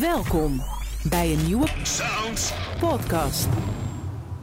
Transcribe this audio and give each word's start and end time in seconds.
Welkom 0.00 0.62
bij 1.02 1.32
een 1.32 1.44
nieuwe 1.46 1.68
Sounds. 1.82 2.52
podcast. 2.80 3.48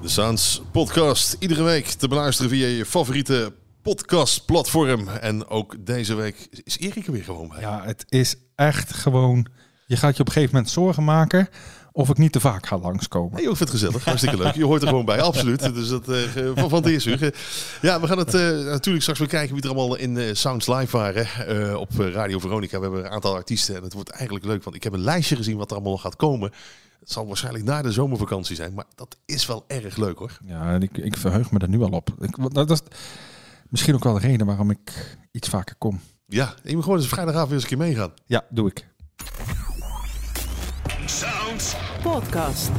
De 0.01 0.09
Sounds 0.09 0.61
Podcast. 0.71 1.35
Iedere 1.39 1.63
week 1.63 1.85
te 1.85 2.07
beluisteren 2.07 2.51
via 2.51 2.67
je 2.67 2.85
favoriete 2.85 3.53
podcastplatform. 3.81 5.07
En 5.07 5.47
ook 5.47 5.75
deze 5.85 6.15
week 6.15 6.47
is 6.63 6.79
Erik 6.79 7.05
er 7.07 7.11
weer 7.11 7.23
gewoon 7.23 7.47
bij. 7.47 7.59
Ja, 7.59 7.83
het 7.83 8.05
is 8.09 8.35
echt 8.55 8.93
gewoon... 8.93 9.47
Je 9.85 9.97
gaat 9.97 10.15
je 10.15 10.21
op 10.21 10.27
een 10.27 10.33
gegeven 10.33 10.55
moment 10.55 10.73
zorgen 10.73 11.03
maken 11.03 11.47
of 11.91 12.09
ik 12.09 12.17
niet 12.17 12.31
te 12.31 12.39
vaak 12.39 12.65
ga 12.65 12.77
langskomen. 12.77 13.41
Joh, 13.41 13.51
ik 13.51 13.57
vind 13.57 13.59
het 13.59 13.79
gezellig. 13.79 14.05
Hartstikke 14.05 14.37
leuk. 14.37 14.55
Je 14.55 14.65
hoort 14.65 14.81
er 14.81 14.87
gewoon 14.87 15.05
bij, 15.05 15.21
absoluut. 15.21 15.73
Dus 15.73 15.89
dat, 15.89 16.09
eh, 16.09 16.17
van, 16.55 16.69
van 16.69 16.81
het 16.83 16.91
eerste 16.91 17.09
uur. 17.09 17.35
Ja, 17.81 18.01
we 18.01 18.07
gaan 18.07 18.17
het 18.17 18.33
eh, 18.33 18.41
natuurlijk 18.49 19.01
straks 19.01 19.19
weer 19.19 19.27
kijken 19.27 19.55
wie 19.55 19.63
er 19.63 19.69
allemaal 19.69 19.95
in 19.95 20.17
eh, 20.17 20.33
Sounds 20.33 20.67
Live 20.67 20.97
waren. 20.97 21.79
op 21.79 21.89
Radio 21.97 22.39
Veronica. 22.39 22.77
We 22.77 22.83
hebben 22.83 23.05
een 23.05 23.11
aantal 23.11 23.35
artiesten 23.35 23.75
en 23.75 23.83
het 23.83 23.93
wordt 23.93 24.09
eigenlijk 24.09 24.45
leuk. 24.45 24.63
Want 24.63 24.75
ik 24.75 24.83
heb 24.83 24.93
een 24.93 24.99
lijstje 24.99 25.35
gezien 25.35 25.57
wat 25.57 25.69
er 25.69 25.75
allemaal 25.75 25.91
nog 25.91 26.01
gaat 26.01 26.15
komen. 26.15 26.51
Het 26.99 27.11
zal 27.11 27.27
waarschijnlijk 27.27 27.65
na 27.65 27.81
de 27.81 27.91
zomervakantie 27.91 28.55
zijn. 28.55 28.73
Maar 28.73 28.85
dat 28.95 29.17
is 29.25 29.45
wel 29.45 29.63
erg 29.67 29.97
leuk 29.97 30.17
hoor. 30.17 30.37
Ja, 30.45 30.73
en 30.73 30.81
ik, 30.81 30.97
ik 30.97 31.17
verheug 31.17 31.51
me 31.51 31.59
er 31.59 31.69
nu 31.69 31.81
al 31.81 31.89
op. 31.89 32.09
Ik, 32.19 32.53
dat 32.53 32.71
is 32.71 32.81
misschien 33.69 33.95
ook 33.95 34.03
wel 34.03 34.13
de 34.13 34.19
reden 34.19 34.45
waarom 34.45 34.69
ik 34.69 35.17
iets 35.31 35.49
vaker 35.49 35.75
kom. 35.77 35.99
Ja, 36.25 36.53
je 36.63 36.73
moet 36.73 36.83
gewoon 36.83 36.99
eens 36.99 37.07
vrijdagavond 37.07 37.49
weer 37.49 37.59
eens 37.59 37.71
een 37.71 37.77
keer 37.77 37.87
meegaan. 37.87 38.11
Ja, 38.25 38.45
doe 38.49 38.69
ik. 38.69 38.87
Sounds. 41.59 41.75
Podcast. 42.03 42.69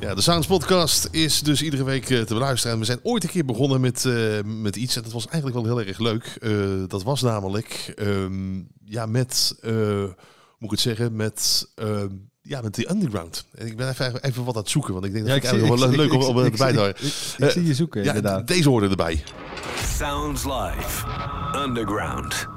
Ja, 0.00 0.14
de 0.14 0.20
Sounds 0.20 0.46
Podcast 0.46 1.08
is 1.10 1.40
dus 1.42 1.62
iedere 1.62 1.84
week 1.84 2.10
eh, 2.10 2.20
te 2.20 2.34
beluisteren. 2.34 2.72
En 2.74 2.78
we 2.80 2.84
zijn 2.86 2.98
ooit 3.02 3.22
een 3.24 3.28
keer 3.30 3.44
begonnen 3.44 3.80
met, 3.80 4.04
eh, 4.04 4.14
met 4.44 4.76
iets. 4.76 4.96
En 4.96 5.02
dat 5.02 5.12
was 5.12 5.26
eigenlijk 5.26 5.54
wel 5.66 5.76
heel 5.76 5.86
erg 5.86 5.98
leuk. 5.98 6.36
Eh, 6.40 6.50
dat 6.88 7.02
was 7.02 7.22
namelijk 7.22 7.92
ehm, 7.96 8.58
ja, 8.84 9.06
met, 9.06 9.56
eh, 9.60 9.70
hoe 9.72 10.14
moet 10.58 10.64
ik 10.64 10.70
het 10.70 10.80
zeggen, 10.80 11.16
met, 11.16 11.68
ehm, 11.74 12.08
ja, 12.42 12.60
met 12.60 12.72
The 12.72 12.90
Underground. 12.90 13.46
En 13.54 13.66
ik 13.66 13.76
ben 13.76 13.88
even, 13.88 14.22
even 14.22 14.44
wat 14.44 14.54
aan 14.54 14.60
het 14.62 14.70
zoeken, 14.70 14.92
want 14.92 15.04
ik 15.04 15.12
denk 15.12 15.24
dat 15.26 15.34
Ja, 15.34 15.40
ik 15.40 15.48
eigenlijk 15.48 15.80
wel 15.80 15.90
leuk 15.90 16.12
om, 16.12 16.22
om 16.22 16.38
erbij 16.38 16.72
te 16.72 16.78
houden. 16.78 17.02
Ik, 17.38 17.50
zie 17.50 17.66
je 17.66 17.74
zoeken, 17.74 18.02
Ja, 18.02 18.14
inderdaad. 18.14 18.46
deze 18.48 18.68
hoorden 18.68 18.90
erbij. 18.90 19.22
Sounds 19.98 20.44
live. 20.44 21.06
Underground. 21.56 22.48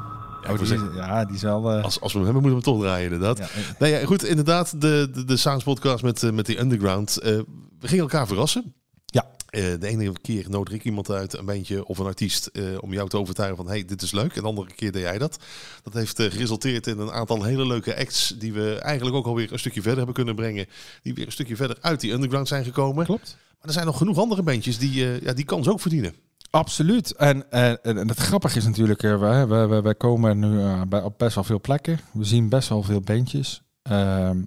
Oh, 0.50 0.60
die, 0.60 0.78
ja, 0.96 1.26
die 1.26 1.36
is 1.36 1.42
wel... 1.42 1.72
eh, 1.72 1.84
Als, 1.84 2.00
als 2.00 2.14
we 2.14 2.18
hem 2.20 2.28
hebben, 2.28 2.44
moeten 2.44 2.64
we 2.64 2.70
hem 2.70 2.80
toch 2.80 2.88
draaien, 2.88 3.12
inderdaad. 3.12 3.38
ja, 3.38 3.48
Nou 3.80 3.92
ja, 3.92 4.06
goed, 4.06 4.24
inderdaad, 4.24 4.82
de, 4.82 5.10
de, 5.14 5.26
de 5.26 5.38
Sounds 5.38 5.64
Podcast 5.64 6.04
met, 6.04 6.24
eh, 6.24 6.32
met 6.32 6.46
The 6.46 6.60
Underground. 6.60 7.14
We 7.24 7.46
gingen 7.80 8.04
elkaar 8.04 8.28
verrassen. 8.28 8.74
Ja. 9.06 9.26
De 9.50 9.88
ene 9.88 10.12
keer 10.22 10.46
nodig 10.50 10.74
ik 10.74 10.84
iemand 10.84 11.10
uit, 11.10 11.38
een 11.38 11.46
bandje 11.46 11.86
of 11.86 11.98
een 11.98 12.06
artiest, 12.06 12.52
om 12.80 12.94
jou 12.94 13.10
te 13.10 13.18
overtuigen 13.18 13.58
van 13.58 13.68
hey, 13.68 13.86
dit 13.86 14.02
is 14.02 14.12
leuk. 14.12 14.36
En 14.36 14.42
de 14.42 14.48
andere 14.48 14.74
keer 14.76 14.92
deed 14.92 15.02
jij 15.02 15.18
dat. 15.18 15.38
Dat 15.84 15.94
heeft 15.94 16.22
geresulteerd 16.22 16.88
in 16.88 17.00
een 17.00 17.12
aantal 17.12 17.44
hele 17.44 17.66
leuke 17.68 17.98
acts 17.98 18.34
die 18.40 18.54
we 18.54 18.76
eigenlijk 18.80 19.16
ook 19.16 19.26
alweer 19.26 19.52
een 19.52 19.60
stukje 19.60 19.80
verder 19.82 19.98
hebben 19.98 20.16
kunnen 20.16 20.36
brengen. 20.36 20.66
Die 21.02 21.14
weer 21.14 21.26
een 21.26 21.32
stukje 21.32 21.56
verder 21.56 21.78
uit 21.82 22.00
die 22.00 22.12
underground 22.12 22.48
zijn 22.48 22.64
gekomen. 22.64 23.06
klopt. 23.06 23.38
Maar 23.58 23.68
er 23.68 23.74
zijn 23.74 23.86
nog 23.86 23.98
genoeg 23.98 24.18
andere 24.18 24.42
bandjes 24.44 24.78
die 24.78 25.24
ja, 25.24 25.34
die 25.34 25.46
kans 25.46 25.68
ook 25.68 25.80
verdienen. 25.82 26.14
Absoluut. 26.54 27.12
En, 27.12 27.52
en, 27.52 27.84
en 27.84 28.08
het 28.08 28.18
grappige 28.20 28.58
is 28.58 28.66
natuurlijk, 28.66 29.04
eh, 29.04 29.20
we, 29.20 29.66
we, 29.68 29.82
we, 29.82 29.96
komen 29.96 30.40
nu 30.40 30.60
eh, 30.60 31.06
op 31.06 31.18
best 31.18 31.36
wel 31.36 31.44
veel 31.44 31.62
plekken. 31.62 32.00
We 32.12 32.24
zien 32.24 32.50
best 32.50 32.70
wel 32.70 32.84
veel 32.84 33.02
bandjes. 33.02 33.64
Ehm, 33.82 34.44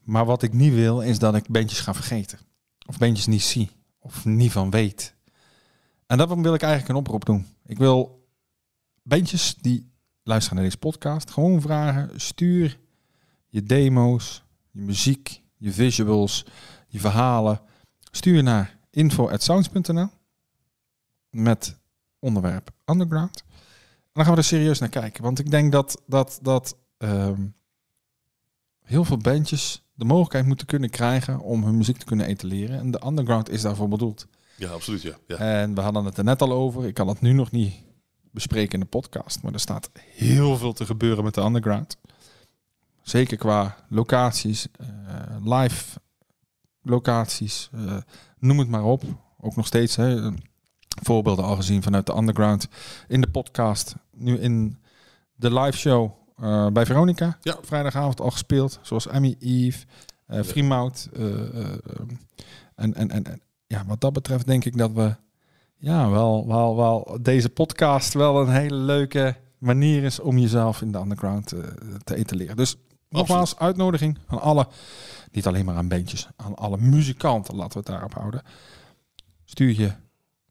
maar 0.00 0.24
wat 0.24 0.42
ik 0.42 0.52
niet 0.52 0.74
wil, 0.74 1.00
is 1.00 1.18
dat 1.18 1.34
ik 1.34 1.48
bandjes 1.48 1.80
ga 1.80 1.94
vergeten. 1.94 2.38
Of 2.86 2.98
bandjes 2.98 3.26
niet 3.26 3.42
zie. 3.42 3.70
Of 3.98 4.24
niet 4.24 4.52
van 4.52 4.70
weet. 4.70 5.14
En 6.06 6.18
daarom 6.18 6.42
wil 6.42 6.54
ik 6.54 6.62
eigenlijk 6.62 6.92
een 6.92 6.98
oproep 6.98 7.24
doen. 7.24 7.46
Ik 7.66 7.78
wil 7.78 8.28
bandjes 9.02 9.54
die 9.54 9.92
luisteren 10.22 10.56
naar 10.56 10.66
deze 10.66 10.78
podcast 10.78 11.30
gewoon 11.30 11.60
vragen. 11.60 12.20
Stuur 12.20 12.78
je 13.48 13.62
demo's, 13.62 14.44
je 14.70 14.80
muziek, 14.80 15.42
je 15.56 15.72
visuals, 15.72 16.46
je 16.88 17.00
verhalen. 17.00 17.60
Stuur 18.10 18.42
naar 18.42 18.78
info.sounds.nl 18.90 20.08
met 21.36 21.78
onderwerp 22.18 22.70
underground. 22.84 23.44
En 23.46 24.12
dan 24.12 24.24
gaan 24.24 24.34
we 24.34 24.40
er 24.40 24.46
serieus 24.46 24.78
naar 24.78 24.88
kijken. 24.88 25.22
Want 25.22 25.38
ik 25.38 25.50
denk 25.50 25.72
dat, 25.72 26.02
dat, 26.06 26.38
dat 26.42 26.76
ehm, 26.98 27.46
heel 28.82 29.04
veel 29.04 29.16
bandjes 29.16 29.84
de 29.94 30.04
mogelijkheid 30.04 30.46
moeten 30.46 30.66
kunnen 30.66 30.90
krijgen 30.90 31.40
om 31.40 31.64
hun 31.64 31.76
muziek 31.76 31.96
te 31.96 32.04
kunnen 32.04 32.26
etaleren. 32.26 32.78
En 32.78 32.90
de 32.90 33.06
underground 33.06 33.50
is 33.50 33.62
daarvoor 33.62 33.88
bedoeld. 33.88 34.26
Ja, 34.56 34.70
absoluut. 34.70 35.02
Ja. 35.02 35.16
Ja. 35.26 35.36
En 35.36 35.74
we 35.74 35.80
hadden 35.80 36.04
het 36.04 36.18
er 36.18 36.24
net 36.24 36.42
al 36.42 36.52
over. 36.52 36.86
Ik 36.86 36.94
kan 36.94 37.08
het 37.08 37.20
nu 37.20 37.32
nog 37.32 37.50
niet 37.50 37.74
bespreken 38.30 38.72
in 38.72 38.80
de 38.80 38.86
podcast. 38.86 39.42
Maar 39.42 39.52
er 39.52 39.60
staat 39.60 39.90
heel 39.98 40.56
veel 40.56 40.72
te 40.72 40.86
gebeuren 40.86 41.24
met 41.24 41.34
de 41.34 41.40
underground. 41.40 41.96
Zeker 43.02 43.36
qua 43.36 43.76
locaties, 43.88 44.68
eh, 44.78 44.86
live 45.44 46.00
locaties, 46.82 47.68
eh, 47.72 47.96
noem 48.38 48.58
het 48.58 48.68
maar 48.68 48.84
op. 48.84 49.02
Ook 49.40 49.56
nog 49.56 49.66
steeds 49.66 49.96
hè, 49.96 50.30
voorbeelden 51.02 51.44
al 51.44 51.56
gezien 51.56 51.82
vanuit 51.82 52.06
de 52.06 52.16
underground 52.16 52.68
in 53.08 53.20
de 53.20 53.30
podcast. 53.30 53.94
Nu 54.12 54.38
in 54.38 54.76
de 55.34 55.52
live 55.60 55.76
show 55.78 56.10
eh, 56.36 56.66
bij 56.66 56.86
Veronica. 56.86 57.38
Ja. 57.40 57.58
Vrijdagavond 57.62 58.20
al 58.20 58.30
gespeeld. 58.30 58.78
Zoals 58.82 59.06
Emmy 59.06 59.36
Eve, 59.38 59.84
eh 60.26 60.42
Freemout. 60.42 61.08
eh, 61.16 61.22
en, 62.74 62.94
en, 62.94 63.10
en, 63.10 63.24
en 63.24 63.40
ja, 63.66 63.84
wat 63.86 64.00
dat 64.00 64.12
betreft 64.12 64.46
denk 64.46 64.64
ik 64.64 64.78
dat 64.78 64.92
we 64.92 65.14
ja, 65.76 66.10
wel, 66.10 66.46
wel, 66.46 66.76
wel 66.76 67.18
deze 67.20 67.48
podcast 67.48 68.12
wel 68.14 68.40
een 68.40 68.52
hele 68.52 68.76
leuke 68.76 69.36
manier 69.58 70.02
is 70.02 70.20
om 70.20 70.38
jezelf 70.38 70.82
in 70.82 70.92
de 70.92 70.98
underground 70.98 71.54
te 72.04 72.14
etaleren. 72.14 72.56
Dus 72.56 72.76
nogmaals, 73.08 73.58
uitnodiging 73.58 74.18
aan 74.26 74.40
alle, 74.40 74.68
niet 75.32 75.46
alleen 75.46 75.64
maar 75.64 75.76
aan 75.76 75.88
bandjes, 75.88 76.28
aan 76.36 76.54
alle 76.54 76.76
muzikanten, 76.78 77.54
laten 77.54 77.72
we 77.72 77.78
het 77.78 77.86
daarop 77.86 78.14
houden. 78.14 78.42
Stuur 79.44 79.80
je 79.80 79.92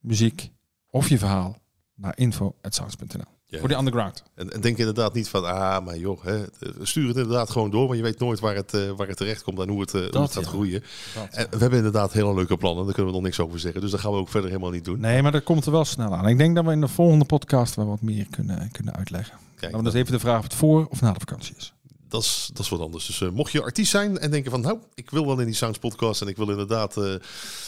muziek 0.05 0.51
of 0.89 1.09
je 1.09 1.17
verhaal 1.17 1.57
naar 1.95 2.17
info.sounds.nl 2.17 3.23
Ja. 3.45 3.59
voor 3.59 3.67
die 3.67 3.77
underground. 3.77 4.23
En, 4.35 4.49
en 4.51 4.61
denk 4.61 4.77
inderdaad 4.77 5.13
niet 5.13 5.29
van, 5.29 5.45
ah, 5.45 5.85
maar 5.85 5.97
joh, 5.97 6.23
hè, 6.23 6.43
stuur 6.81 7.07
het 7.07 7.17
inderdaad 7.17 7.49
gewoon 7.49 7.69
door, 7.71 7.85
want 7.85 7.97
je 7.97 8.03
weet 8.03 8.19
nooit 8.19 8.39
waar 8.39 8.55
het, 8.55 8.73
eh, 8.73 8.91
waar 8.91 9.07
het 9.07 9.17
terecht 9.17 9.43
komt 9.43 9.59
en 9.59 9.69
hoe 9.69 9.81
het, 9.81 9.93
eh, 9.93 10.01
hoe 10.01 10.11
Dat, 10.11 10.21
het 10.23 10.33
gaat 10.33 10.43
ja. 10.43 10.49
groeien. 10.49 10.83
En 11.31 11.47
we 11.49 11.57
hebben 11.57 11.77
inderdaad 11.77 12.13
hele 12.13 12.33
leuke 12.33 12.57
plannen, 12.57 12.85
daar 12.85 12.93
kunnen 12.93 13.11
we 13.11 13.17
nog 13.17 13.27
niks 13.27 13.39
over 13.39 13.59
zeggen. 13.59 13.81
Dus 13.81 13.91
dat 13.91 13.99
gaan 13.99 14.11
we 14.11 14.17
ook 14.17 14.29
verder 14.29 14.49
helemaal 14.49 14.71
niet 14.71 14.85
doen. 14.85 14.99
Nee, 14.99 15.21
maar 15.21 15.31
dat 15.31 15.43
komt 15.43 15.65
er 15.65 15.71
wel 15.71 15.85
snel 15.85 16.15
aan. 16.15 16.27
Ik 16.27 16.37
denk 16.37 16.55
dat 16.55 16.65
we 16.65 16.71
in 16.71 16.81
de 16.81 16.87
volgende 16.87 17.25
podcast 17.25 17.75
wel 17.75 17.85
wat 17.87 18.01
meer 18.01 18.27
kunnen, 18.29 18.71
kunnen 18.71 18.95
uitleggen. 18.95 19.37
Kijk, 19.55 19.71
Dan 19.71 19.87
is 19.87 19.93
even 19.93 20.11
de 20.11 20.19
vraag 20.19 20.37
of 20.37 20.43
het 20.43 20.53
voor 20.53 20.85
of 20.89 21.01
na 21.01 21.11
de 21.11 21.19
vakantie 21.19 21.55
is. 21.57 21.73
Dat, 22.15 22.23
is, 22.23 22.49
dat 22.53 22.63
is 22.63 22.69
wat 22.69 22.79
anders. 22.79 23.05
Dus 23.05 23.21
eh, 23.21 23.29
mocht 23.29 23.51
je 23.51 23.61
artiest 23.61 23.91
zijn 23.91 24.17
en 24.17 24.31
denken 24.31 24.51
van, 24.51 24.61
nou, 24.61 24.77
ik 24.93 25.09
wil 25.09 25.25
wel 25.25 25.39
in 25.39 25.45
die 25.45 25.55
Sounds 25.55 25.77
podcast 25.77 26.21
en 26.21 26.27
ik 26.27 26.37
wil 26.37 26.49
inderdaad 26.49 26.97
eh, 26.97 27.15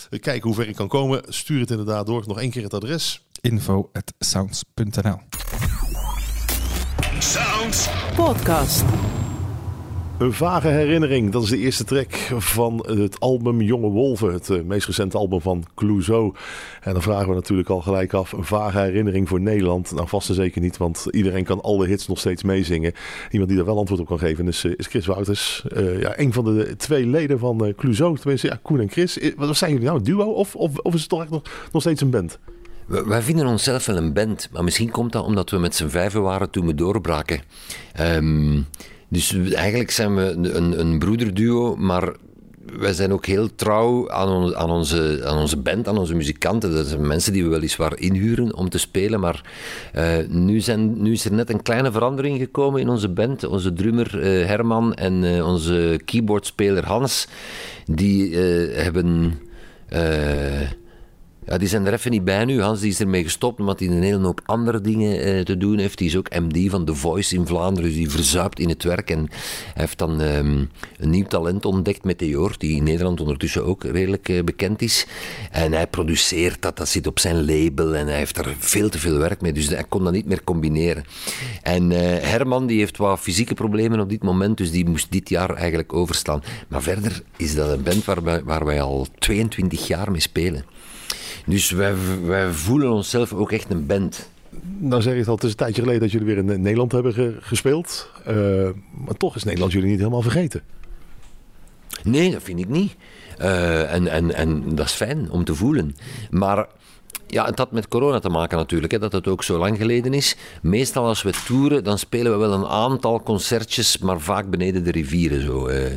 kijken 0.10 0.42
hoe 0.42 0.54
ver 0.54 0.68
ik 0.68 0.76
kan 0.76 0.88
komen, 0.88 1.22
stuur 1.28 1.60
het 1.60 1.72
inderdaad 1.72 2.06
door. 2.06 2.24
Nog 2.28 2.40
één 2.40 2.50
keer 2.50 2.64
het 2.64 2.74
adres. 2.74 3.26
info.sounds.nl 3.42 5.20
Sounds. 7.20 7.90
Podcast. 8.16 8.84
Een 10.20 10.34
vage 10.34 10.68
herinnering, 10.68 11.32
dat 11.32 11.44
is 11.44 11.50
de 11.50 11.58
eerste 11.58 11.84
track 11.84 12.14
van 12.38 12.86
het 12.88 13.20
album 13.20 13.62
Jonge 13.62 13.90
Wolven, 13.90 14.34
het 14.34 14.50
eh, 14.50 14.62
meest 14.62 14.88
recente 14.88 15.18
album 15.18 15.42
van 15.42 15.66
Clouseau. 15.76 16.34
En 16.82 16.94
dan 16.94 17.02
vragen 17.02 17.30
we 17.30 17.36
natuurlijk 17.36 17.70
al 17.70 17.82
gelijk 17.82 18.14
af, 18.14 18.32
een 18.32 18.44
vage 18.44 18.80
herinnering 18.80 19.28
voor 19.28 19.42
Nederland? 19.42 19.92
Nou, 19.92 20.08
vast 20.08 20.30
en 20.30 20.36
zeker 20.36 20.62
niet, 20.62 20.78
want 20.78 21.08
iedereen 21.12 21.44
kan 21.44 21.62
alle 21.62 21.88
hits 21.88 22.08
nog 22.08 22.20
steeds 22.20 22.44
meezingen. 22.44 22.94
Iemand 23.30 23.50
die 23.50 23.58
daar 23.58 23.68
wel 23.68 23.78
antwoord 23.78 24.02
op 24.02 24.08
kan 24.08 24.20
geven 24.20 24.48
is, 24.48 24.64
eh, 24.64 24.72
is 24.76 24.88
Chris 24.88 25.06
Wouters. 25.06 25.64
Eh, 25.68 26.00
ja, 26.00 26.20
een 26.20 26.34
van 26.34 26.44
de 26.44 26.76
twee 26.76 27.06
leden 27.06 27.40
van 27.40 27.74
Clouseau, 27.76 28.18
tenminste, 28.18 28.48
ja, 28.48 28.60
Koen 28.62 28.80
en 28.80 28.90
Chris. 28.90 29.20
Wat 29.36 29.58
zijn 29.58 29.72
jullie 29.72 29.86
nou, 29.86 29.98
een 29.98 30.04
duo 30.04 30.26
of, 30.26 30.56
of, 30.56 30.78
of 30.78 30.94
is 30.94 31.00
het 31.00 31.10
toch 31.10 31.22
echt 31.22 31.32
nog, 31.32 31.42
nog 31.72 31.82
steeds 31.82 32.02
een 32.02 32.10
band? 32.10 32.40
Wij 32.86 33.22
vinden 33.22 33.48
onszelf 33.48 33.86
wel 33.86 33.98
een 33.98 34.14
band, 34.14 34.50
maar 34.52 34.64
misschien 34.64 34.92
komt 34.92 35.12
dat 35.12 35.26
omdat 35.26 35.50
we 35.50 35.58
met 35.58 35.76
z'n 35.76 35.88
vijven 35.88 36.22
waren 36.22 36.50
toen 36.50 36.66
we 36.66 36.76
doorbraken. 36.76 37.42
Ehm, 37.94 38.60
dus 39.10 39.34
eigenlijk 39.54 39.92
zijn 39.92 40.16
we 40.16 40.22
een, 40.32 40.80
een 40.80 41.00
broederduo, 41.00 41.76
maar 41.76 42.16
wij 42.74 42.94
zijn 42.94 43.14
ook 43.14 43.26
heel 43.26 43.56
trouw 43.56 44.10
aan, 44.10 44.56
aan, 44.56 44.70
onze, 44.70 45.22
aan 45.26 45.38
onze 45.38 45.58
band, 45.58 45.88
aan 45.88 45.98
onze 45.98 46.16
muzikanten. 46.16 46.74
Dat 46.74 46.88
zijn 46.88 47.08
mensen 47.08 47.34
die 47.34 47.44
we 47.44 47.50
weliswaar 47.50 48.00
inhuren 48.00 48.56
om 48.56 48.70
te 48.70 48.78
spelen, 48.78 49.20
maar 49.20 49.42
eh, 49.94 50.18
nu, 50.30 50.60
zijn, 50.60 51.02
nu 51.02 51.12
is 51.12 51.26
er 51.26 51.34
net 51.34 51.50
een 51.50 51.62
kleine 51.62 51.92
verandering 51.92 52.38
gekomen 52.38 52.82
in 52.82 52.90
onze 52.90 53.10
band. 53.10 53.44
Onze 53.44 53.74
drummer 53.74 54.20
eh, 54.20 54.48
Herman 54.48 54.94
en 54.94 55.24
eh, 55.24 55.48
onze 55.48 56.00
keyboardspeler 56.06 56.86
Hans, 56.86 57.28
die 57.86 58.36
hebben... 58.74 59.40
Ja, 61.48 61.58
die 61.58 61.68
zijn 61.68 61.86
er 61.86 61.94
even 61.94 62.12
niet 62.12 62.24
bij 62.24 62.46
nu. 62.46 62.62
Hans 62.62 62.80
die 62.80 62.90
is 62.90 63.00
ermee 63.00 63.24
gestopt 63.24 63.60
omdat 63.60 63.80
hij 63.80 63.90
een 63.90 64.04
hele 64.04 64.26
hoop 64.26 64.42
andere 64.46 64.82
dingen 64.82 65.22
eh, 65.22 65.44
te 65.44 65.58
doen 65.58 65.78
heeft. 65.78 65.98
Die 65.98 66.08
is 66.08 66.16
ook 66.16 66.30
MD 66.30 66.70
van 66.70 66.86
The 66.86 66.96
Voice 66.96 67.36
in 67.36 67.48
Vlaanderen, 67.48 67.90
dus 67.90 67.98
die 67.98 68.10
verzuipt 68.10 68.60
in 68.60 68.70
het 68.70 68.84
werk. 68.84 69.10
En 69.10 69.28
heeft 69.74 69.98
dan 69.98 70.22
ehm, 70.22 70.66
een 70.98 71.10
nieuw 71.10 71.26
talent 71.26 71.66
ontdekt, 71.66 72.04
Meteor, 72.04 72.56
die 72.58 72.76
in 72.76 72.84
Nederland 72.84 73.22
ondertussen 73.22 73.66
ook 73.66 73.84
redelijk 73.84 74.30
eh, 74.30 74.44
bekend 74.44 74.82
is. 74.82 75.06
En 75.52 75.74
hij 75.74 75.88
produceert 75.88 76.62
dat, 76.62 76.78
dat 76.78 76.88
zit 76.88 77.08
op 77.08 77.20
zijn 77.20 77.46
label 77.46 77.96
en 77.96 78.08
hij 78.08 78.18
heeft 78.18 78.38
er 78.38 78.56
veel 78.58 78.90
te 78.90 79.00
veel 79.00 79.18
werk 79.18 79.42
mee. 79.42 79.54
Dus 79.54 79.68
hij 79.68 79.86
kon 79.90 80.04
dat 80.04 80.14
niet 80.14 80.28
meer 80.28 80.44
combineren. 80.44 81.04
En 81.62 81.92
eh, 81.92 82.30
Herman 82.30 82.68
die 82.68 82.80
heeft 82.80 82.98
wat 82.98 83.20
fysieke 83.20 83.54
problemen 83.54 84.00
op 84.00 84.10
dit 84.10 84.24
moment, 84.24 84.58
dus 84.58 84.72
die 84.72 84.90
moest 84.90 85.12
dit 85.12 85.30
jaar 85.30 85.56
eigenlijk 85.56 85.94
overslaan. 85.94 86.44
Maar 86.68 86.82
verder 86.82 87.22
is 87.38 87.56
dat 87.56 87.70
een 87.70 87.84
band 87.84 88.06
waar 88.06 88.44
waar 88.44 88.66
wij 88.66 88.82
al 88.82 89.08
22 89.20 89.88
jaar 89.88 90.12
mee 90.12 90.22
spelen. 90.22 90.66
Dus 91.46 91.72
wij, 91.72 91.94
wij 92.26 92.52
voelen 92.52 92.92
onszelf 92.92 93.34
ook 93.34 93.52
echt 93.52 93.70
een 93.70 93.86
band. 93.86 94.30
Nou 94.78 95.02
zeg 95.02 95.16
ik 95.16 95.28
al, 95.28 95.36
het 95.36 95.44
is 95.44 95.50
een 95.50 95.56
tijdje 95.56 95.82
geleden 95.82 96.02
dat 96.02 96.12
jullie 96.12 96.28
weer 96.28 96.38
in 96.38 96.62
Nederland 96.62 96.92
hebben 96.92 97.14
ge- 97.14 97.38
gespeeld. 97.40 98.10
Eh, 98.26 98.36
maar 99.06 99.16
toch 99.18 99.36
is 99.36 99.44
Nederland 99.44 99.72
jullie 99.72 99.90
niet 99.90 100.00
helemaal 100.00 100.22
vergeten. 100.22 100.62
Nee, 102.04 102.32
dat 102.32 102.44
vind 102.44 102.60
ik 102.60 102.70
niet. 102.70 102.96
Eh, 103.38 103.94
en, 103.94 104.08
en, 104.08 104.34
en 104.36 104.76
dat 104.76 104.86
is 104.86 104.92
fijn 104.92 105.32
om 105.32 105.44
te 105.44 105.56
voelen. 105.56 105.96
Maar 106.30 106.68
ja, 107.28 107.46
het 107.46 107.58
had 107.58 107.72
met 107.72 107.88
corona 107.88 108.20
te 108.20 108.30
maken 108.30 108.58
natuurlijk, 108.58 108.92
hè, 108.92 109.00
dat 109.00 109.12
het 109.12 109.28
ook 109.28 109.44
zo 109.44 109.58
lang 109.58 109.78
geleden 109.78 110.14
is. 110.14 110.36
Meestal 110.62 111.06
als 111.06 111.22
we 111.22 111.34
toeren, 111.46 111.84
dan 111.84 111.98
spelen 111.98 112.32
we 112.32 112.38
wel 112.38 112.54
een 112.54 112.66
aantal 112.66 113.24
concertjes, 113.24 113.98
maar 113.98 114.20
vaak 114.20 114.50
beneden 114.50 114.84
de 114.84 114.92
rivieren. 114.92 115.42
Zo. 115.42 115.68
eh, 115.68 115.92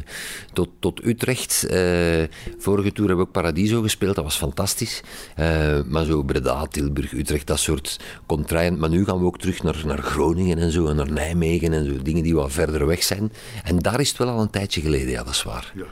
tot, 0.52 0.68
tot 0.78 1.04
Utrecht. 1.04 1.64
Eh, 1.64 2.22
vorige 2.58 2.92
tour 2.92 3.08
hebben 3.08 3.16
we 3.16 3.22
ook 3.22 3.32
Paradiso 3.32 3.82
gespeeld, 3.82 4.14
dat 4.14 4.24
was 4.24 4.36
fantastisch. 4.36 5.02
Eh, 5.36 5.80
maar 5.86 6.04
zo 6.04 6.22
Breda, 6.22 6.66
Tilburg, 6.66 7.12
Utrecht, 7.12 7.46
dat 7.46 7.58
soort 7.58 7.98
contraien. 8.26 8.78
Maar 8.78 8.90
nu 8.90 9.04
gaan 9.04 9.18
we 9.18 9.24
ook 9.24 9.38
terug 9.38 9.62
naar, 9.62 9.82
naar 9.86 9.98
Groningen 10.02 10.58
en 10.58 10.70
zo, 10.70 10.86
en 10.86 10.96
naar 10.96 11.12
Nijmegen 11.12 11.72
en 11.72 11.84
zo, 11.84 12.02
dingen 12.02 12.22
die 12.22 12.34
wat 12.34 12.52
verder 12.52 12.86
weg 12.86 13.02
zijn. 13.02 13.32
En 13.64 13.78
daar 13.78 14.00
is 14.00 14.08
het 14.08 14.18
wel 14.18 14.28
al 14.28 14.40
een 14.40 14.50
tijdje 14.50 14.80
geleden, 14.80 15.10
ja, 15.10 15.22
dat 15.22 15.34
is 15.34 15.42
waar. 15.42 15.72
Eh, 15.76 15.82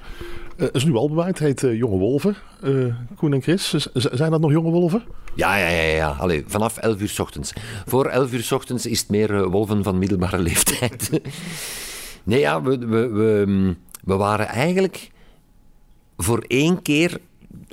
Er 0.59 0.75
is 0.75 0.85
nu 0.85 0.99
uit, 0.99 1.27
het 1.27 1.39
heet 1.39 1.63
eh, 1.63 1.77
Jonge 1.77 1.99
Wolven. 1.99 2.37
Eh, 2.63 2.95
Koen 3.17 3.33
en 3.33 3.43
Chris, 3.43 3.71
zijn 3.95 4.31
dat 4.31 4.41
nog 4.41 4.51
Jonge 4.51 4.71
Wolven? 4.71 5.03
Ja, 5.35 5.57
ja, 5.57 5.69
ja, 5.69 5.95
ja. 5.95 6.11
Allee, 6.11 6.45
vanaf 6.47 6.77
11 6.77 7.01
uur 7.01 7.09
s 7.09 7.19
ochtends. 7.19 7.53
Voor 7.87 8.07
11 8.07 8.33
uur 8.33 8.43
s 8.43 8.53
ochtends 8.53 8.87
is 8.87 9.01
het 9.01 9.09
meer 9.09 9.49
wolven 9.51 9.83
van 9.83 9.99
middelbare 9.99 10.39
leeftijd. 10.49 11.21
nee, 12.23 12.41
ja, 12.41 12.63
we, 12.63 12.79
we, 12.79 13.09
we, 13.09 13.45
mm, 13.47 13.77
we 14.05 14.15
waren 14.15 14.47
eigenlijk 14.47 15.11
voor 16.17 16.45
één 16.47 16.83
keer 16.83 17.21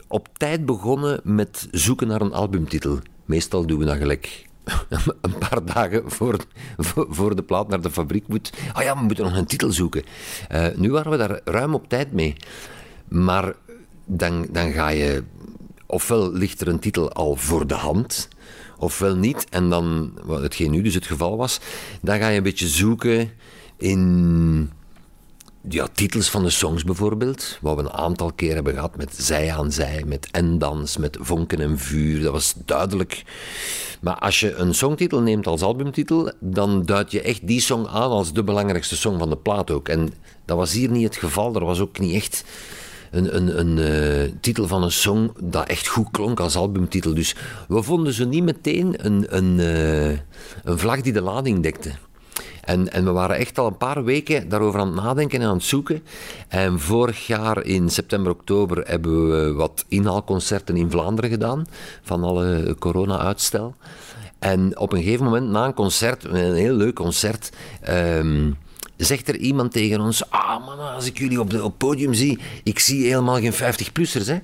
op 0.07 0.27
tijd 0.37 0.65
begonnen 0.65 1.19
met 1.23 1.67
zoeken 1.71 2.07
naar 2.07 2.21
een 2.21 2.33
albumtitel. 2.33 2.99
Meestal 3.25 3.65
doen 3.65 3.79
we 3.79 3.85
dat 3.85 3.97
gelijk 3.97 4.45
een 5.21 5.37
paar 5.37 5.65
dagen 5.65 6.11
voor, 6.11 6.37
voor, 7.09 7.35
de 7.35 7.43
plaat 7.43 7.67
naar 7.67 7.81
de 7.81 7.91
fabriek 7.91 8.27
moet. 8.27 8.53
Oh 8.77 8.81
ja, 8.83 8.97
we 8.97 9.03
moeten 9.03 9.25
nog 9.25 9.35
een 9.35 9.45
titel 9.45 9.71
zoeken. 9.71 10.03
Eh, 10.47 10.67
nu 10.75 10.91
waren 10.91 11.11
we 11.11 11.17
daar 11.17 11.39
ruim 11.43 11.73
op 11.73 11.89
tijd 11.89 12.11
mee. 12.11 12.35
Maar 13.07 13.53
dan, 14.05 14.47
dan 14.51 14.71
ga 14.71 14.89
je... 14.89 15.23
Ofwel 15.87 16.31
ligt 16.31 16.61
er 16.61 16.67
een 16.67 16.79
titel 16.79 17.11
al 17.11 17.35
voor 17.35 17.67
de 17.67 17.73
hand, 17.73 18.27
ofwel 18.77 19.15
niet. 19.15 19.45
En 19.49 19.69
dan, 19.69 20.13
wat 20.23 20.41
hetgeen 20.41 20.71
nu 20.71 20.81
dus 20.81 20.93
het 20.93 21.05
geval 21.05 21.37
was, 21.37 21.59
dan 22.01 22.19
ga 22.19 22.27
je 22.27 22.37
een 22.37 22.43
beetje 22.43 22.67
zoeken 22.67 23.31
in 23.77 24.71
ja, 25.69 25.87
titels 25.93 26.29
van 26.29 26.43
de 26.43 26.49
songs 26.49 26.83
bijvoorbeeld, 26.83 27.57
wat 27.61 27.75
we 27.75 27.81
een 27.81 27.91
aantal 27.91 28.31
keer 28.33 28.53
hebben 28.53 28.73
gehad 28.73 28.97
met 28.97 29.15
Zij 29.17 29.53
aan 29.53 29.71
Zij, 29.71 30.03
met 30.05 30.27
Endans, 30.31 30.97
met 30.97 31.17
Vonken 31.19 31.59
en 31.59 31.79
Vuur, 31.79 32.21
dat 32.21 32.31
was 32.31 32.53
duidelijk. 32.65 33.23
Maar 34.01 34.15
als 34.15 34.39
je 34.39 34.55
een 34.55 34.73
songtitel 34.73 35.21
neemt 35.21 35.47
als 35.47 35.61
albumtitel, 35.61 36.31
dan 36.39 36.85
duid 36.85 37.11
je 37.11 37.21
echt 37.21 37.47
die 37.47 37.61
song 37.61 37.85
aan 37.85 38.09
als 38.09 38.33
de 38.33 38.43
belangrijkste 38.43 38.95
song 38.95 39.17
van 39.17 39.29
de 39.29 39.37
plaat 39.37 39.71
ook. 39.71 39.89
En 39.89 40.13
dat 40.45 40.57
was 40.57 40.71
hier 40.71 40.89
niet 40.89 41.03
het 41.03 41.15
geval, 41.15 41.55
er 41.55 41.65
was 41.65 41.79
ook 41.79 41.99
niet 41.99 42.13
echt 42.13 42.43
een, 43.11 43.35
een, 43.35 43.59
een 43.59 43.77
eh, 43.77 44.31
titel 44.41 44.67
van 44.67 44.83
een 44.83 44.91
song 44.91 45.31
dat 45.39 45.67
echt 45.67 45.87
goed 45.87 46.11
klonk 46.11 46.39
als 46.39 46.55
albumtitel. 46.55 47.13
Dus 47.13 47.35
we 47.67 47.83
vonden 47.83 48.13
zo 48.13 48.25
niet 48.25 48.43
meteen 48.43 49.05
een, 49.05 49.25
een, 49.29 49.59
eh, 49.59 50.19
een 50.63 50.79
vlag 50.79 51.01
die 51.01 51.13
de 51.13 51.21
lading 51.21 51.63
dekte. 51.63 51.91
En, 52.65 52.91
en 52.91 53.05
we 53.05 53.11
waren 53.11 53.35
echt 53.35 53.57
al 53.59 53.67
een 53.67 53.77
paar 53.77 54.03
weken 54.03 54.49
daarover 54.49 54.79
aan 54.79 54.87
het 54.87 55.03
nadenken 55.03 55.41
en 55.41 55.47
aan 55.47 55.55
het 55.55 55.63
zoeken. 55.63 56.03
En 56.47 56.79
vorig 56.79 57.27
jaar 57.27 57.63
in 57.63 57.89
september, 57.89 58.31
oktober 58.31 58.83
hebben 58.87 59.29
we 59.29 59.53
wat 59.53 59.85
inhaalconcerten 59.87 60.77
in 60.77 60.91
Vlaanderen 60.91 61.29
gedaan. 61.29 61.65
Van 62.01 62.23
alle 62.23 62.75
corona-uitstel. 62.79 63.75
En 64.39 64.77
op 64.79 64.93
een 64.93 65.03
gegeven 65.03 65.25
moment, 65.25 65.49
na 65.49 65.65
een 65.65 65.73
concert, 65.73 66.23
een 66.23 66.53
heel 66.53 66.75
leuk 66.75 66.95
concert. 66.95 67.49
ehm, 67.81 68.51
zegt 68.97 69.27
er 69.27 69.37
iemand 69.37 69.71
tegen 69.71 69.99
ons: 69.99 70.29
Ah, 70.29 70.65
man, 70.65 70.79
als 70.79 71.05
ik 71.05 71.17
jullie 71.17 71.39
op 71.39 71.51
het 71.51 71.77
podium 71.77 72.13
zie, 72.13 72.39
ik 72.63 72.79
zie 72.79 73.07
helemaal 73.07 73.39
geen 73.39 73.53
50-plussers, 73.53 74.27
hè? 74.27 74.37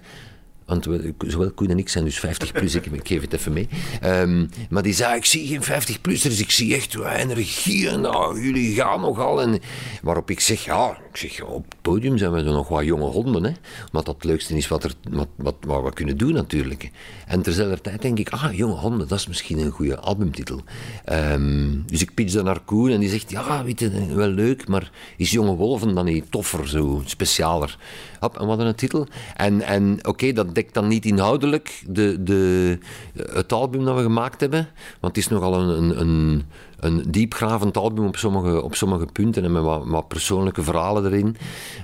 Want 0.71 0.85
we, 0.85 1.13
zowel 1.17 1.51
Koen 1.51 1.69
en 1.69 1.77
ik 1.77 1.89
zijn 1.89 2.03
dus 2.03 2.19
50 2.19 2.51
plus, 2.51 2.75
ik, 2.75 2.87
geef 3.03 3.21
het 3.21 3.33
even 3.33 3.53
mee. 3.53 3.67
Ehm, 4.01 4.45
maar 4.69 4.83
die 4.83 4.93
zei, 4.93 5.15
ik 5.15 5.25
zie 5.25 5.47
geen 5.47 5.63
50 5.63 6.01
plussers, 6.01 6.39
ik 6.39 6.51
zie 6.51 6.75
echt 6.75 6.95
energie 6.95 7.89
en 7.89 8.01
nou, 8.01 8.41
jullie 8.41 8.75
gaan 8.75 9.01
nogal. 9.01 9.41
En 9.41 9.59
waarop 10.01 10.29
ik 10.29 10.39
zeg, 10.39 10.65
ja, 10.65 10.97
ik 11.11 11.17
zeg, 11.17 11.41
op 11.41 11.65
het 11.69 11.81
podium 11.81 12.17
zijn 12.17 12.31
we 12.31 12.41
nog 12.41 12.67
wat 12.67 12.85
jonge 12.85 13.05
honden. 13.05 13.43
Hè? 13.43 13.51
Want 13.91 14.05
dat 14.05 14.15
het 14.15 14.23
leukste 14.23 14.57
is 14.57 14.67
wat, 14.67 14.83
er, 14.83 14.93
wat, 15.09 15.55
wat, 15.65 15.83
we 15.83 15.93
kunnen 15.93 16.17
doen 16.17 16.33
natuurlijk. 16.33 16.91
En 17.27 17.41
terzelfde 17.41 17.81
tijd 17.81 18.01
denk 18.01 18.19
ik, 18.19 18.29
ah, 18.29 18.53
jonge 18.53 18.75
honden, 18.75 19.07
dat 19.07 19.19
is 19.19 19.27
misschien 19.27 19.59
een 19.59 19.71
goede 19.71 19.99
albumtitel. 19.99 20.61
Ehm, 21.05 21.69
dus 21.85 22.01
ik 22.01 22.13
pitch 22.13 22.33
dat 22.33 22.43
naar 22.43 22.59
Koen 22.59 22.89
en 22.89 22.99
die 22.99 23.09
zegt, 23.09 23.31
ja, 23.31 23.63
weet 23.63 23.79
je, 23.79 24.15
wel 24.15 24.27
leuk, 24.27 24.67
maar 24.67 24.91
is 25.17 25.31
Jonge 25.31 25.55
Wolven 25.55 25.95
dan 25.95 26.05
niet 26.05 26.31
toffer, 26.31 26.69
zo 26.69 27.01
specialer? 27.05 27.77
Hop, 28.19 28.39
en 28.39 28.47
wat 28.47 28.59
een 28.59 28.75
titel. 28.75 29.07
En, 29.35 29.61
en 29.61 29.99
oké, 30.01 30.33
dat 30.33 30.55
dekt 30.55 30.73
dan 30.73 30.87
niet 30.87 31.05
inhoudelijk 31.05 31.83
de, 31.87 32.23
de, 32.23 32.77
het 33.13 33.51
album 33.53 33.85
dat 33.85 33.95
we 33.95 34.01
gemaakt 34.01 34.41
hebben, 34.41 34.67
want 34.99 35.15
het 35.15 35.25
is 35.25 35.31
nogal 35.31 35.53
een, 35.53 35.77
een, 35.77 35.99
een, 35.99 36.43
een 36.81 37.03
diepgravend 37.07 37.77
album 37.77 38.05
op 38.05 38.17
sommige, 38.17 38.61
op 38.61 38.75
sommige 38.75 39.05
punten 39.05 39.43
en 39.43 39.51
met 39.51 39.63
wat, 39.63 40.07
persoonlijke 40.07 40.63
verhalen 40.63 41.05
erin. 41.05 41.37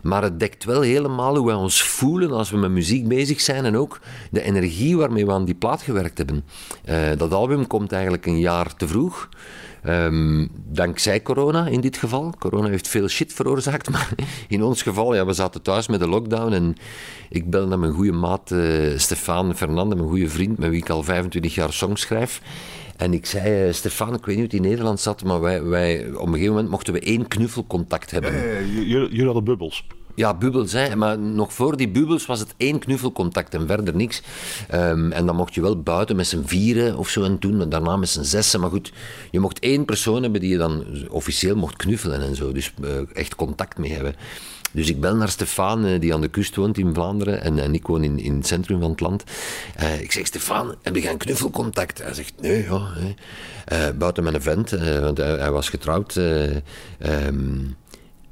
Maar 0.03 0.23
het 0.23 0.39
dekt 0.39 0.63
wel 0.63 0.81
helemaal 0.81 1.35
hoe 1.35 1.45
wij 1.45 1.55
ons 1.55 1.83
voelen 1.83 2.31
als 2.31 2.49
we 2.49 2.57
met 2.57 2.71
muziek 2.71 3.07
bezig 3.07 3.41
zijn 3.41 3.65
en 3.65 3.77
ook 3.77 3.99
de 4.31 4.41
energie 4.41 4.97
waarmee 4.97 5.25
we 5.25 5.31
aan 5.31 5.45
die 5.45 5.55
plaat 5.55 5.81
gewerkt 5.81 6.17
hebben. 6.17 6.45
Eh, 6.83 6.97
dat 7.17 7.33
album 7.33 7.67
komt 7.67 7.91
eigenlijk 7.91 8.25
een 8.25 8.39
jaar 8.39 8.75
te 8.75 8.87
vroeg. 8.87 9.29
Ehm, 9.83 10.47
dankzij 10.65 11.21
corona 11.21 11.67
in 11.67 11.81
dit 11.81 11.97
geval. 11.97 12.33
Corona 12.39 12.67
heeft 12.69 12.87
veel 12.87 13.07
shit 13.07 13.33
veroorzaakt, 13.33 13.89
maar 13.93 14.09
in 14.47 14.63
ons 14.63 14.81
geval, 14.81 15.15
ja, 15.15 15.25
we 15.25 15.33
zaten 15.33 15.61
thuis 15.61 15.87
met 15.87 15.99
de 15.99 16.07
lockdown 16.07 16.51
en 16.51 16.75
ik 17.29 17.49
bel 17.49 17.67
naar 17.67 17.79
mijn 17.79 17.93
goede 17.93 18.11
maat 18.11 18.51
uh, 18.51 18.97
Stefan 18.97 19.55
Fernande, 19.55 19.95
mijn 19.95 20.07
goede 20.07 20.29
vriend, 20.29 20.57
met 20.57 20.69
wie 20.69 20.81
ik 20.81 20.89
al 20.89 21.03
25 21.03 21.55
jaar 21.55 21.73
songs 21.73 22.01
schrijf. 22.01 22.41
En 22.97 23.13
ik 23.13 23.25
zei, 23.25 23.67
uh, 23.67 23.73
Stefan, 23.73 24.13
ik 24.13 24.25
weet 24.25 24.35
niet 24.35 24.35
hoe 24.35 24.43
het 24.43 24.53
in 24.53 24.61
Nederland 24.61 24.99
zat, 24.99 25.23
maar 25.23 25.41
wij, 25.41 25.63
wij, 25.63 26.07
op 26.13 26.25
een 26.25 26.33
gegeven 26.33 26.53
moment 26.53 26.69
mochten 26.69 26.93
we 26.93 26.99
één 26.99 27.27
knuffelcontact 27.27 28.11
hebben. 28.11 28.31
Jullie 28.87 29.25
hadden 29.25 29.43
bubbels. 29.43 29.85
Ja, 30.15 30.33
bubbels, 30.33 30.71
hè. 30.71 30.95
maar 30.95 31.19
nog 31.19 31.53
voor 31.53 31.77
die 31.77 31.89
bubbels 31.89 32.25
was 32.25 32.39
het 32.39 32.53
één 32.57 32.79
knuffelcontact 32.79 33.53
en 33.53 33.67
verder 33.67 33.95
niks. 33.95 34.21
Um, 34.73 35.11
en 35.11 35.25
dan 35.25 35.35
mocht 35.35 35.53
je 35.53 35.61
wel 35.61 35.81
buiten 35.81 36.15
met 36.15 36.27
z'n 36.27 36.43
vieren 36.45 36.97
of 36.97 37.09
zo 37.09 37.23
en 37.23 37.37
doen, 37.39 37.61
en 37.61 37.69
daarna 37.69 37.97
met 37.97 38.09
z'n 38.09 38.23
zessen. 38.23 38.59
Maar 38.59 38.69
goed, 38.69 38.91
je 39.31 39.39
mocht 39.39 39.59
één 39.59 39.85
persoon 39.85 40.21
hebben 40.21 40.41
die 40.41 40.49
je 40.49 40.57
dan 40.57 40.85
officieel 41.09 41.55
mocht 41.55 41.75
knuffelen 41.75 42.21
en 42.21 42.35
zo, 42.35 42.51
dus 42.51 42.73
uh, 42.83 42.89
echt 43.13 43.35
contact 43.35 43.77
mee 43.77 43.93
hebben. 43.93 44.15
Dus 44.71 44.89
ik 44.89 44.99
bel 44.99 45.15
naar 45.15 45.29
Stefan, 45.29 45.85
uh, 45.85 45.99
die 45.99 46.13
aan 46.13 46.21
de 46.21 46.27
kust 46.27 46.55
woont 46.55 46.77
in 46.77 46.93
Vlaanderen, 46.93 47.41
en, 47.41 47.59
en 47.59 47.73
ik 47.73 47.87
woon 47.87 48.03
in, 48.03 48.19
in 48.19 48.35
het 48.35 48.47
centrum 48.47 48.79
van 48.79 48.91
het 48.91 48.99
land. 48.99 49.23
Uh, 49.81 50.01
ik 50.01 50.11
zeg, 50.11 50.25
Stefan, 50.25 50.75
heb 50.81 50.95
je 50.95 51.01
geen 51.01 51.17
knuffelcontact? 51.17 52.01
Hij 52.03 52.13
zegt, 52.13 52.33
nee, 52.41 52.63
ja. 52.63 52.87
Nee. 52.99 53.93
buiten 53.93 54.25
een 54.25 54.41
vent, 54.41 54.69
want 55.01 55.17
hij, 55.17 55.51
was 55.51 55.69
getrouwd. 55.69 56.15
Um, 56.15 57.75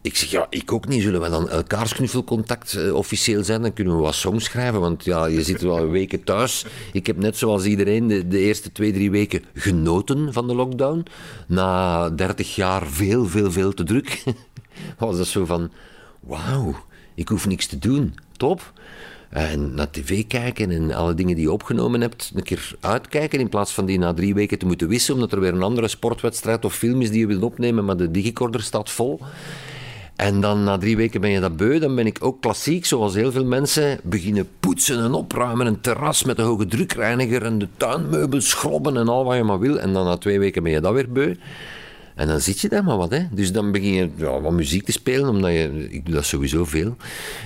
ik 0.01 0.15
zeg, 0.15 0.30
ja, 0.30 0.48
ik 0.50 0.72
ook 0.72 0.88
niet. 0.88 1.01
Zullen 1.01 1.22
we 1.22 1.30
dan 1.30 1.50
elkaars 1.50 1.94
knuffelcontact 1.94 2.92
officieel 2.92 3.44
zijn? 3.44 3.62
Dan 3.62 3.74
kunnen 3.74 3.96
we 3.96 4.01
wat 4.01 4.15
songs 4.15 4.46
schrijven, 4.46 4.80
want 4.80 5.04
ja, 5.04 5.25
je 5.25 5.44
zit 5.44 5.62
wel 5.62 5.89
weken 5.89 6.24
thuis. 6.24 6.65
Ik 6.94 7.08
heb 7.08 7.18
net 7.18 7.38
zoals 7.38 7.65
iedereen 7.65 8.08
de, 8.08 8.27
de, 8.27 8.39
eerste 8.39 8.72
twee, 8.72 8.94
drie 8.94 9.12
weken 9.12 9.44
genoten 9.54 10.34
van 10.34 10.48
de 10.48 10.56
lockdown. 10.56 11.06
Na 11.48 12.10
dertig 12.10 12.56
jaar 12.56 12.88
veel, 12.88 13.25
veel, 13.25 13.51
veel 13.51 13.74
te 13.74 13.84
druk. 13.84 14.24
was 14.98 15.18
dat 15.18 15.27
zo 15.27 15.46
van, 15.46 15.72
wauw, 16.25 16.75
ik 17.13 17.27
hoef 17.27 17.48
niks 17.48 17.67
te 17.67 17.77
doen. 17.77 18.15
Top. 18.38 18.74
En 19.29 19.74
naar 19.74 19.89
tv 19.89 20.27
kijken 20.27 20.72
en 20.72 20.91
alle 20.91 21.13
dingen 21.13 21.36
die 21.36 21.46
je 21.46 21.51
opgenomen 21.51 22.01
hebt, 22.01 22.32
een 22.36 22.44
keer 22.44 22.75
uitkijken 22.79 23.39
in 23.39 23.50
plaats 23.50 23.72
van 23.72 23.86
die 23.86 24.00
na 24.00 24.13
drie 24.13 24.34
weken 24.34 24.60
te 24.60 24.65
moeten 24.65 24.88
wissen, 24.88 25.13
omdat 25.13 25.32
er 25.32 25.39
weer 25.39 25.53
een 25.53 25.63
andere 25.63 25.88
sportwedstrijd 25.88 26.65
of 26.65 26.75
film 26.75 27.01
is 27.01 27.10
die 27.10 27.20
je 27.20 27.27
wilt 27.27 27.44
opnemen, 27.44 27.86
maar 27.86 27.98
de 27.98 28.12
digicorder 28.12 28.62
staat 28.62 28.89
vol. 28.89 29.20
En 30.15 30.41
dan 30.41 30.63
na 30.63 30.77
drie 30.77 30.98
weken 30.98 31.22
ben 31.22 31.29
je 31.29 31.39
dat 31.39 31.58
beu. 31.58 31.79
Dan 31.79 31.96
ben 31.96 32.05
ik 32.05 32.17
ook 32.22 32.41
klassiek, 32.41 32.86
zoals 32.86 33.13
heel 33.13 33.32
veel 33.32 33.46
mensen, 33.46 34.00
beginnen 34.03 34.48
poetsen 34.60 35.03
en 35.03 35.13
opruimen. 35.13 35.67
Een 35.67 35.82
terras 35.82 36.24
met 36.24 36.39
een 36.39 36.46
hoge 36.46 36.65
drukreiniger 36.65 37.44
en 37.44 37.58
de 37.58 37.67
tuinmeubels 37.77 38.50
schrobben 38.50 38.98
en 38.98 39.08
al 39.08 39.25
wat 39.25 39.36
je 39.36 39.44
maar 39.44 39.60
wil. 39.60 39.79
En 39.79 39.94
dan 39.94 40.05
na 40.05 40.17
twee 40.17 40.39
weken 40.39 40.63
ben 40.63 40.72
je 40.72 40.82
dat 40.82 40.94
weer 40.94 41.12
beu. 41.12 41.36
En 42.15 42.27
dan 42.27 42.41
zit 42.41 42.60
je 42.60 42.69
daar 42.69 42.84
maar 42.84 42.98
wat. 42.98 43.12
Hè. 43.12 43.25
Dus 43.31 43.51
dan 43.51 43.72
begin 43.72 43.93
je 43.93 44.10
ja, 44.15 44.41
wat 44.41 44.51
muziek 44.51 44.86
te 44.86 44.91
spelen, 44.91 45.29
omdat 45.29 45.51
je, 45.51 45.88
ik 45.89 46.05
doe 46.05 46.15
dat 46.15 46.25
sowieso 46.25 46.65
veel. 46.65 46.95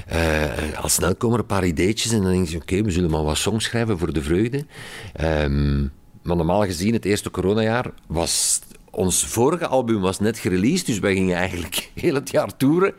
Eh, 0.07 0.43
al 0.81 0.89
snel 0.89 1.15
komen 1.15 1.35
er 1.35 1.41
een 1.41 1.47
paar 1.47 1.65
ideetjes 1.65 2.11
en 2.11 2.21
dan 2.21 2.31
denk 2.31 2.47
je, 2.47 2.57
oké, 2.57 2.81
we 2.81 2.91
zullen 2.91 3.09
maar 3.09 3.23
wat 3.23 3.37
songs 3.37 3.65
schrijven 3.65 3.97
voor 3.97 4.13
de 4.13 4.21
vreugde. 4.21 4.65
Ehm, 5.13 5.81
maar 6.21 6.35
normaal 6.35 6.63
gezien, 6.63 6.93
het 6.93 7.05
eerste 7.05 7.31
coronajaar 7.31 7.91
was... 8.07 8.61
Ons 8.91 9.25
vorige 9.25 9.67
album 9.67 10.01
was 10.01 10.19
net 10.19 10.37
gereleased, 10.39 10.85
dus 10.85 10.99
wij 10.99 11.13
gingen 11.13 11.35
eigenlijk 11.35 11.89
heel 11.95 12.13
het 12.13 12.31
jaar 12.31 12.57
toeren. 12.57 12.93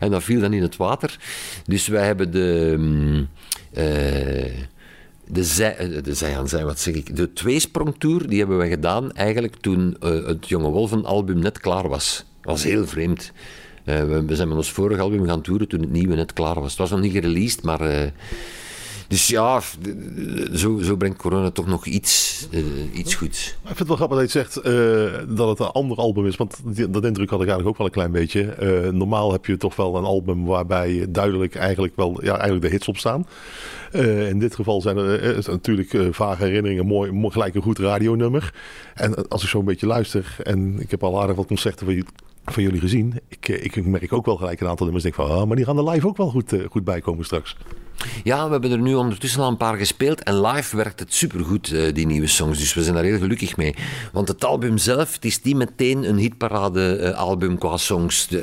En 0.00 0.10
dat 0.10 0.22
viel 0.22 0.40
dan 0.40 0.52
in 0.52 0.62
het 0.62 0.76
water. 0.76 1.18
Dus 1.64 1.86
wij 1.86 2.04
hebben 2.06 2.32
de... 2.32 3.26
eh, 3.72 4.52
de, 5.32 5.44
zij, 5.44 5.76
eh, 5.76 6.02
de 6.02 6.14
zij 6.14 6.38
aan 6.38 6.48
zij, 6.48 6.64
wat 6.64 6.80
zeg 6.80 6.94
ik? 6.94 7.16
De 7.16 7.32
tweesprongtour, 7.32 8.28
die 8.28 8.38
hebben 8.38 8.58
we 8.58 8.68
gedaan 8.68 9.12
eigenlijk 9.12 9.56
toen 9.56 9.96
eh, 10.00 10.26
het 10.26 10.48
Jonge 10.48 10.68
Wolven 10.68 11.04
album 11.04 11.38
net 11.38 11.60
klaar 11.60 11.88
was. 11.88 12.24
Dat 12.40 12.52
was 12.52 12.62
heel 12.62 12.86
vreemd. 12.86 13.32
Eh, 13.84 14.04
we, 14.04 14.24
we 14.24 14.36
zijn 14.36 14.48
met 14.48 14.56
ons 14.56 14.70
vorige 14.70 15.00
album 15.00 15.26
gaan 15.26 15.42
toeren 15.42 15.68
toen 15.68 15.80
het 15.80 15.90
nieuwe 15.90 16.14
net 16.14 16.32
klaar 16.32 16.60
was. 16.60 16.70
Het 16.70 16.78
was 16.78 16.90
nog 16.90 17.00
niet 17.00 17.12
gereleased, 17.12 17.62
maar... 17.62 18.12
dus 19.10 19.28
ja, 19.28 19.60
zo, 20.52 20.78
zo 20.78 20.96
brengt 20.96 21.18
corona 21.18 21.50
toch 21.50 21.66
nog 21.66 21.86
iets, 21.86 22.46
eh, 22.50 22.62
iets 22.94 23.14
goeds. 23.14 23.46
Ik 23.48 23.66
vind 23.66 23.78
het 23.78 23.88
wel 23.88 23.96
grappig 23.96 24.18
dat 24.18 24.32
je 24.32 24.38
zegt 24.38 24.56
eh, 24.56 25.36
dat 25.36 25.48
het 25.48 25.58
een 25.58 25.72
ander 25.72 25.96
album 25.96 26.26
is. 26.26 26.36
Want 26.36 26.60
die- 26.64 26.90
dat 26.90 27.04
indruk 27.04 27.30
had 27.30 27.40
ik 27.40 27.46
eigenlijk 27.48 27.68
ook 27.68 27.76
wel 27.76 27.86
een 27.86 27.92
klein 27.92 28.10
beetje. 28.12 28.42
Eh, 28.42 28.90
normaal 28.92 29.32
heb 29.32 29.46
je 29.46 29.56
toch 29.56 29.76
wel 29.76 29.96
een 29.96 30.04
album 30.04 30.44
waarbij 30.44 31.06
duidelijk 31.08 31.54
eigenlijk 31.54 31.96
wel 31.96 32.18
ja, 32.24 32.32
eigenlijk 32.32 32.62
de 32.62 32.68
hits 32.70 32.88
op 32.88 32.96
staan. 32.96 33.26
In 34.28 34.38
dit 34.38 34.54
geval 34.54 34.80
zijn 34.80 34.96
er 34.96 35.42
natuurlijk 35.50 35.96
vage 36.10 36.44
herinneringen, 36.44 36.86
mooi, 36.86 37.30
gelijk 37.30 37.54
een 37.54 37.62
goed 37.62 37.78
radionummer. 37.78 38.54
En 38.94 39.28
als 39.28 39.42
ik 39.42 39.48
zo 39.48 39.58
een 39.58 39.64
beetje 39.64 39.86
luister, 39.86 40.36
en 40.42 40.80
ik 40.80 40.90
heb 40.90 41.02
al 41.04 41.20
aardig 41.20 41.36
wat 41.36 41.46
concerten 41.46 41.84
van, 41.86 41.94
jullie- 41.94 42.08
van 42.44 42.62
jullie 42.62 42.80
gezien. 42.80 43.14
Ik, 43.28 43.48
ik 43.48 43.86
merk 43.86 44.12
ook 44.12 44.26
wel 44.26 44.36
gelijk 44.36 44.60
een 44.60 44.66
aantal 44.68 44.84
nummers. 44.84 45.04
Denk 45.04 45.14
van, 45.16 45.30
ah, 45.30 45.46
maar 45.46 45.56
die 45.56 45.64
gaan 45.64 45.78
er 45.78 45.88
live 45.90 46.06
ook 46.06 46.16
wel 46.16 46.28
goed, 46.30 46.54
goed 46.70 46.84
bij 46.84 47.00
komen 47.00 47.24
straks. 47.24 47.56
Ja, 48.24 48.44
we 48.44 48.52
hebben 48.52 48.70
er 48.70 48.78
nu 48.78 48.94
ondertussen 48.94 49.42
al 49.42 49.48
een 49.48 49.56
paar 49.56 49.76
gespeeld 49.76 50.22
en 50.22 50.40
live 50.40 50.76
werkt 50.76 51.00
het 51.00 51.14
supergoed, 51.14 51.72
eh, 51.72 51.94
die 51.94 52.06
nieuwe 52.06 52.26
songs. 52.26 52.58
Dus 52.58 52.74
we 52.74 52.82
zijn 52.82 52.94
daar 52.94 53.04
heel 53.04 53.18
gelukkig 53.18 53.56
mee. 53.56 53.74
Want 54.12 54.28
het 54.28 54.44
album 54.44 54.78
zelf, 54.78 55.14
het 55.14 55.24
is 55.24 55.42
niet 55.42 55.56
meteen 55.56 56.08
een 56.08 56.16
hitparade-album 56.16 57.58
qua 57.58 57.76
songs. 57.76 58.28
Eh, 58.30 58.42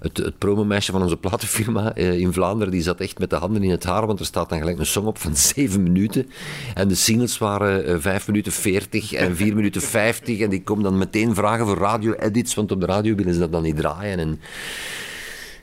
het, 0.00 0.16
het 0.16 0.38
promomeisje 0.38 0.92
van 0.92 1.02
onze 1.02 1.16
platenfirma 1.16 1.94
eh, 1.94 2.18
in 2.18 2.32
Vlaanderen, 2.32 2.72
die 2.72 2.82
zat 2.82 3.00
echt 3.00 3.18
met 3.18 3.30
de 3.30 3.36
handen 3.36 3.62
in 3.62 3.70
het 3.70 3.84
haar, 3.84 4.06
want 4.06 4.20
er 4.20 4.26
staat 4.26 4.48
dan 4.48 4.58
gelijk 4.58 4.78
een 4.78 4.86
song 4.86 5.06
op 5.06 5.18
van 5.18 5.36
7 5.54 5.82
minuten. 5.82 6.30
En 6.74 6.88
de 6.88 6.94
singles 6.94 7.38
waren 7.38 7.86
eh 7.86 7.96
5 7.98 8.26
minuten 8.26 8.52
40 8.52 9.12
en 9.12 9.36
4 9.36 9.54
minuten 9.54 9.82
50. 9.82 10.38
En 10.38 10.50
die 10.50 10.62
komen 10.62 10.84
dan 10.84 10.98
meteen 10.98 11.34
vragen 11.34 11.66
voor 11.66 11.78
radio-edits, 11.78 12.54
want 12.54 12.72
op 12.72 12.80
de 12.80 12.86
radio 12.86 13.14
willen 13.14 13.34
ze 13.34 13.40
dat 13.40 13.52
dan 13.52 13.62
niet 13.62 13.76
draaien. 13.76 14.18
En 14.18 14.40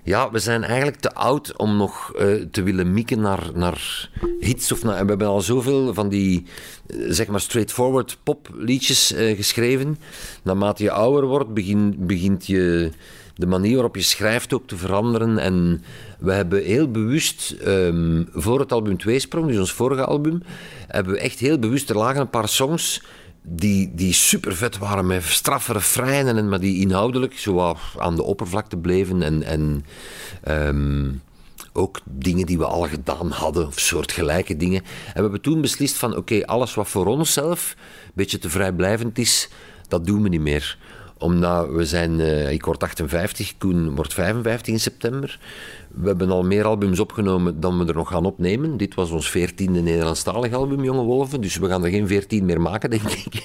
ja, 0.04 0.32
we 0.32 0.40
zijn 0.40 0.64
eigenlijk 0.64 0.98
te 0.98 1.14
oud 1.14 1.58
om 1.58 1.78
nog 1.78 2.14
eh, 2.16 2.28
te 2.52 2.64
willen 2.64 2.94
mikken 2.94 3.22
naar, 3.22 3.50
naar 3.54 4.10
hits. 4.40 4.72
Of 4.72 4.84
naar, 4.84 5.02
we 5.02 5.10
hebben 5.10 5.28
al 5.28 5.42
zoveel 5.42 5.94
van 5.94 6.10
die, 6.10 6.46
eh, 6.88 6.98
zeg 7.08 7.28
maar, 7.28 7.42
straightforward 7.42 8.18
popliedjes 8.24 9.14
eh, 9.14 9.36
geschreven. 9.36 9.98
Naarmate 10.44 10.84
je 10.84 10.92
ouder 10.92 11.26
wordt, 11.26 11.54
begin, 11.54 11.96
begint 11.98 12.46
je 12.46 12.92
de 13.36 13.46
manier 13.46 13.74
waarop 13.74 13.96
je 13.96 14.02
schrijft 14.02 14.54
ook 14.54 14.68
te 14.68 14.78
veranderen. 14.78 15.38
En 15.38 15.84
we 16.20 16.32
hebben 16.32 16.64
heel 16.64 16.92
bewust, 16.92 17.52
ehm, 17.52 18.24
voor 18.34 18.60
het 18.60 18.72
album 18.72 18.98
Tweesprong, 18.98 19.48
dus 19.48 19.58
ons 19.58 19.74
vorige 19.74 20.06
album, 20.06 20.44
hebben 20.88 21.14
we 21.14 21.20
echt 21.20 21.40
heel 21.40 21.60
bewust, 21.60 21.90
er 21.90 21.98
lagen 21.98 22.22
een 22.22 22.30
paar 22.30 22.50
songs 22.50 23.02
die, 23.44 23.92
die 23.96 24.14
super 24.14 24.56
vet 24.56 24.78
waren 24.78 25.08
met 25.08 25.24
straffe 25.24 25.74
refreinen, 25.74 26.38
en, 26.38 26.50
maar 26.50 26.60
die 26.60 26.82
inhoudelijk 26.82 27.38
zo 27.38 27.76
aan 27.98 28.16
de 28.16 28.24
oppervlakte 28.24 28.78
bleven. 28.78 29.22
En, 29.22 29.44
en 29.44 29.86
ehm, 30.44 31.12
ook 31.74 32.00
dingen 32.06 32.46
die 32.46 32.58
we 32.58 32.66
al 32.66 32.88
gedaan 32.88 33.32
hadden, 33.32 33.68
of 33.68 33.80
soortgelijke 33.80 34.58
dingen. 34.58 34.82
En 34.84 35.14
we 35.14 35.22
hebben 35.22 35.42
toen 35.42 35.62
beslist 35.62 35.96
van, 35.96 36.16
oké, 36.16 36.46
alles 36.46 36.74
wat 36.74 36.88
voor 36.88 37.06
onszelf 37.06 37.76
een 38.06 38.12
beetje 38.14 38.38
te 38.38 38.50
vrijblijvend 38.50 39.18
is, 39.18 39.50
dat 39.88 40.06
doen 40.06 40.24
we 40.24 40.30
niet 40.30 40.42
meer 40.42 40.78
omdat 41.24 41.70
we 41.70 41.86
zijn, 41.86 42.20
eh, 42.20 42.52
ik 42.52 42.66
word 42.66 42.84
58, 42.84 43.58
Koen 43.58 43.96
wordt 43.96 44.14
55 44.14 44.74
in 44.74 44.80
september. 44.80 45.40
We 45.88 46.08
hebben 46.08 46.32
al 46.32 46.44
meer 46.44 46.66
albums 46.66 47.00
opgenomen 47.00 47.60
dan 47.60 47.80
we 47.80 47.86
er 47.86 47.96
nog 47.96 48.08
gaan 48.08 48.26
opnemen. 48.26 48.78
Dit 48.78 48.96
was 48.96 49.12
ons 49.12 49.30
veertiende 49.30 49.82
Nederlandstalig 49.82 50.54
album, 50.54 50.84
Jonge 50.84 51.04
Wolven. 51.04 51.42
Dus 51.42 51.58
we 51.58 51.68
gaan 51.68 51.84
er 51.84 51.90
geen 51.90 52.08
veertien 52.08 52.46
meer 52.46 52.62
maken, 52.62 52.90
denk 53.00 53.10
ik. 53.10 53.44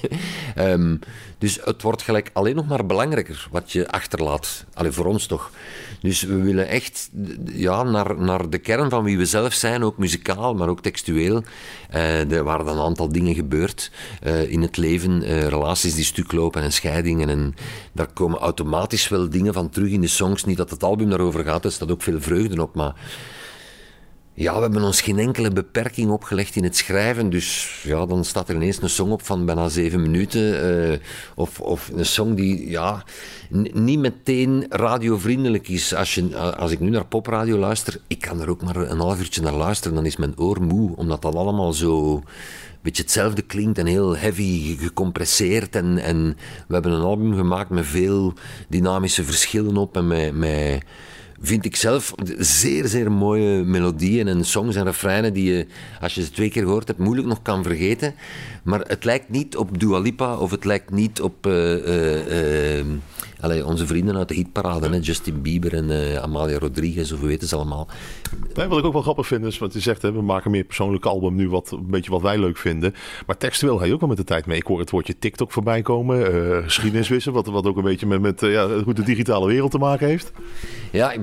Ehm, 0.55 0.95
dus 1.37 1.59
het 1.63 1.81
wordt 1.81 2.01
gelijk 2.01 2.29
alleen 2.33 2.55
nog 2.55 2.67
maar 2.67 2.85
belangrijker 2.85 3.47
wat 3.51 3.71
je 3.71 3.87
achterlaat. 3.87 4.65
Allee, 4.73 4.91
voor 4.91 5.05
ons 5.05 5.25
toch. 5.25 5.51
Dus 6.01 6.21
we 6.21 6.35
willen 6.35 6.67
echt 6.67 7.09
ja, 7.45 7.83
naar, 7.83 8.19
naar 8.19 8.49
de 8.49 8.57
kern 8.57 8.89
van 8.89 9.03
wie 9.03 9.17
we 9.17 9.25
zelf 9.25 9.53
zijn, 9.53 9.83
ook 9.83 9.97
muzikaal, 9.97 10.55
maar 10.55 10.69
ook 10.69 10.81
textueel. 10.81 11.43
Eh, 11.89 12.31
er 12.31 12.43
waren 12.43 12.67
een 12.67 12.79
aantal 12.79 13.11
dingen 13.11 13.35
gebeurd 13.35 13.91
eh, 14.21 14.51
in 14.51 14.61
het 14.61 14.77
leven. 14.77 15.23
eh, 15.23 15.47
relaties 15.47 15.95
die 15.95 16.03
stuk 16.03 16.31
lopen 16.31 16.61
en 16.61 16.71
scheidingen. 16.71 17.29
En 17.29 17.55
daar 17.91 18.13
komen 18.13 18.39
automatisch 18.39 19.07
wel 19.07 19.29
dingen 19.29 19.53
van 19.53 19.69
terug 19.69 19.91
in 19.91 20.01
de 20.01 20.07
songs. 20.07 20.45
Niet 20.45 20.57
dat 20.57 20.69
het 20.69 20.83
album 20.83 21.09
daarover 21.09 21.43
gaat, 21.43 21.65
er 21.65 21.71
staat 21.71 21.91
ook 21.91 22.01
veel 22.01 22.21
vreugde 22.21 22.61
op. 22.61 22.75
Maar 22.75 22.93
ja, 24.39 24.55
we 24.55 24.61
hebben 24.61 24.83
ons 24.83 25.01
geen 25.01 25.19
enkele 25.19 25.49
beperking 25.49 26.09
opgelegd 26.09 26.55
in 26.55 26.63
het 26.63 26.77
schrijven. 26.77 27.29
Dus 27.29 27.79
ja, 27.83 28.05
dan 28.05 28.25
staat 28.25 28.49
er 28.49 28.55
ineens 28.55 28.81
een 28.81 28.89
song 28.89 29.11
op 29.11 29.25
van 29.25 29.45
bijna 29.45 29.69
zeven 29.69 30.01
minuten. 30.01 30.61
eh, 30.91 30.99
of, 31.35 31.59
of 31.59 31.91
een 31.95 32.05
song 32.05 32.33
die 32.33 32.69
ja, 32.69 33.03
niet 33.73 33.99
meteen 33.99 34.65
radiovriendelijk 34.69 35.67
is. 35.67 35.95
Als, 35.95 36.15
je, 36.15 36.37
als 36.37 36.71
ik 36.71 36.79
nu 36.79 36.89
naar 36.89 37.05
popradio 37.05 37.57
luister, 37.57 38.01
ik 38.07 38.19
kan 38.19 38.41
er 38.41 38.49
ook 38.49 38.63
maar 38.63 38.75
een 38.75 38.99
half 38.99 39.19
uurtje 39.19 39.41
naar 39.41 39.53
luisteren. 39.53 39.95
Dan 39.95 40.05
is 40.05 40.17
mijn 40.17 40.39
oor 40.39 40.61
moe, 40.61 40.95
omdat 40.95 41.21
dat 41.21 41.35
allemaal 41.35 41.73
zo 41.73 42.23
beetje 42.81 43.03
hetzelfde 43.03 43.41
klinkt 43.41 43.77
en 43.77 43.85
heel 43.85 44.17
heavy 44.17 44.77
gecompresseerd. 44.77 45.75
En, 45.75 45.97
en 45.97 46.37
we 46.67 46.73
hebben 46.73 46.91
een 46.91 47.01
album 47.01 47.35
gemaakt 47.35 47.69
met 47.69 47.85
veel 47.85 48.33
dynamische 48.69 49.23
verschillen 49.23 49.77
op 49.77 49.95
en 49.95 50.07
met... 50.07 50.33
met 50.33 50.83
vind 51.41 51.65
ik 51.65 51.75
zelf 51.75 52.13
zeer, 52.37 52.87
zeer 52.87 53.11
mooie 53.11 53.63
melodieën 53.63 54.27
en 54.27 54.45
songs 54.45 54.75
en 54.75 54.83
refreinen 54.83 55.33
die 55.33 55.53
je, 55.53 55.67
als 56.01 56.15
je 56.15 56.23
ze 56.23 56.31
twee 56.31 56.49
keer 56.49 56.63
gehoord 56.63 56.87
hebt, 56.87 56.99
moeilijk 56.99 57.27
nog 57.27 57.41
kan 57.41 57.63
vergeten. 57.63 58.13
Maar 58.63 58.79
het 58.79 59.03
lijkt 59.03 59.29
niet 59.29 59.57
op 59.57 59.79
Dua 59.79 59.99
Lipa 59.99 60.37
of 60.37 60.51
het 60.51 60.65
lijkt 60.65 60.91
niet 60.91 61.21
op 61.21 61.45
eh, 61.45 61.73
eh, 61.73 62.79
eh, 62.79 62.85
allee, 63.39 63.65
onze 63.65 63.87
vrienden 63.87 64.17
uit 64.17 64.27
de 64.27 64.33
hitparade, 64.33 64.89
hè, 64.89 64.97
Justin 65.01 65.41
Bieber 65.41 65.73
en 65.73 66.21
Amalia 66.21 66.57
Rodriguez, 66.57 67.11
of 67.11 67.19
hoe 67.19 67.27
weten 67.27 67.47
ze 67.47 67.55
allemaal. 67.55 67.87
Nee, 68.53 68.67
wat 68.67 68.77
ik 68.77 68.85
ook 68.85 68.93
wel 68.93 69.01
grappig 69.01 69.27
vind 69.27 69.45
is, 69.45 69.57
wat 69.57 69.73
je 69.73 69.79
zegt, 69.79 70.01
hè, 70.01 70.11
we 70.11 70.21
maken 70.21 70.51
meer 70.51 70.63
persoonlijk 70.63 71.05
album 71.05 71.35
nu, 71.35 71.49
wat, 71.49 71.71
een 71.71 71.89
beetje 71.89 72.11
wat 72.11 72.21
wij 72.21 72.39
leuk 72.39 72.57
vinden. 72.57 72.93
Maar 73.25 73.37
textueel 73.37 73.77
ga 73.77 73.85
je 73.85 73.93
ook 73.93 73.99
wel 73.99 74.09
met 74.09 74.17
de 74.17 74.23
tijd 74.23 74.45
mee. 74.45 74.57
Ik 74.57 74.65
hoor 74.65 74.79
het 74.79 74.89
woordje 74.89 75.19
TikTok 75.19 75.51
voorbij 75.51 75.81
komen, 75.81 76.63
geschiedeniswissen, 76.63 77.33
wat, 77.33 77.47
wat 77.47 77.65
ook 77.65 77.77
een 77.77 77.83
beetje 77.83 78.05
met, 78.05 78.21
met 78.21 78.39
ja, 78.41 78.81
hoe 78.83 78.93
de 78.93 79.03
digitale 79.03 79.47
wereld 79.47 79.71
te 79.71 79.77
maken 79.77 80.07
heeft. 80.07 80.31
Ja, 80.91 81.11
ik 81.11 81.21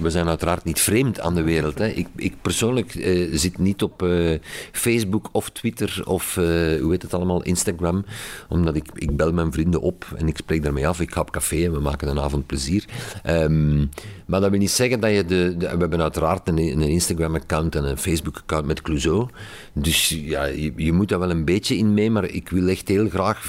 we 0.00 0.10
zijn 0.10 0.28
uiteraard 0.28 0.64
niet 0.64 0.80
vreemd 0.80 1.20
aan 1.20 1.34
de 1.34 1.42
wereld. 1.42 1.78
Hè. 1.78 1.86
Ik, 1.86 2.06
ik 2.16 2.34
persoonlijk 2.42 2.94
eh, 2.94 3.28
zit 3.32 3.58
niet 3.58 3.82
op 3.82 4.02
eh, 4.02 4.38
Facebook 4.72 5.28
of 5.32 5.50
Twitter 5.50 6.02
of, 6.04 6.36
eh, 6.36 6.44
hoe 6.80 6.90
heet 6.90 7.02
het 7.02 7.14
allemaal, 7.14 7.42
Instagram. 7.42 8.04
Omdat 8.48 8.76
ik, 8.76 8.86
ik 8.94 9.16
bel 9.16 9.32
mijn 9.32 9.52
vrienden 9.52 9.80
op 9.80 10.06
en 10.16 10.28
ik 10.28 10.36
spreek 10.36 10.62
daarmee 10.62 10.88
af. 10.88 11.00
Ik 11.00 11.12
ga 11.12 11.20
op 11.20 11.30
café 11.30 11.64
en 11.64 11.72
we 11.72 11.80
maken 11.80 12.08
een 12.08 12.20
avond 12.20 12.46
plezier. 12.46 12.84
Ehm, 13.22 13.78
maar 14.26 14.40
dat 14.40 14.50
wil 14.50 14.58
niet 14.58 14.70
zeggen 14.70 15.00
dat 15.00 15.10
je 15.10 15.24
de... 15.24 15.54
de- 15.58 15.64
we 15.66 15.76
hebben 15.82 16.02
uiteraard 16.02 16.48
een, 16.48 16.58
een 16.58 16.80
Instagram-account 16.80 17.74
en 17.74 17.84
een 17.84 17.98
Facebook-account 17.98 18.66
met 18.66 18.82
Clouseau. 18.82 19.28
Dus 19.72 20.08
ja, 20.08 20.44
je, 20.44 20.72
je 20.76 20.92
moet 20.92 21.08
daar 21.08 21.18
wel 21.18 21.30
een 21.30 21.44
beetje 21.44 21.76
in 21.76 21.94
mee, 21.94 22.10
maar 22.10 22.24
ik 22.24 22.48
wil 22.48 22.68
echt 22.68 22.88
heel 22.88 23.08
graag 23.08 23.44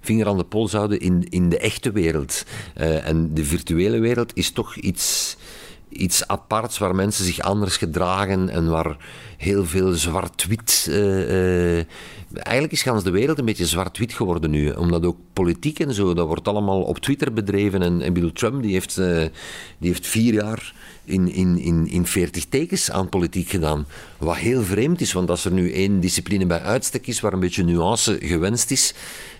vinger 0.00 0.26
aan 0.26 0.36
de 0.36 0.44
pols 0.44 0.72
houden 0.72 0.98
in, 1.00 1.26
in 1.28 1.48
de 1.48 1.58
echte 1.58 1.92
wereld. 1.92 2.44
En 2.74 3.34
de 3.34 3.44
virtuele 3.44 3.98
wereld 3.98 4.32
is 4.34 4.50
toch 4.50 4.76
iets 4.76 5.03
iets 5.88 6.26
aparts 6.26 6.78
waar 6.78 6.94
mensen 6.94 7.24
zich 7.24 7.40
anders 7.40 7.76
gedragen 7.76 8.48
en 8.48 8.70
waar 8.70 8.96
heel 9.36 9.64
veel 9.64 9.92
zwart-wit. 9.92 10.86
eh, 10.90 11.78
eh, 11.78 11.86
eigenlijk 12.32 12.72
is 12.72 12.82
gans 12.82 13.02
de 13.04 13.10
wereld 13.10 13.38
een 13.38 13.44
beetje 13.44 13.66
zwart-wit 13.66 14.12
geworden 14.12 14.50
nu. 14.50 14.70
Omdat 14.70 15.04
ook 15.04 15.16
politiek 15.32 15.78
en 15.78 15.94
zo, 15.94 16.14
dat 16.14 16.26
wordt 16.26 16.48
allemaal 16.48 16.82
op 16.82 16.98
Twitter 16.98 17.32
bedreven. 17.32 17.82
En 17.82 18.12
bedoel, 18.12 18.32
Trump 18.32 18.62
die 18.62 18.72
heeft, 18.72 18.98
eh, 18.98 19.16
die 19.78 19.90
heeft 19.90 20.06
vier 20.06 20.32
jaar 20.32 20.74
in, 21.04 21.32
in, 21.32 21.58
in, 21.58 21.86
in 21.88 22.06
40 22.06 22.44
tekens 22.44 22.90
aan 22.90 23.08
politiek 23.08 23.48
gedaan. 23.48 23.86
Wat 24.18 24.36
heel 24.36 24.62
vreemd 24.62 25.00
is, 25.00 25.12
want 25.12 25.30
als 25.30 25.44
er 25.44 25.52
nu 25.52 25.72
één 25.72 26.00
discipline 26.00 26.46
bij 26.46 26.60
uitstek 26.60 27.06
is 27.06 27.20
waar 27.20 27.32
een 27.32 27.40
beetje 27.40 27.64
nuance 27.64 28.18
gewenst 28.20 28.70
is, 28.70 28.94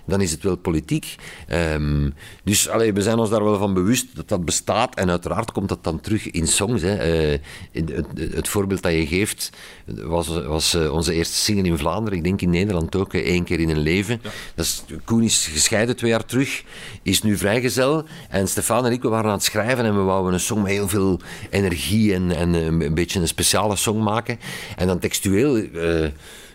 dan 0.06 0.20
is 0.20 0.30
het 0.30 0.42
wel 0.42 0.56
politiek. 0.56 1.14
Ehm, 1.46 2.10
dus 2.44 2.68
allee, 2.68 2.92
we 2.92 3.02
zijn 3.02 3.18
ons 3.18 3.30
daar 3.30 3.44
wel 3.44 3.58
van 3.58 3.74
bewust 3.74 4.16
dat 4.16 4.28
dat 4.28 4.44
bestaat. 4.44 4.94
En 4.94 5.10
uiteraard 5.10 5.52
komt 5.52 5.68
dat 5.68 5.84
dan 5.84 6.00
terug 6.00 6.30
in 6.30 6.46
songs. 6.46 6.82
Hè. 6.82 6.94
Eh, 6.96 7.38
in 7.70 7.88
het, 7.92 8.34
het, 8.34 8.48
voorbeeld 8.48 8.82
dat 8.82 8.92
je 8.92 9.06
geeft 9.06 9.50
was, 9.84 10.28
was 10.28 10.74
eh, 10.74 10.92
onze 10.92 11.12
eerste 11.12 11.36
single 11.36 11.64
in 11.64 11.78
Vlaanderen. 11.78 12.18
Ik 12.18 12.24
denk 12.24 12.40
in 12.40 12.50
Nederland 12.50 12.96
ook, 12.96 13.14
eh, 13.14 13.26
één 13.26 13.44
keer 13.44 13.60
in 13.60 13.68
een 13.68 13.78
leven. 13.78 14.20
Dat 14.54 14.64
is, 14.64 14.84
Koen 15.04 15.22
is 15.22 15.46
gescheiden 15.46 15.96
twee 15.96 16.10
jaar 16.10 16.24
terug, 16.24 16.64
is 17.02 17.22
nu 17.22 17.36
vrijgezel. 17.36 18.04
En 18.28 18.48
Stefan 18.48 18.86
en 18.86 18.92
ik 18.92 19.02
we 19.02 19.08
waren 19.08 19.26
aan 19.26 19.36
het 19.36 19.44
schrijven 19.44 19.84
en 19.84 19.96
we 19.96 20.02
wouden 20.02 20.32
een 20.32 20.40
song 20.40 20.62
met 20.62 20.70
heel 20.70 20.88
veel 20.88 21.20
energie 21.50 22.14
en, 22.14 22.30
en 22.30 22.54
een 22.54 22.94
beetje 22.94 23.20
een 23.20 23.28
speciale 23.28 23.76
song 23.76 24.02
maken. 24.02 24.38
En 24.76 24.86
dan 24.86 24.98
textueel 24.98 25.62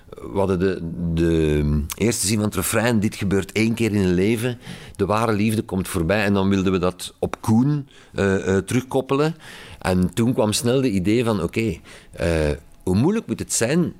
we 0.10 0.38
hadden 0.38 0.60
de, 0.60 0.80
de 1.13 1.84
eerste 1.96 2.28
zin 2.28 2.36
van 2.36 2.46
het 2.46 2.56
refrein, 2.56 3.00
dit 3.00 3.16
gebeurt 3.16 3.51
één 3.51 3.74
keer 3.74 3.94
in 3.94 4.01
een 4.01 4.13
leven, 4.13 4.58
de 4.96 5.06
ware 5.06 5.34
liefde 5.34 5.62
komt 5.62 5.88
voorbij. 5.88 6.24
En 6.24 6.34
dan 6.34 6.50
wilden 6.50 6.72
we 6.72 6.80
dat 6.80 7.16
op 7.20 7.42
Koen 7.42 7.88
uh, 8.13 8.58
terugkoppelen. 8.58 9.36
En 9.80 10.13
toen 10.13 10.34
kwam 10.34 10.54
snel 10.54 10.82
de 10.82 10.92
idee 10.92 11.24
van, 11.24 11.44
oké, 11.44 11.80
eh, 12.12 12.50
hoe 12.84 12.96
moeilijk 12.96 13.28
moet 13.28 13.39
het 13.39 13.54
zijn, 13.54 13.94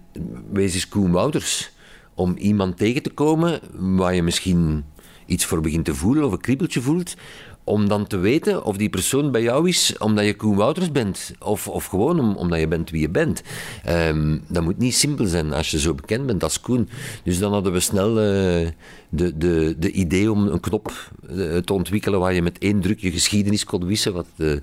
wees 0.52 0.74
eens 0.74 0.90
Koen 0.90 1.12
Wouters, 1.12 1.72
om 2.14 2.38
iemand 2.38 2.78
tegen 2.78 3.04
te 3.04 3.10
komen 3.10 3.60
waar 3.74 4.16
je 4.16 4.24
misschien 4.24 4.84
iets 5.26 5.46
voor 5.46 5.62
begint 5.62 5.86
te 5.86 5.96
voelen 5.96 6.26
of 6.26 6.32
een 6.32 6.42
kriebeltje 6.42 6.82
voelt, 6.82 7.16
om 7.64 7.88
dan 7.88 8.08
te 8.08 8.18
weten 8.18 8.64
of 8.64 8.78
die 8.78 8.90
persoon 8.90 9.32
bij 9.32 9.42
jou 9.42 9.68
is 9.68 9.96
omdat 9.98 10.26
je 10.26 10.36
Koen 10.36 10.56
Wouters 10.56 10.92
bent. 10.92 11.32
Of, 11.40 11.68
of 11.68 11.86
gewoon 11.86 12.38
omdat 12.38 12.60
je 12.60 12.68
bent 12.68 12.90
wie 12.90 13.02
je 13.02 13.10
bent. 13.10 13.42
Um, 13.90 14.44
dat 14.48 14.64
moet 14.64 14.78
niet 14.78 14.96
simpel 14.96 15.26
zijn 15.26 15.54
als 15.54 15.72
je 15.72 15.80
zo 15.80 15.94
bekend 15.94 16.26
bent 16.26 16.44
als 16.44 16.62
Koen. 16.62 16.90
Dus 17.24 17.40
dan 17.40 17.54
hadden 17.54 17.72
we 17.74 17.80
snel 17.80 18.10
uh, 18.10 18.68
de, 19.10 19.38
de, 19.38 19.76
de 19.80 19.92
idee 19.92 20.32
om 20.32 20.48
een 20.48 20.60
knop 20.60 21.12
uh, 21.30 21.58
te 21.58 21.74
ontwikkelen 21.74 22.20
waar 22.20 22.34
je 22.34 22.42
met 22.42 22.58
één 22.58 22.82
druk 22.82 23.00
je 23.00 23.12
geschiedenis 23.12 23.64
kon 23.66 23.86
wissen. 23.86 24.14
Wat, 24.14 24.28
uh, 24.38 24.58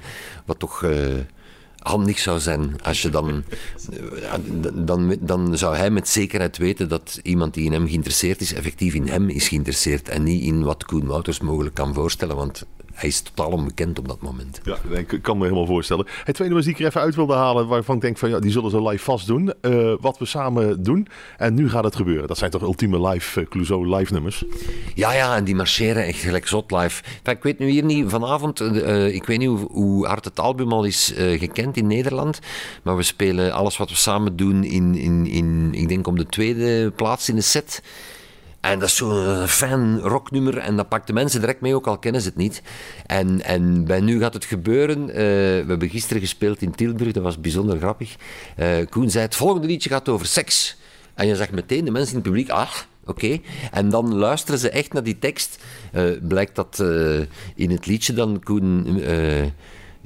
wat 0.45 0.59
toch 0.59 0.85
handig 1.87 2.19
zou 2.19 2.41
zijn 2.41 2.83
als 2.83 3.03
je 3.03 3.11
dan, 3.11 3.45
dan, 4.75 5.17
dan 5.21 5.59
zou 5.59 5.77
hij 5.77 5.91
met 5.91 6.09
zekerheid 6.09 6.57
weten 6.57 6.89
dat 6.89 7.21
iemand 7.23 7.55
die 7.55 7.65
in 7.65 7.73
hem 7.73 7.87
geïnteresseerd 7.87 8.41
is, 8.41 8.53
effectief 8.53 8.95
in 8.95 9.09
hem 9.09 9.29
is 9.29 9.49
geïnteresseerd 9.49 10.09
en 10.09 10.23
niet 10.23 10.43
in 10.43 10.63
wat 10.63 10.85
Koen 10.85 11.07
Wouters 11.07 11.41
mogelijk 11.41 11.75
kan 11.75 11.95
voorstellen. 11.95 12.37
Want 12.37 12.67
hij 12.97 13.09
is 13.09 13.21
totaal 13.21 13.51
onbekend 13.51 13.99
op 13.99 14.09
dat 14.09 14.21
moment. 14.21 14.61
Ja, 14.65 14.77
ik 14.91 15.19
kan 15.23 15.39
me 15.39 15.43
helemaal 15.43 15.67
voorstellen. 15.67 16.07
Het 16.07 16.35
tweede 16.35 16.45
nummers 16.45 16.65
die 16.65 16.75
ik 16.75 16.81
er 16.81 16.87
even 16.87 17.01
uit 17.01 17.15
wilde 17.15 17.35
halen, 17.35 17.67
waarvan 17.67 17.95
ik 17.95 18.01
denk 18.01 18.19
van 18.19 18.29
ja, 18.29 18.39
die 18.39 18.51
zullen 18.51 18.71
ze 18.71 18.83
live 18.83 19.05
vast 19.05 19.27
doen. 19.27 19.53
Uh, 19.63 19.95
wat 20.01 20.19
we 20.19 20.25
samen 20.25 20.83
doen. 20.83 21.07
En 21.37 21.55
nu 21.55 21.71
gaat 21.71 21.85
het 21.85 21.97
gebeuren. 21.97 22.29
Dat 22.29 22.39
zijn 22.39 22.51
toch 22.51 22.63
ultieme 22.63 23.09
live, 23.09 23.41
uh, 23.41 23.47
Clouseau 23.47 23.97
live 23.97 24.13
nummers? 24.13 24.45
Ja, 24.95 25.13
ja, 25.13 25.37
en 25.37 25.45
die 25.45 25.55
marcheren 25.55 26.05
echt 26.05 26.19
gelijk 26.19 26.47
zot 26.47 26.71
live. 26.71 27.03
ik 27.23 27.43
weet 27.43 27.59
nu 27.59 27.69
hier 27.69 27.85
niet, 27.85 28.11
vanavond, 28.11 28.61
uh, 28.61 29.15
ik 29.15 29.25
weet 29.25 29.39
niet 29.39 29.49
hoe, 29.49 29.69
hoe, 29.71 30.07
hard 30.07 30.25
het 30.25 30.41
album 30.41 30.73
al 30.73 30.85
is 30.85 31.13
gekend 31.17 31.77
in 31.77 31.87
Nederland. 31.87 32.39
Maar 32.83 32.97
we 32.97 33.03
spelen 33.03 33.53
alles 33.53 33.77
wat 33.77 33.91
we 33.91 33.97
samen 33.97 34.37
doen 34.37 34.65
in, 34.65 34.95
in, 34.95 35.27
in 35.27 35.75
ik 35.75 35.89
denk 35.89 36.07
om 36.07 36.17
de 36.17 36.27
tweede 36.27 36.91
plaats 36.91 37.29
in 37.29 37.35
de 37.35 37.41
set. 37.41 37.83
En 38.67 38.79
dat 38.79 38.89
is 38.89 38.97
zo'n 38.97 39.49
fijn 39.49 39.99
rocknummer 39.99 40.59
en 40.59 40.77
dat 40.77 40.89
pakt 40.89 41.07
de 41.07 41.13
mensen 41.13 41.41
direct 41.41 41.61
mee, 41.61 41.75
ook 41.75 41.87
al 41.87 41.99
kennen 41.99 42.21
ze 42.21 42.29
het 42.29 42.37
niet. 42.37 42.63
En, 43.07 43.43
en 43.43 43.85
bij 43.85 44.01
Nu 44.01 44.21
gaat 44.21 44.35
het 44.35 44.45
gebeuren. 44.45 45.09
Uh, 45.09 45.15
we 45.15 45.65
hebben 45.67 45.89
gisteren 45.89 46.23
gespeeld 46.23 46.63
in 46.63 46.75
Tilburg, 46.75 47.13
dat 47.13 47.23
was 47.23 47.41
bijzonder 47.41 47.79
grappig. 47.79 48.17
Uh, 48.59 48.69
Koen 48.89 49.11
zei, 49.11 49.25
het 49.25 49.35
volgende 49.35 49.67
liedje 49.67 49.89
gaat 49.89 50.09
over 50.09 50.27
seks. 50.27 50.77
En 51.15 51.27
je 51.27 51.37
zag 51.37 51.51
meteen 51.51 51.85
de 51.85 51.91
mensen 51.91 52.11
in 52.11 52.19
het 52.19 52.29
publiek, 52.29 52.49
ah, 52.49 52.71
oké. 53.05 53.39
En 53.71 53.89
dan 53.89 54.15
luisteren 54.15 54.61
ze 54.61 54.71
echt 54.71 54.93
naar 54.93 55.03
die 55.03 55.19
tekst. 55.19 55.65
Uh, 55.93 56.11
blijkt 56.23 56.55
dat 56.55 56.85
in 57.55 57.71
het 57.71 57.87
liedje 57.87 58.13
dan 58.13 58.41
Koen... 58.43 59.01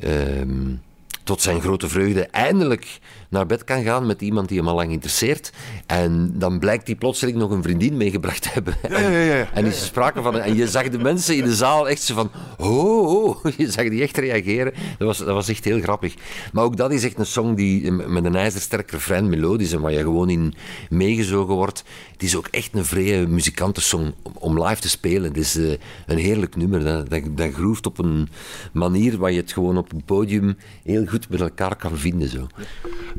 Ehm, 0.00 0.75
tot 1.22 1.42
zijn 1.42 1.60
grote 1.60 1.88
vreugde 1.88 2.26
eindelijk 2.26 2.98
naar 3.30 3.46
bed 3.46 3.64
kan 3.64 3.82
gaan 3.82 4.06
met 4.06 4.20
iemand 4.20 4.48
die 4.48 4.58
hem 4.58 4.68
al 4.68 4.74
lang 4.74 4.90
interesseert. 4.90 5.52
En 5.86 6.32
dan 6.34 6.58
blijkt 6.58 6.86
hij 6.86 6.96
plotseling 6.96 7.38
nog 7.38 7.50
een 7.50 7.62
vriendin 7.62 7.96
meegebracht 7.96 8.42
te 8.42 8.48
hebben. 8.52 8.74
Ja, 8.88 8.98
ja, 8.98 9.18
ja, 9.18 9.48
en 9.52 9.66
is 9.66 9.80
er 9.80 9.86
sprake 9.86 10.22
van. 10.22 10.38
En 10.38 10.56
je 10.56 10.68
zag 10.68 10.88
de 10.88 10.98
mensen 10.98 11.36
in 11.36 11.44
de 11.44 11.54
zaal 11.54 11.88
echt 11.88 12.02
zo 12.02 12.14
van. 12.14 12.30
Oh, 12.58 13.26
oh, 13.26 13.44
je 13.56 13.70
zag 13.70 13.88
die 13.88 14.02
echt 14.02 14.16
reageren. 14.16 14.72
Dat 14.98 15.06
was, 15.06 15.18
dat 15.18 15.26
was 15.26 15.48
echt 15.48 15.64
heel 15.64 15.80
grappig. 15.80 16.14
Maar 16.52 16.64
ook 16.64 16.76
dat 16.76 16.92
is 16.92 17.04
echt 17.04 17.18
een 17.18 17.26
song 17.26 17.54
die 17.54 17.92
met 17.92 18.24
een 18.24 18.36
ijzersterk 18.36 18.90
refrein 18.90 19.28
melodisch 19.28 19.72
en 19.72 19.80
waar 19.80 19.92
je 19.92 19.98
gewoon 19.98 20.30
in 20.30 20.54
meegezogen 20.88 21.54
wordt. 21.54 21.84
Het 22.12 22.22
is 22.22 22.36
ook 22.36 22.48
echt 22.50 22.74
een 22.74 22.84
vrije 22.84 23.26
muzikantensong 23.26 24.14
om, 24.22 24.32
om 24.38 24.64
live 24.64 24.80
te 24.80 24.88
spelen. 24.88 25.22
Het 25.22 25.36
is 25.36 25.56
uh, 25.56 25.72
een 26.06 26.18
heerlijk 26.18 26.56
nummer. 26.56 26.84
Dat, 26.84 27.10
dat, 27.10 27.22
dat 27.36 27.52
groeft 27.52 27.86
op 27.86 27.98
een 27.98 28.28
manier 28.72 29.18
waar 29.18 29.32
je 29.32 29.40
het 29.40 29.52
gewoon 29.52 29.76
op 29.76 29.92
een 29.92 30.04
podium 30.04 30.56
heel 30.84 31.06
goed 31.11 31.29
met 31.29 31.40
elkaar 31.40 31.76
kan 31.76 31.99
vinden. 31.99 32.29
Zo. 32.29 32.47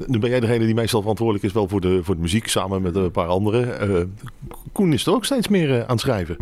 Nu 0.06 0.20
ben 0.20 0.30
jij 0.30 0.40
degene 0.40 0.66
die 0.66 0.74
meestal 0.74 1.02
verantwoordelijk 1.02 1.46
is 1.46 1.54
wel 1.54 1.68
voor 1.68 1.82
de, 1.82 2.00
voor 2.04 2.16
de 2.16 2.22
muziek, 2.22 2.48
samen 2.48 2.82
met 2.82 2.96
een 2.96 3.12
paar 3.12 3.28
anderen. 3.28 3.90
Uh, 3.90 4.04
Koen 4.72 4.94
is 4.94 5.06
er 5.06 5.14
ook 5.14 5.26
steeds 5.26 5.48
meer 5.48 5.70
uh, 5.70 5.80
aan 5.80 5.88
het 5.88 6.00
schrijven. 6.00 6.38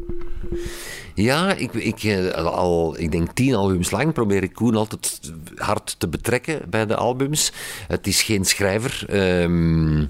Ja, 1.15 1.53
ik, 1.53 1.73
ik, 1.73 2.03
uh, 2.03 2.31
al, 2.31 2.99
ik 2.99 3.11
denk 3.11 3.33
tien 3.33 3.55
albums 3.55 3.91
lang 3.91 4.13
probeer 4.13 4.43
ik 4.43 4.53
Koen 4.53 4.75
altijd 4.75 5.31
hard 5.55 5.95
te 5.99 6.07
betrekken 6.07 6.61
bij 6.69 6.85
de 6.85 6.95
albums. 6.95 7.53
Het 7.87 8.07
is 8.07 8.23
geen 8.23 8.45
schrijver. 8.45 9.05
Um, 9.41 10.09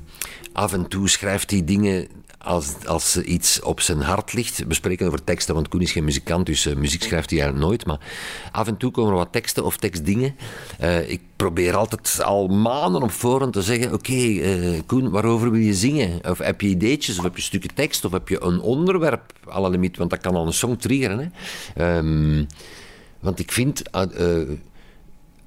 af 0.53 0.73
en 0.73 0.87
toe 0.87 1.09
schrijft 1.09 1.51
hij 1.51 1.63
dingen 1.63 2.07
als, 2.39 2.85
als 2.85 3.17
iets 3.17 3.61
op 3.61 3.81
zijn 3.81 4.01
hart 4.01 4.33
ligt. 4.33 4.63
We 4.67 4.73
spreken 4.73 5.07
over 5.07 5.23
teksten, 5.23 5.55
want 5.55 5.67
Koen 5.67 5.81
is 5.81 5.91
geen 5.91 6.03
muzikant, 6.03 6.45
dus 6.45 6.65
uh, 6.65 6.75
muziek 6.75 7.03
schrijft 7.03 7.29
hij 7.29 7.39
eigenlijk 7.39 7.69
nooit. 7.69 7.85
Maar 7.85 7.99
af 8.51 8.67
en 8.67 8.77
toe 8.77 8.91
komen 8.91 9.11
er 9.11 9.17
wat 9.17 9.31
teksten 9.31 9.65
of 9.65 9.77
tekstdingen. 9.77 10.35
Uh, 10.81 11.09
ik 11.09 11.21
probeer 11.35 11.75
altijd 11.75 12.23
al 12.23 12.47
maanden 12.47 13.01
op 13.01 13.11
voorhand 13.11 13.53
te 13.53 13.61
zeggen: 13.61 13.93
Oké, 13.93 14.13
uh, 14.13 14.79
Koen, 14.85 15.09
waarover 15.09 15.51
wil 15.51 15.61
je 15.61 15.73
zingen? 15.73 16.29
Of 16.29 16.37
heb 16.37 16.61
je 16.61 16.67
ideetjes, 16.67 17.17
of 17.17 17.23
heb 17.23 17.35
je 17.35 17.41
stukken 17.41 17.73
tekst, 17.73 18.05
of 18.05 18.11
heb 18.11 18.27
je 18.27 18.41
een 18.41 18.59
onderwerp, 18.59 19.33
alle 19.45 19.69
limiet, 19.69 19.97
want 19.97 20.09
dat 20.09 20.21
kan 20.21 20.35
al 20.35 20.45
een 20.45 20.53
song 20.53 20.75
triggeren. 20.75 21.31
Hè? 21.75 21.97
Um, 21.97 22.47
want 23.19 23.39
ik 23.39 23.51
vind, 23.51 23.81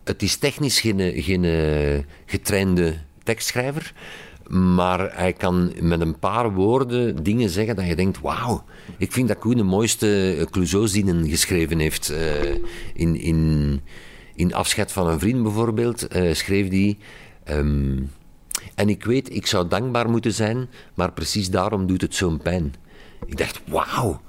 het 0.05 0.23
is 0.23 0.37
technisch 0.37 0.81
geen, 0.81 1.23
geen 1.23 1.45
getrainde 2.27 2.99
tekstschrijver. 3.23 3.93
Maar 4.49 5.17
hij 5.17 5.33
kan 5.33 5.73
met 5.81 6.01
een 6.01 6.19
paar 6.19 6.53
woorden 6.53 7.23
dingen 7.23 7.51
zeggen 7.51 7.77
dat 7.77 7.87
je 7.87 7.97
denkt: 7.97 8.21
wauw, 8.21 8.65
ik 8.99 9.13
vind 9.13 9.29
dat 9.29 9.39
Koen 9.39 9.57
de 9.57 9.63
mooiste 9.63 10.47
Clouseau-zinnen 10.51 11.29
geschreven 11.29 11.79
heeft. 11.79 12.11
Uh, 12.11 12.55
in, 12.95 13.17
in, 13.17 13.81
in 14.35 14.55
Afscheid 14.55 14.93
van 14.93 15.07
een 15.09 15.19
vriend 15.19 15.43
bijvoorbeeld 15.43 16.17
uh, 16.17 16.35
schreef 16.35 16.69
hij. 16.69 16.99
Um, 17.59 18.11
en 18.75 18.89
ik 18.89 19.05
weet, 19.05 19.35
ik 19.35 19.47
zou 19.47 19.69
dankbaar 19.69 20.11
moeten 20.11 20.33
zijn, 20.33 20.69
maar 20.95 21.13
precies 21.13 21.51
daarom 21.51 21.87
doet 21.87 22.01
het 22.01 22.15
zo'n 22.15 22.39
pijn. 22.43 22.75
Ik 23.27 23.37
dacht: 23.37 23.61
wauw, 23.67 24.21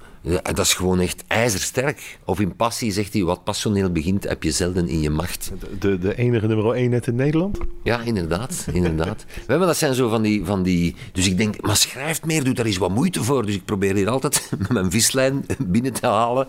dat 0.42 0.60
is 0.60 0.74
gewoon 0.74 1.00
echt 1.00 1.24
ijzersterk. 1.28 2.18
Of 2.26 2.40
in 2.40 2.56
passie 2.56 2.92
zegt 2.92 3.14
hij, 3.14 3.24
wat 3.24 3.44
passioneel 3.44 3.92
begint, 3.92 4.24
heb 4.24 4.44
je 4.44 4.52
zelden 4.52 4.88
in 4.88 5.02
je 5.02 5.10
macht. 5.10 5.52
De, 5.80 5.98
de 5.98 6.16
enige 6.16 6.48
nummer 6.48 6.74
1 6.74 6.90
net 6.90 7.08
in 7.08 7.16
Nederland? 7.16 7.58
Ja, 7.84 8.02
inderdaad. 8.02 8.66
inderdaad. 8.74 9.26
We 9.36 9.42
hebben 9.48 9.68
dat 9.68 9.78
zijn 9.78 9.94
zo 9.94 10.10
van 10.10 10.22
die, 10.22 10.46
van 10.46 10.64
die... 10.64 10.96
Dus 11.12 11.28
ik 11.28 11.38
denk, 11.38 11.62
maar 11.62 11.78
schrijft 11.78 12.26
meer, 12.26 12.44
doe 12.44 12.54
daar 12.54 12.66
eens 12.66 12.78
wat 12.78 12.90
moeite 12.90 13.24
voor. 13.24 13.46
Dus 13.46 13.56
ik 13.56 13.66
probeer 13.66 13.96
hier 13.96 14.10
altijd 14.10 14.52
met 14.60 14.70
mijn 14.70 14.92
vislijn 14.92 15.46
binnen 15.60 15.94
te 15.94 16.08
halen. 16.08 16.48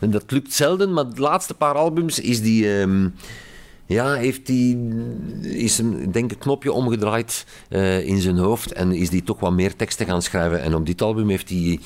En 0.00 0.10
dat 0.10 0.30
lukt 0.30 0.52
zelden, 0.52 0.92
maar 0.92 1.14
de 1.14 1.20
laatste 1.20 1.54
paar 1.54 1.74
albums 1.74 2.20
is 2.20 2.42
die... 2.42 2.68
Um, 2.68 3.14
ja, 3.88 4.14
heeft 4.14 4.48
hij, 4.48 4.78
is 5.42 5.76
denk 6.10 6.30
een 6.30 6.38
knopje 6.38 6.72
omgedraaid 6.72 7.46
uh, 7.68 8.06
in 8.06 8.20
zijn 8.20 8.38
hoofd 8.38 8.72
en 8.72 8.92
is 8.92 9.10
hij 9.10 9.20
toch 9.20 9.40
wat 9.40 9.52
meer 9.52 9.76
teksten 9.76 10.06
gaan 10.06 10.22
schrijven. 10.22 10.62
En 10.62 10.74
op 10.74 10.86
dit 10.86 11.02
album 11.02 11.28
heeft 11.28 11.48
hij, 11.48 11.78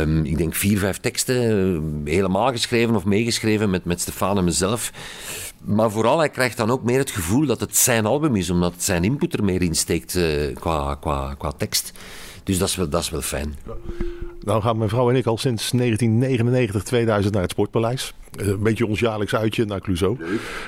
um, 0.00 0.24
ik 0.24 0.38
denk, 0.38 0.54
vier, 0.54 0.78
vijf 0.78 0.98
teksten 0.98 1.70
uh, 2.04 2.12
helemaal 2.12 2.50
geschreven 2.50 2.94
of 2.94 3.04
meegeschreven 3.04 3.70
met, 3.70 3.84
met 3.84 4.00
Stefan 4.00 4.38
en 4.38 4.44
mezelf. 4.44 4.92
Maar 5.64 5.90
vooral, 5.90 6.18
hij 6.18 6.30
krijgt 6.30 6.56
dan 6.56 6.70
ook 6.70 6.82
meer 6.82 6.98
het 6.98 7.10
gevoel 7.10 7.46
dat 7.46 7.60
het 7.60 7.76
zijn 7.76 8.06
album 8.06 8.36
is, 8.36 8.50
omdat 8.50 8.74
zijn 8.76 9.04
input 9.04 9.32
er 9.32 9.44
meer 9.44 9.62
in 9.62 9.74
steekt 9.74 10.14
uh, 10.14 10.54
qua, 10.54 10.94
qua, 10.94 11.34
qua 11.38 11.52
tekst. 11.52 11.92
Dus 12.48 12.58
dat 12.58 12.68
is 12.68 12.76
wel, 12.76 12.88
dat 12.88 13.02
is 13.02 13.10
wel 13.10 13.20
fijn. 13.20 13.54
Nou 14.40 14.62
gaan 14.62 14.78
mijn 14.78 14.90
vrouw 14.90 15.10
en 15.10 15.16
ik 15.16 15.26
al 15.26 15.38
sinds 15.38 15.70
1999, 15.70 16.82
2000 16.82 17.32
naar 17.32 17.42
het 17.42 17.50
Sportpaleis. 17.50 18.14
Eh, 18.36 18.46
een 18.46 18.62
beetje 18.62 18.86
ons 18.86 19.00
jaarlijks 19.00 19.34
uitje 19.34 19.64
naar 19.64 19.80
Clouseau. 19.80 20.18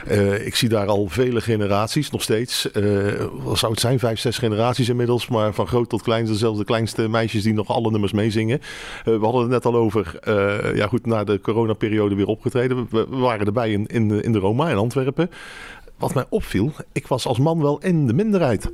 Uh, 0.09 0.47
ik 0.47 0.57
zie 0.57 0.69
daar 0.69 0.87
al 0.87 1.09
vele 1.09 1.41
generaties, 1.41 2.11
nog 2.11 2.23
steeds. 2.23 2.69
Uh, 2.73 3.25
wat 3.33 3.59
zou 3.59 3.73
het 3.73 3.81
zijn? 3.81 3.99
Vijf, 3.99 4.19
zes 4.19 4.39
generaties 4.39 4.89
inmiddels. 4.89 5.29
Maar 5.29 5.55
van 5.55 5.67
groot 5.67 5.89
tot 5.89 6.03
klein, 6.03 6.27
zelfs 6.27 6.59
de 6.59 6.65
kleinste 6.65 7.09
meisjes 7.09 7.43
die 7.43 7.55
nog 7.55 7.69
alle 7.69 7.91
nummers 7.91 8.13
meezingen. 8.13 8.59
Uh, 8.59 9.05
we 9.05 9.25
hadden 9.25 9.41
het 9.41 9.51
net 9.51 9.65
al 9.65 9.77
over, 9.77 10.19
ja 10.75 10.87
goed, 10.87 11.07
na 11.07 11.25
de 11.25 11.41
coronaperiode 11.41 12.15
weer 12.15 12.27
opgetreden. 12.27 12.87
We, 12.91 13.07
we 13.11 13.17
waren 13.17 13.47
erbij 13.47 13.73
in, 13.73 13.87
in, 13.87 14.23
in 14.23 14.33
de 14.33 14.39
Roma 14.39 14.71
in 14.71 14.77
Antwerpen. 14.77 15.31
wat 15.99 16.15
mij 16.15 16.25
opviel, 16.29 16.73
ik 16.93 17.07
was 17.07 17.27
als 17.27 17.39
man 17.39 17.63
wel 17.63 17.79
in 17.83 18.07
de 18.07 18.15
minderheid. 18.15 18.71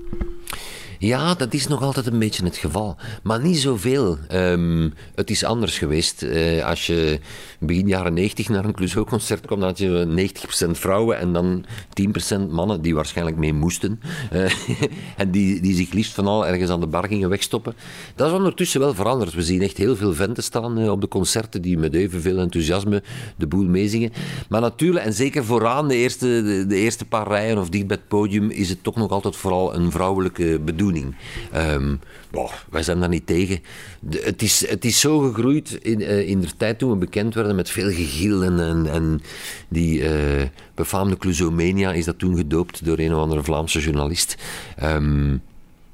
Ja, 0.99 1.35
dat 1.35 1.55
is 1.55 1.67
nog 1.67 1.83
altijd 1.83 2.07
een 2.07 2.19
beetje 2.19 2.45
het 2.45 2.57
geval. 2.57 2.97
Maar 3.23 3.41
niet 3.43 3.59
zoveel. 3.59 4.19
Ehm, 4.29 4.91
het 5.15 5.31
is 5.31 5.45
anders 5.45 5.79
geweest. 5.79 6.23
Eh, 6.23 6.65
als 6.65 6.87
je 6.87 7.21
begin 7.61 7.89
jaren 7.89 8.15
90 8.15 8.49
naar 8.49 8.65
een 8.65 8.75
Clouseau-concert 8.75 9.47
kwam, 9.47 9.59
dan 9.59 9.69
had 9.69 9.79
je 9.79 10.05
90% 10.09 10.79
vrouwen 10.79 11.19
en 11.19 11.33
dan 11.33 11.65
10% 11.93 12.51
mannen 12.51 12.83
die 12.83 12.95
waarschijnlijk 12.95 13.37
mee 13.37 13.53
moesten. 13.53 14.01
Eh, 14.31 14.53
en 15.17 15.31
die, 15.31 15.61
die 15.61 15.75
zich 15.75 15.93
liefst 15.93 16.15
van 16.15 16.27
al 16.27 16.47
ergens 16.47 16.71
aan 16.71 16.81
de 16.81 16.87
bar 16.87 17.07
gingen 17.07 17.29
wegstoppen. 17.29 17.75
Dat 18.15 18.29
is 18.29 18.37
ondertussen 18.37 18.81
wel 18.81 18.95
veranderd. 18.95 19.35
We 19.35 19.43
zien 19.43 19.63
echt 19.63 19.77
heel 19.77 19.97
veel 19.97 20.15
venten 20.15 20.43
staan 20.43 20.79
eh, 20.79 20.91
op 20.91 21.01
de 21.01 21.09
concerten 21.09 21.63
die 21.63 21.79
met 21.79 21.95
evenveel 21.95 22.39
enthousiasme 22.39 23.03
de 23.37 23.47
boel 23.47 23.65
meezingen. 23.65 24.13
Maar 24.49 24.61
natuurlijk, 24.61 25.05
en 25.05 25.13
zeker 25.13 25.45
vooraan, 25.45 25.89
de 25.89 25.97
eerste, 25.97 26.27
de, 26.27 26.67
de 26.69 26.77
eerste 26.77 27.05
paar 27.05 27.29
rijen 27.29 27.59
of 27.59 27.69
dicht 27.69 27.87
bij 27.87 27.97
het 27.97 28.09
podium, 28.09 28.51
is 28.51 28.69
het 28.69 28.83
toch 28.83 28.97
nog 28.97 29.11
altijd 29.11 29.37
vooral 29.37 29.75
een 29.75 29.91
vrouwelijke 29.91 30.61
bedoeling. 30.65 30.86
Ehm, 31.53 31.97
wij 32.71 32.83
zijn 32.83 33.01
daar 33.01 33.09
niet 33.09 33.27
tegen. 33.27 33.61
Het, 34.11 34.43
is, 34.43 34.69
het 34.69 34.85
is 34.85 35.01
zo 35.01 35.19
gegroeid 35.19 35.79
in, 35.83 36.03
eh, 36.03 36.29
in 36.29 36.41
de 36.41 36.57
tijd 36.57 36.79
toen 36.79 36.91
we 36.91 36.97
bekend 36.97 37.35
werden 37.35 37.57
met 37.57 37.71
veel 37.71 37.91
gegil 37.91 38.45
en, 38.45 38.87
en, 38.87 39.23
die 39.69 40.09
eh, 40.09 40.47
befaamde 40.75 41.17
Clouseaumania 41.17 41.93
is 41.93 42.05
dat 42.05 42.19
toen 42.19 42.37
gedoopt 42.37 42.85
door 42.85 42.99
een 42.99 43.15
of 43.15 43.21
andere 43.21 43.43
Vlaamse 43.43 43.81
journalist. 43.81 44.37
Ehm, 44.77 45.37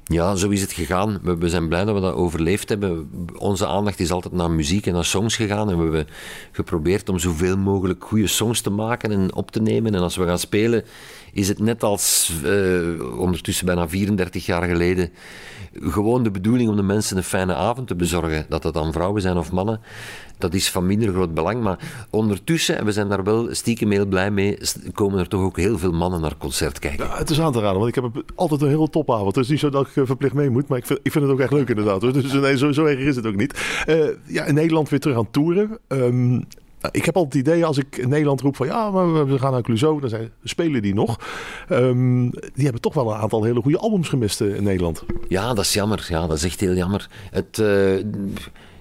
ja, 0.05 0.35
zo 0.35 0.49
is 0.49 0.61
het 0.61 0.73
gegaan. 0.73 1.19
We, 1.21 1.37
we 1.37 1.49
zijn 1.49 1.67
blij 1.67 1.85
dat 1.85 1.95
we 1.95 2.01
dat 2.01 2.13
overleefd 2.13 2.69
hebben. 2.69 3.09
Onze 3.37 3.67
aandacht 3.67 3.99
is 3.99 4.11
altijd 4.11 4.33
naar 4.33 4.51
muziek 4.51 4.85
en 4.85 4.93
naar 4.93 5.05
songs 5.05 5.35
gegaan. 5.35 5.69
En 5.69 5.77
we 5.77 5.83
hebben 5.83 6.07
geprobeerd 6.51 7.09
om 7.09 7.19
zoveel 7.19 7.57
mogelijk 7.57 8.03
goede 8.03 8.27
songs 8.27 8.61
te 8.61 8.69
maken 8.69 9.11
en 9.11 9.35
op 9.35 9.51
te 9.51 9.61
nemen. 9.61 9.95
En 9.95 10.01
als 10.01 10.15
we 10.15 10.25
gaan 10.25 10.39
spelen, 10.39 10.83
is 11.33 11.47
het 11.47 11.59
net 11.59 11.83
als 11.83 12.31
eh, 12.43 13.19
ondertussen 13.19 13.65
bijna 13.65 13.89
34 13.89 14.45
jaar 14.45 14.63
geleden. 14.63 15.09
Gewoon 15.81 16.23
de 16.23 16.31
bedoeling 16.31 16.69
om 16.69 16.75
de 16.75 16.83
mensen 16.83 17.17
een 17.17 17.23
fijne 17.23 17.55
avond 17.55 17.87
te 17.87 17.95
bezorgen. 17.95 18.45
Dat 18.49 18.61
dat 18.61 18.73
dan 18.73 18.91
vrouwen 18.91 19.21
zijn 19.21 19.37
of 19.37 19.51
mannen, 19.51 19.79
dat 20.37 20.53
is 20.53 20.69
van 20.69 20.85
minder 20.85 21.09
groot 21.09 21.33
belang. 21.33 21.61
Maar 21.61 22.05
ondertussen, 22.09 22.77
en 22.77 22.85
we 22.85 22.91
zijn 22.91 23.09
daar 23.09 23.23
wel 23.23 23.47
stiekem 23.51 23.91
heel 23.91 24.05
blij 24.05 24.31
mee, 24.31 24.57
komen 24.93 25.19
er 25.19 25.27
toch 25.27 25.41
ook 25.41 25.57
heel 25.57 25.77
veel 25.77 25.91
mannen 25.91 26.21
naar 26.21 26.37
concert 26.37 26.79
kijken. 26.79 27.05
Ja, 27.05 27.17
het 27.17 27.29
is 27.29 27.41
aan 27.41 27.51
te 27.51 27.59
raden, 27.59 27.79
want 27.79 27.97
ik 27.97 28.03
heb 28.03 28.23
altijd 28.35 28.61
een 28.61 28.67
heel 28.67 28.89
topavond. 28.89 29.35
Het 29.35 29.43
is 29.43 29.49
niet 29.49 29.59
zo 29.59 29.69
dat 29.69 29.87
ik 29.87 29.95
eh, 29.95 30.05
verplicht 30.05 30.33
mee 30.33 30.49
moet, 30.49 30.67
maar 30.67 30.77
ik 30.77 30.85
vind, 30.85 31.13
het 31.13 31.23
ook 31.23 31.39
echt 31.39 31.51
leuk 31.51 31.69
inderdaad. 31.69 32.01
Dus 32.01 32.33
nee, 32.33 32.57
zo, 32.57 32.71
zo 32.71 32.85
erg 32.85 32.99
is 32.99 33.15
het 33.15 33.25
ook 33.25 33.35
niet. 33.35 33.83
Eh, 33.85 33.97
ja, 34.25 34.43
in 34.43 34.53
Nederland 34.53 34.89
weer 34.89 34.99
terug 34.99 35.17
aan 35.17 35.31
toeren. 35.31 35.77
Ehm, 35.87 36.39
ik 36.91 37.05
heb 37.05 37.15
altijd 37.15 37.33
het 37.45 37.53
idee 37.53 37.65
als 37.65 37.77
ik 37.77 37.97
in 37.97 38.09
Nederland 38.09 38.41
roep 38.41 38.55
van 38.55 38.67
ja, 38.67 38.91
maar 38.91 39.27
we- 39.27 39.39
gaan 39.39 39.51
naar 39.51 39.61
Clouseau, 39.61 39.99
dan 39.99 40.09
zijn, 40.09 40.29
spelen 40.43 40.81
die 40.81 40.93
nog. 40.93 41.19
Ehm, 41.69 42.29
die 42.29 42.63
hebben 42.63 42.81
toch 42.81 42.93
wel 42.93 43.11
een 43.13 43.19
aantal 43.19 43.43
hele 43.43 43.61
goede 43.61 43.77
albums 43.77 44.09
gemist 44.09 44.41
eh, 44.41 44.55
in 44.55 44.63
Nederland. 44.63 45.03
Ja, 45.27 45.53
dat 45.53 45.65
is 45.65 45.73
jammer. 45.73 46.05
Ja, 46.09 46.27
dat 46.27 46.37
is 46.37 46.43
echt 46.43 46.59
heel 46.59 46.73
jammer. 46.73 47.09
Het, 47.31 47.59
eh, 47.59 47.67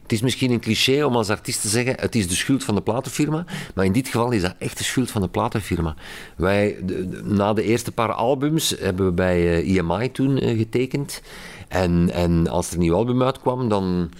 het 0.03 0.12
is 0.12 0.23
misschien 0.23 0.51
een 0.51 0.61
cliché 0.61 1.05
om 1.05 1.17
als 1.17 1.31
artiest 1.31 1.61
te 1.61 1.69
zeggen: 1.69 1.95
het 2.01 2.15
is 2.15 2.29
de 2.29 2.35
schuld 2.35 2.65
van 2.65 2.75
de 2.75 2.81
platenfirma. 2.83 3.45
Maar 3.75 3.85
in 3.85 3.93
dit 3.93 4.07
geval 4.09 4.31
is 4.31 4.43
dat 4.43 4.55
echt 4.59 4.79
de 4.79 4.85
schuld 4.85 5.11
van 5.11 5.21
de 5.23 5.29
platenfirma. 5.29 5.95
Wij, 6.37 6.77
na 7.25 7.53
de 7.53 7.62
eerste 7.62 7.93
paar 7.93 8.12
albums 8.12 8.75
hebben 8.79 9.07
we 9.07 9.12
bij 9.12 9.38
eh, 9.62 9.77
EMI 9.77 10.11
toen 10.12 10.38
getekend. 10.38 11.23
En, 11.69 12.11
en 12.12 12.49
als 12.49 12.69
er 12.69 12.75
een 12.75 12.81
nieuw 12.81 12.95
album 12.95 13.23
uitkwam, 13.23 13.69
dan. 13.69 14.11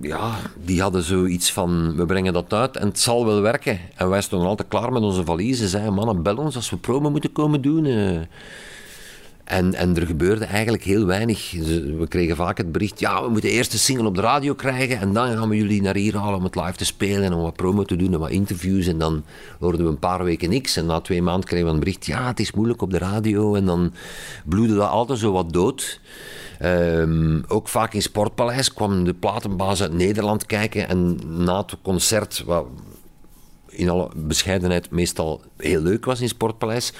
Ja, 0.00 0.34
die 0.64 0.80
hadden 0.80 1.02
zoiets 1.02 1.52
van: 1.52 1.96
we 1.96 2.06
brengen 2.06 2.32
dat 2.32 2.52
uit 2.52 2.76
en 2.76 2.88
het 2.88 2.98
zal 2.98 3.26
wel 3.26 3.40
werken. 3.40 3.80
En 3.94 4.08
wij 4.08 4.20
stonden 4.22 4.48
altijd 4.48 4.68
klaar 4.68 4.92
met 4.92 5.02
onze 5.02 5.24
valiezen. 5.24 5.68
Zeiden: 5.68 5.94
mannen, 5.94 6.22
bel 6.22 6.36
ons 6.36 6.56
als 6.56 6.70
we 6.70 6.76
promo 6.76 7.10
moeten 7.10 7.32
komen 7.32 7.62
doen. 7.62 7.84
eh. 7.84 8.20
En, 9.48 9.74
en 9.74 9.96
er 9.96 10.06
gebeurde 10.06 10.44
eigenlijk 10.44 10.82
heel 10.82 11.06
weinig. 11.06 11.52
We 11.98 12.06
kregen 12.08 12.36
vaak 12.36 12.58
het 12.58 12.72
bericht, 12.72 13.00
ja, 13.00 13.22
we 13.22 13.30
moeten 13.30 13.50
eerst 13.50 13.70
de 13.70 13.78
single 13.78 14.06
op 14.06 14.14
de 14.14 14.20
radio 14.20 14.54
krijgen 14.54 15.00
en 15.00 15.12
dan 15.12 15.36
gaan 15.36 15.48
we 15.48 15.56
jullie 15.56 15.82
naar 15.82 15.94
hier 15.94 16.16
halen 16.16 16.38
om 16.38 16.44
het 16.44 16.54
live 16.54 16.76
te 16.76 16.84
spelen 16.84 17.22
en 17.22 17.32
om 17.32 17.42
wat 17.42 17.56
promo 17.56 17.82
te 17.82 17.96
doen 17.96 18.12
en 18.12 18.18
wat 18.18 18.30
interviews. 18.30 18.86
En 18.86 18.98
dan 18.98 19.24
hoorden 19.58 19.82
we 19.82 19.88
een 19.88 19.98
paar 19.98 20.24
weken 20.24 20.50
niks 20.50 20.76
en 20.76 20.86
na 20.86 21.00
twee 21.00 21.22
maanden 21.22 21.48
kregen 21.48 21.66
we 21.66 21.72
een 21.72 21.78
bericht, 21.78 22.06
ja, 22.06 22.26
het 22.26 22.40
is 22.40 22.52
moeilijk 22.52 22.82
op 22.82 22.90
de 22.90 22.98
radio. 22.98 23.54
En 23.54 23.64
dan 23.64 23.92
bloedde 24.44 24.74
dat 24.74 24.88
altijd 24.88 25.18
zo 25.18 25.32
wat 25.32 25.52
dood. 25.52 26.00
Ehm, 26.58 27.40
ook 27.48 27.68
vaak 27.68 27.94
in 27.94 28.02
Sportpaleis 28.02 28.74
kwam 28.74 29.04
de 29.04 29.14
platenbaas 29.14 29.82
uit 29.82 29.92
Nederland 29.92 30.46
kijken 30.46 30.88
en 30.88 31.18
na 31.44 31.56
het 31.56 31.76
concert, 31.82 32.42
wat 32.46 32.66
in 33.68 33.88
alle 33.88 34.08
bescheidenheid 34.16 34.90
meestal 34.90 35.40
heel 35.56 35.80
leuk 35.80 36.04
was 36.04 36.20
in 36.20 36.28
Sportpaleis, 36.28 36.92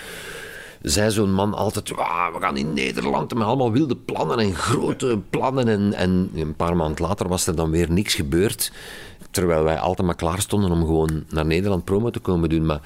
zei 0.82 1.10
zo'n 1.10 1.32
man 1.32 1.54
altijd, 1.54 1.96
"Ah, 1.96 2.34
we 2.34 2.40
gaan 2.40 2.56
in 2.56 2.72
Nederland 2.72 3.34
met 3.34 3.46
allemaal 3.46 3.72
wilde 3.72 3.96
plannen 3.96 4.38
en 4.38 4.54
grote 4.54 5.18
plannen. 5.30 5.68
En, 5.68 5.94
en 5.94 6.30
een 6.34 6.56
paar 6.56 6.76
maanden 6.76 7.06
later 7.06 7.28
was 7.28 7.46
er 7.46 7.56
dan 7.56 7.70
weer 7.70 7.90
niks 7.90 8.14
gebeurd. 8.14 8.72
Terwijl 9.30 9.62
wij 9.62 9.78
altijd 9.78 10.06
maar 10.06 10.16
klaar 10.16 10.40
stonden 10.40 10.70
om 10.70 10.80
gewoon 10.80 11.24
naar 11.28 11.46
Nederland 11.46 11.84
promo 11.84 12.10
te 12.10 12.18
komen 12.18 12.48
doen. 12.48 12.66
Maar 12.66 12.80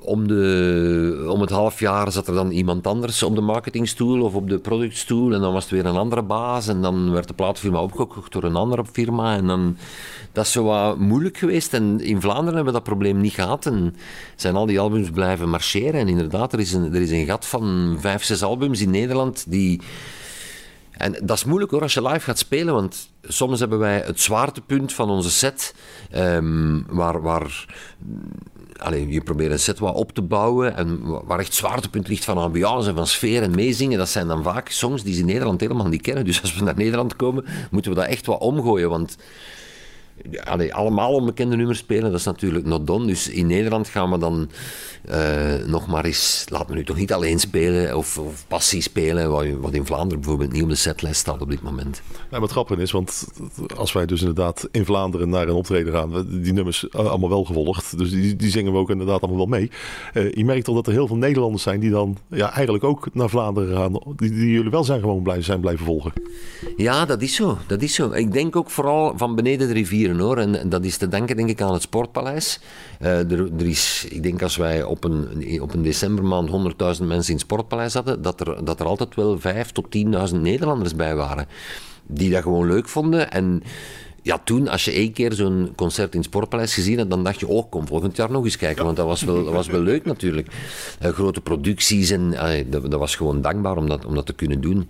om, 0.00 0.28
de, 0.28 1.26
om 1.28 1.40
het 1.40 1.50
half 1.50 1.80
jaar 1.80 2.12
zat 2.12 2.28
er 2.28 2.34
dan 2.34 2.50
iemand 2.50 2.86
anders 2.86 3.22
op 3.22 3.34
de 3.34 3.40
marketingstoel 3.40 4.22
of 4.22 4.34
op 4.34 4.48
de 4.48 4.58
productstoel. 4.58 5.34
En 5.34 5.40
dan 5.40 5.52
was 5.52 5.62
het 5.62 5.72
weer 5.72 5.86
een 5.86 5.96
andere 5.96 6.22
baas. 6.22 6.68
En 6.68 6.82
dan 6.82 7.12
werd 7.12 7.28
de 7.28 7.34
plaatfirma 7.34 7.82
opgekocht 7.82 8.32
door 8.32 8.44
een 8.44 8.56
andere 8.56 8.84
firma. 8.92 9.36
En 9.36 9.46
dan, 9.46 9.76
dat 10.32 10.44
is 10.44 10.52
zo 10.52 10.64
wat 10.64 10.98
moeilijk 10.98 11.36
geweest. 11.36 11.74
En 11.74 12.00
in 12.00 12.20
Vlaanderen 12.20 12.54
hebben 12.54 12.72
we 12.72 12.78
dat 12.78 12.88
probleem 12.88 13.20
niet 13.20 13.32
gehad. 13.32 13.66
En 13.66 13.96
zijn 14.36 14.54
al 14.54 14.66
die 14.66 14.80
albums 14.80 15.10
blijven 15.10 15.48
marcheren. 15.48 16.00
En 16.00 16.08
inderdaad, 16.08 16.52
er 16.52 16.60
is 16.60 16.72
een, 16.72 16.94
er 16.94 17.00
is 17.00 17.10
een 17.10 17.26
gat 17.26 17.46
van 17.46 17.96
vijf, 18.00 18.24
zes 18.24 18.42
albums 18.42 18.80
in 18.80 18.90
Nederland 18.90 19.44
die... 19.48 19.80
En 20.92 21.12
dat 21.22 21.36
is 21.36 21.44
moeilijk 21.44 21.70
hoor, 21.72 21.82
als 21.82 21.94
je 21.94 22.02
live 22.02 22.20
gaat 22.20 22.38
spelen, 22.38 22.74
want 22.74 23.10
soms 23.22 23.60
hebben 23.60 23.78
wij 23.78 24.02
het 24.06 24.20
zwaartepunt 24.20 24.92
van 24.92 25.10
onze 25.10 25.30
set, 25.30 25.74
ehm, 26.10 26.80
waar, 26.86 27.22
waar 27.22 27.66
allee, 28.76 29.08
je 29.08 29.20
probeert 29.20 29.52
een 29.52 29.58
set 29.58 29.78
wat 29.78 29.94
op 29.94 30.12
te 30.12 30.22
bouwen 30.22 30.76
en 30.76 31.02
wa- 31.06 31.24
waar 31.24 31.38
echt 31.38 31.54
zwaartepunt 31.54 32.08
ligt 32.08 32.24
van 32.24 32.38
ambiance 32.38 32.88
en 32.88 32.94
van 32.94 33.06
sfeer 33.06 33.42
en 33.42 33.54
meezingen. 33.54 33.98
Dat 33.98 34.08
zijn 34.08 34.26
dan 34.26 34.42
vaak 34.42 34.68
songs 34.68 35.02
die 35.02 35.14
ze 35.14 35.20
in 35.20 35.26
Nederland 35.26 35.60
helemaal 35.60 35.88
niet 35.88 36.02
kennen. 36.02 36.24
Dus 36.24 36.40
als 36.40 36.54
we 36.54 36.64
naar 36.64 36.76
Nederland 36.76 37.16
komen, 37.16 37.44
moeten 37.70 37.90
we 37.90 37.96
dat 37.96 38.06
echt 38.08 38.26
wat 38.26 38.40
omgooien, 38.40 38.88
want 38.90 39.16
allee, 40.44 40.74
allemaal 40.74 41.12
onbekende 41.12 41.56
nummers 41.56 41.78
spelen, 41.78 42.10
dat 42.10 42.20
is 42.20 42.24
natuurlijk 42.24 42.66
not 42.66 42.86
done. 42.86 43.06
Dus 43.06 43.28
in 43.28 43.46
Nederland 43.46 43.88
gaan 43.88 44.10
we 44.10 44.18
dan 44.18 44.48
eh, 45.04 45.54
nog 45.66 45.86
maar 45.86 46.04
eens, 46.04 46.44
laat 46.48 46.68
me 46.68 46.74
nu 46.74 46.84
toch 46.84 46.96
niet 46.96 47.12
alleen 47.12 47.38
spelen 47.38 47.96
of, 47.96 48.18
of 48.18 48.44
passie 48.48 48.82
spelen, 48.82 49.30
wat, 49.30 49.46
wat 49.60 49.74
in 49.74 49.86
Vlaanderen 49.86 50.20
bijvoorbeeld 50.20 50.52
niet 50.52 50.62
op 50.62 50.68
de 50.68 50.74
setlijst 50.74 51.20
staat 51.20 51.40
op 51.40 51.50
dit 51.50 51.62
moment. 51.62 52.02
Nou, 52.30 52.40
wat 52.40 52.50
grappig 52.50 52.78
is, 52.78 52.90
want 52.90 53.26
als 53.76 53.92
wij 53.92 54.06
dus 54.06 54.20
inderdaad 54.20 54.68
in 54.70 54.84
Vlaanderen 54.84 55.28
naar 55.28 55.48
een 55.48 55.54
optreden 55.54 55.92
gaan, 55.92 56.26
die 56.42 56.52
nummers 56.52 56.88
eh, 56.88 57.06
allemaal 57.06 57.28
wel 57.28 57.44
gevolgd. 57.44 57.98
Dus 57.98 58.10
die, 58.10 58.36
die 58.36 58.50
zingen 58.50 58.72
we 58.72 58.78
ook 58.78 58.90
inderdaad 58.90 59.20
allemaal 59.20 59.48
wel 59.48 59.58
mee. 59.58 59.70
Eh, 60.12 60.32
je 60.32 60.44
merkt 60.44 60.64
toch 60.64 60.74
dat 60.74 60.86
er 60.86 60.92
heel 60.92 61.06
veel 61.06 61.16
Nederlanders 61.16 61.62
zijn 61.62 61.80
die 61.80 61.90
dan 61.90 62.16
ja, 62.28 62.52
eigenlijk 62.54 62.84
ook 62.84 63.08
naar 63.12 63.28
Vlaanderen 63.28 63.76
gaan. 63.76 63.92
Die, 64.16 64.30
die 64.30 64.50
jullie 64.50 64.70
wel 64.70 64.84
zijn 64.84 65.00
gewoon 65.00 65.22
blijven, 65.22 65.44
zijn 65.44 65.60
blijven 65.60 65.84
volgen. 65.84 66.12
Ja, 66.76 67.04
dat 67.04 67.22
is 67.22 67.34
zo. 67.34 67.58
Dat 67.66 67.82
is 67.82 67.94
zo. 67.94 68.10
Ik 68.10 68.32
denk 68.32 68.56
ook 68.56 68.70
vooral 68.70 69.12
van 69.16 69.34
beneden 69.34 69.66
de 69.66 69.74
En 70.20 70.68
dat 70.68 70.84
is 70.84 70.96
te 70.96 71.08
danken 71.08 71.36
denk 71.36 71.48
ik 71.48 71.60
aan 71.60 71.72
het 71.72 71.82
Sportpaleis. 71.82 72.60
Eh, 72.98 73.30
er, 73.30 73.52
er 73.58 73.66
is, 73.66 74.06
ik 74.10 74.22
denk 74.22 74.42
als 74.42 74.56
wij 74.56 74.82
op 74.82 75.04
een, 75.04 75.58
op 75.60 75.74
een 75.74 75.82
decembermaand 75.82 76.48
100.000 76.48 76.54
mensen 77.06 77.08
in 77.08 77.32
het 77.32 77.40
Sportpaleis 77.40 77.94
hadden, 77.94 78.22
dat 78.22 78.40
er, 78.40 78.64
dat 78.64 78.80
er 78.80 78.86
altijd 78.86 79.14
wel 79.14 79.38
5.000 79.38 79.72
tot 79.72 79.96
10.000 80.32 80.40
Nederlanders 80.40 80.96
bij 80.96 81.14
waren. 81.14 81.46
Die 82.06 82.30
dat 82.30 82.42
gewoon 82.42 82.66
leuk 82.66 82.88
vonden. 82.88 83.30
En 83.30 83.62
ja, 84.22 84.40
toen, 84.44 84.68
als 84.68 84.84
je 84.84 84.90
één 84.90 85.12
keer 85.12 85.32
zo'n 85.32 85.72
concert 85.76 86.12
in 86.12 86.18
het 86.18 86.28
Sportpaleis 86.28 86.74
gezien 86.74 86.98
had, 86.98 87.10
dan 87.10 87.24
dacht 87.24 87.40
je, 87.40 87.46
oh, 87.48 87.70
kom 87.70 87.86
volgend 87.86 88.16
jaar 88.16 88.30
nog 88.30 88.44
eens 88.44 88.56
kijken. 88.56 88.84
Want 88.84 88.96
dat 88.96 89.06
was 89.06 89.22
wel, 89.22 89.44
dat 89.44 89.52
was 89.52 89.66
wel 89.66 89.80
leuk 89.80 90.04
natuurlijk. 90.04 90.48
Eh, 90.98 91.10
grote 91.10 91.40
producties 91.40 92.10
en 92.10 92.32
eh, 92.32 92.64
dat, 92.70 92.90
dat 92.90 93.00
was 93.00 93.16
gewoon 93.16 93.40
dankbaar 93.40 93.76
om 93.76 93.88
dat, 93.88 94.04
om 94.04 94.14
dat 94.14 94.26
te 94.26 94.32
kunnen 94.32 94.60
doen. 94.60 94.88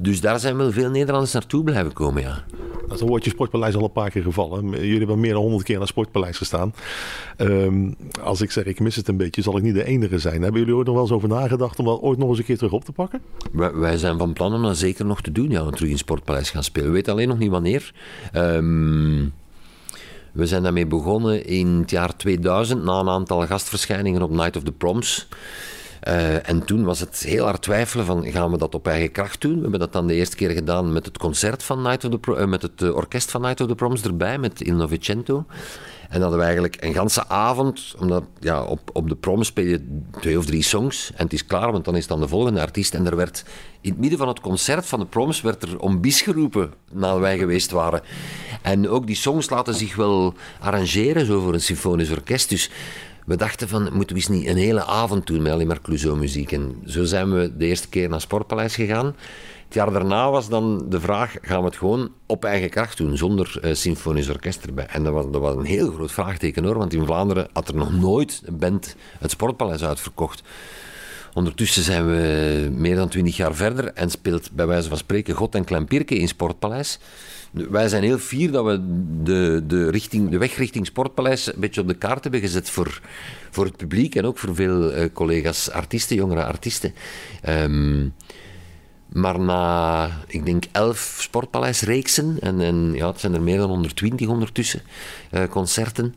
Dus 0.00 0.20
daar 0.20 0.40
zijn 0.40 0.56
wel 0.56 0.72
veel 0.72 0.90
Nederlanders 0.90 1.32
naartoe 1.32 1.64
blijven 1.64 1.92
komen, 1.92 2.22
ja. 2.22 2.44
Dat 2.88 3.00
woordje 3.00 3.30
Sportpaleis 3.30 3.74
al 3.74 3.84
een 3.84 3.92
paar 3.92 4.10
keer 4.10 4.22
gevallen. 4.22 4.70
Jullie 4.70 4.98
hebben 4.98 5.20
meer 5.20 5.32
dan 5.32 5.42
honderd 5.42 5.62
keer 5.62 5.78
naar 5.78 5.86
Sportpaleis 5.86 6.36
gestaan. 6.36 6.74
Ehm, 7.36 7.90
als 8.22 8.40
ik 8.40 8.50
zeg 8.50 8.64
ik 8.64 8.80
mis 8.80 8.96
het 8.96 9.08
een 9.08 9.16
beetje, 9.16 9.42
zal 9.42 9.56
ik 9.56 9.62
niet 9.62 9.74
de 9.74 9.84
enige 9.84 10.18
zijn. 10.18 10.42
Hebben 10.42 10.60
jullie 10.60 10.74
ooit 10.74 10.86
nog 10.86 10.94
wel 10.94 11.04
eens 11.04 11.12
over 11.12 11.28
nagedacht 11.28 11.78
om 11.78 11.84
dat 11.84 12.00
ooit 12.00 12.18
nog 12.18 12.28
eens 12.28 12.38
een 12.38 12.44
keer 12.44 12.56
terug 12.56 12.72
op 12.72 12.84
te 12.84 12.92
pakken? 12.92 13.20
Wij, 13.52 13.74
wij 13.74 13.96
zijn 13.96 14.18
van 14.18 14.32
plan 14.32 14.54
om 14.54 14.62
dat 14.62 14.76
zeker 14.76 15.04
nog 15.04 15.22
te 15.22 15.32
doen, 15.32 15.50
ja, 15.50 15.70
terug 15.70 15.90
in 15.90 15.98
Sportpaleis 15.98 16.50
gaan 16.50 16.64
spelen. 16.64 16.88
We 16.88 16.94
weten 16.94 17.12
alleen 17.12 17.28
nog 17.28 17.38
niet 17.38 17.50
wanneer. 17.50 17.92
Ehm, 18.40 19.28
we 20.32 20.46
zijn 20.46 20.62
daarmee 20.62 20.86
begonnen 20.86 21.46
in 21.46 21.66
het 21.66 21.90
jaar 21.90 22.16
2000, 22.16 22.84
na 22.84 23.00
een 23.00 23.08
aantal 23.08 23.46
gastverschijningen 23.46 24.22
op 24.22 24.30
Night 24.30 24.56
of 24.56 24.62
the 24.62 24.72
Proms. 24.72 25.28
Eh, 26.00 26.48
en 26.48 26.64
toen 26.64 26.84
was 26.84 27.00
het 27.00 27.22
heel 27.26 27.44
hard 27.44 27.62
twijfelen 27.62 28.04
van, 28.04 28.24
gaan 28.26 28.50
we 28.50 28.58
dat 28.58 28.74
op 28.74 28.86
eigen 28.86 29.12
kracht 29.12 29.40
doen? 29.40 29.54
We 29.54 29.60
hebben 29.60 29.80
dat 29.80 29.92
dan 29.92 30.06
de 30.06 30.14
eerste 30.14 30.36
keer 30.36 30.50
gedaan 30.50 30.92
met 30.92 31.06
het 31.06 31.18
concert 31.18 31.62
van 31.62 31.82
Night 31.82 32.04
of 32.04 32.10
the 32.10 32.18
Pro- 32.18 32.34
eh, 32.34 32.46
met 32.46 32.62
het 32.62 32.82
eh, 32.82 32.94
orkest 32.94 33.30
van 33.30 33.40
Night 33.40 33.60
of 33.60 33.66
the 33.66 33.74
Proms 33.74 34.02
erbij, 34.02 34.38
met 34.38 34.60
Il 34.60 34.74
Novecento. 34.74 35.46
En 36.10 36.20
hadden 36.20 36.38
we 36.38 36.44
eigenlijk 36.44 36.76
een 36.80 36.94
ganse 36.94 37.28
avond, 37.28 37.94
omdat 37.98 38.24
ja, 38.40 38.62
op, 38.62 38.80
op 38.92 39.08
de 39.08 39.14
prom 39.14 39.42
speel 39.42 39.64
je 39.64 40.00
twee 40.20 40.38
of 40.38 40.44
drie 40.44 40.62
songs 40.62 41.10
en 41.14 41.24
het 41.24 41.32
is 41.32 41.46
klaar, 41.46 41.72
want 41.72 41.84
dan 41.84 41.96
is 41.96 42.06
dan 42.06 42.20
de 42.20 42.28
volgende 42.28 42.60
artiest. 42.60 42.94
En 42.94 43.06
er 43.06 43.16
werd 43.16 43.44
in 43.80 43.90
het 43.90 44.00
midden 44.00 44.18
van 44.18 44.28
het 44.28 44.40
concert 44.40 44.86
van 44.86 44.98
de 44.98 45.06
proms 45.06 45.40
werd 45.40 45.62
er 45.62 45.78
om 45.78 46.00
bis 46.00 46.22
geroepen 46.22 46.72
nadat 46.92 47.20
wij 47.20 47.38
geweest 47.38 47.70
waren. 47.70 48.02
En 48.62 48.88
ook 48.88 49.06
die 49.06 49.16
songs 49.16 49.50
laten 49.50 49.74
zich 49.74 49.96
wel 49.96 50.34
arrangeren 50.60 51.26
zo 51.26 51.40
voor 51.40 51.54
een 51.54 51.60
symfonisch 51.60 52.10
orkest. 52.10 52.48
Dus 52.48 52.70
we 53.26 53.36
dachten 53.36 53.68
van, 53.68 53.82
moeten 53.82 54.16
we 54.16 54.22
eens 54.22 54.28
niet 54.28 54.46
een 54.46 54.56
hele 54.56 54.84
avond 54.84 55.26
doen 55.26 55.42
met 55.42 55.52
alleen 55.52 55.66
maar 55.66 55.80
Clouseau-muziek. 55.80 56.52
En 56.52 56.82
zo 56.86 57.04
zijn 57.04 57.32
we 57.32 57.56
de 57.56 57.66
eerste 57.66 57.88
keer 57.88 58.08
naar 58.08 58.20
Sportpaleis 58.20 58.74
gegaan. 58.74 59.14
Het 59.70 59.78
jaar 59.78 59.92
daarna 59.92 60.30
was 60.30 60.48
dan 60.48 60.86
de 60.88 61.00
vraag, 61.00 61.36
gaan 61.40 61.58
we 61.60 61.64
het 61.64 61.76
gewoon 61.76 62.10
op 62.26 62.44
eigen 62.44 62.70
kracht 62.70 62.96
doen, 62.96 63.16
zonder 63.16 63.60
uh, 63.64 63.74
symfonisch 63.74 64.28
orkest 64.28 64.64
erbij? 64.64 64.86
En 64.86 65.04
dat 65.04 65.12
was, 65.12 65.24
dat 65.30 65.40
was 65.40 65.54
een 65.54 65.64
heel 65.64 65.92
groot 65.92 66.12
vraagteken 66.12 66.64
hoor, 66.64 66.78
want 66.78 66.92
in 66.92 67.04
Vlaanderen 67.04 67.48
had 67.52 67.68
er 67.68 67.74
nog 67.74 67.92
nooit 67.92 68.42
een 68.44 68.58
band 68.58 68.96
het 69.18 69.30
Sportpaleis 69.30 69.84
uitverkocht. 69.84 70.42
Ondertussen 71.34 71.82
zijn 71.82 72.06
we 72.06 72.68
meer 72.72 72.96
dan 72.96 73.08
twintig 73.08 73.36
jaar 73.36 73.54
verder 73.54 73.92
en 73.92 74.10
speelt 74.10 74.50
bij 74.52 74.66
wijze 74.66 74.88
van 74.88 74.98
spreken 74.98 75.34
God 75.34 75.54
en 75.54 75.64
Klempierke 75.64 76.14
in 76.14 76.28
Sportpaleis. 76.28 76.98
Wij 77.50 77.88
zijn 77.88 78.02
heel 78.02 78.18
fier 78.18 78.52
dat 78.52 78.64
we 78.64 78.80
de, 79.22 79.62
de, 79.66 79.90
richting, 79.90 80.30
de 80.30 80.38
weg 80.38 80.56
richting 80.56 80.86
Sportpaleis 80.86 81.46
een 81.46 81.60
beetje 81.60 81.80
op 81.80 81.88
de 81.88 81.94
kaart 81.94 82.22
hebben 82.22 82.40
gezet 82.40 82.70
voor, 82.70 83.00
voor 83.50 83.64
het 83.64 83.76
publiek 83.76 84.14
en 84.14 84.24
ook 84.24 84.38
voor 84.38 84.54
veel 84.54 84.96
uh, 84.96 85.04
collega's 85.12 85.70
artiesten, 85.70 86.16
jongere 86.16 86.44
artiesten. 86.44 86.94
Um, 87.48 88.14
maar 89.12 89.40
na, 89.40 90.08
ik 90.26 90.44
denk, 90.44 90.64
elf 90.72 91.16
Sportpaleisreeksen, 91.20 92.36
en, 92.40 92.60
en 92.60 92.92
ja, 92.94 93.06
het 93.06 93.20
zijn 93.20 93.34
er 93.34 93.42
meer 93.42 93.58
dan 93.58 93.68
120 93.68 94.28
ondertussen, 94.28 94.82
uh, 95.32 95.44
concerten. 95.44 96.14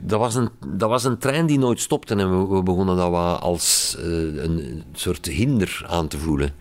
Dat 0.00 0.18
was, 0.18 0.34
een, 0.34 0.48
dat 0.66 0.88
was 0.88 1.04
een 1.04 1.18
trein 1.18 1.46
die 1.46 1.58
nooit 1.58 1.80
stopte 1.80 2.14
en 2.14 2.48
we, 2.48 2.62
begonnen 2.62 2.96
dat 2.96 3.10
wat 3.10 3.40
als 3.40 3.96
uh, 3.98 4.42
een 4.42 4.82
soort 4.92 5.26
hinder 5.26 5.84
aan 5.86 6.08
te 6.08 6.18
voelen. 6.18 6.54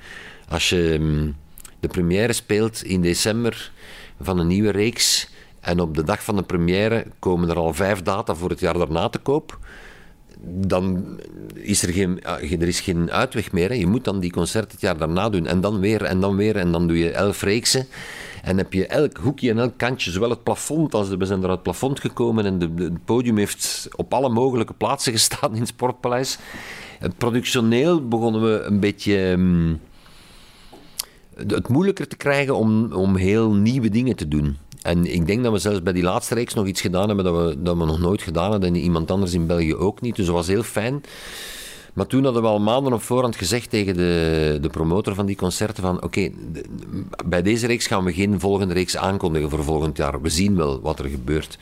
Als 0.49 0.69
je 0.69 0.93
um, 0.93 1.35
de 1.79 1.87
première 1.87 2.33
speelt 2.33 2.83
in 2.83 3.01
december 3.01 3.71
van 4.21 4.39
een 4.39 4.47
nieuwe 4.47 4.71
reeks 4.71 5.29
en 5.59 5.79
op 5.79 5.95
de 5.95 6.03
dag 6.03 6.23
van 6.23 6.35
de 6.35 6.43
première 6.43 7.05
komen 7.19 7.49
er 7.49 7.57
al 7.57 7.73
vijf 7.73 8.01
data 8.01 8.35
voor 8.35 8.49
het 8.49 8.59
jaar 8.59 8.77
daarna 8.77 9.09
te 9.09 9.19
koop 9.19 9.59
dan 10.43 11.05
is 11.53 11.83
er 11.83 11.93
geen, 11.93 12.23
er 12.23 12.67
is 12.67 12.79
geen 12.79 13.11
uitweg 13.11 13.51
meer. 13.51 13.73
Je 13.73 13.87
moet 13.87 14.03
dan 14.03 14.19
die 14.19 14.31
concert 14.31 14.71
het 14.71 14.81
jaar 14.81 14.97
daarna 14.97 15.29
doen. 15.29 15.45
En 15.45 15.61
dan 15.61 15.79
weer, 15.79 16.03
en 16.03 16.19
dan 16.19 16.35
weer. 16.35 16.55
En 16.55 16.71
dan 16.71 16.87
doe 16.87 16.97
je 16.97 17.11
elf 17.11 17.41
reeksen. 17.41 17.87
En 18.43 18.57
heb 18.57 18.73
je 18.73 18.87
elk 18.87 19.17
hoekje 19.17 19.49
en 19.49 19.59
elk 19.59 19.77
kantje, 19.77 20.11
zowel 20.11 20.29
het 20.29 20.43
plafond 20.43 20.93
als 20.93 21.09
de, 21.09 21.17
we 21.17 21.25
zijn 21.25 21.39
er 21.39 21.45
uit 21.49 21.53
het 21.53 21.63
plafond 21.63 21.99
gekomen 21.99 22.45
en 22.45 22.59
de, 22.59 22.69
het 22.77 23.05
podium 23.05 23.37
heeft 23.37 23.89
op 23.95 24.13
alle 24.13 24.29
mogelijke 24.29 24.73
plaatsen 24.73 25.11
gestaan 25.17 25.53
in 25.53 25.59
het 25.59 25.67
Sportpaleis. 25.67 26.37
Productioneel 27.17 28.07
begonnen 28.07 28.41
we 28.41 28.61
een 28.61 28.79
beetje 28.79 29.17
um, 29.17 29.79
het 31.47 31.67
moeilijker 31.67 32.07
te 32.07 32.17
krijgen 32.17 32.55
om, 32.55 32.93
om 32.93 33.15
heel 33.15 33.53
nieuwe 33.53 33.89
dingen 33.89 34.15
te 34.15 34.27
doen. 34.27 34.57
En 34.87 35.13
ik 35.13 35.27
denk 35.27 35.43
dat 35.43 35.51
we 35.51 35.57
zelfs 35.57 35.83
bij 35.83 35.93
die 35.93 36.03
laatste 36.03 36.33
reeks 36.33 36.53
nog 36.53 36.65
iets 36.65 36.81
gedaan 36.81 37.07
hebben 37.07 37.25
dat 37.25 37.35
we, 37.35 37.61
dat 37.61 37.77
we 37.77 37.85
nog 37.85 37.99
nooit 37.99 38.21
gedaan 38.21 38.51
hadden. 38.51 38.69
En 38.69 38.75
iemand 38.75 39.11
anders 39.11 39.33
in 39.33 39.47
België 39.47 39.75
ook 39.75 40.01
niet. 40.01 40.15
Dus 40.15 40.25
dat 40.25 40.35
was 40.35 40.47
heel 40.47 40.63
fijn. 40.63 41.03
Maar 41.93 42.07
toen 42.07 42.23
hadden 42.23 42.41
we 42.41 42.47
al 42.47 42.59
maanden 42.59 42.93
op 42.93 43.01
voorhand 43.01 43.35
gezegd 43.35 43.69
tegen 43.69 43.97
de, 43.97 44.57
de 44.61 44.69
promotor 44.69 45.15
van 45.15 45.25
die 45.25 45.35
concerten 45.35 45.83
van 45.83 46.03
oké, 46.03 46.29
bij 47.25 47.41
deze 47.41 47.67
reeks 47.67 47.87
gaan 47.87 48.03
we 48.03 48.13
geen 48.13 48.39
volgende 48.39 48.73
reeks 48.73 48.97
aankondigen 48.97 49.49
voor 49.49 49.63
volgend 49.63 49.97
jaar. 49.97 50.21
We 50.21 50.29
zien 50.29 50.55
wel 50.55 50.81
wat 50.81 50.99
er 50.99 51.09
gebeurt. 51.09 51.57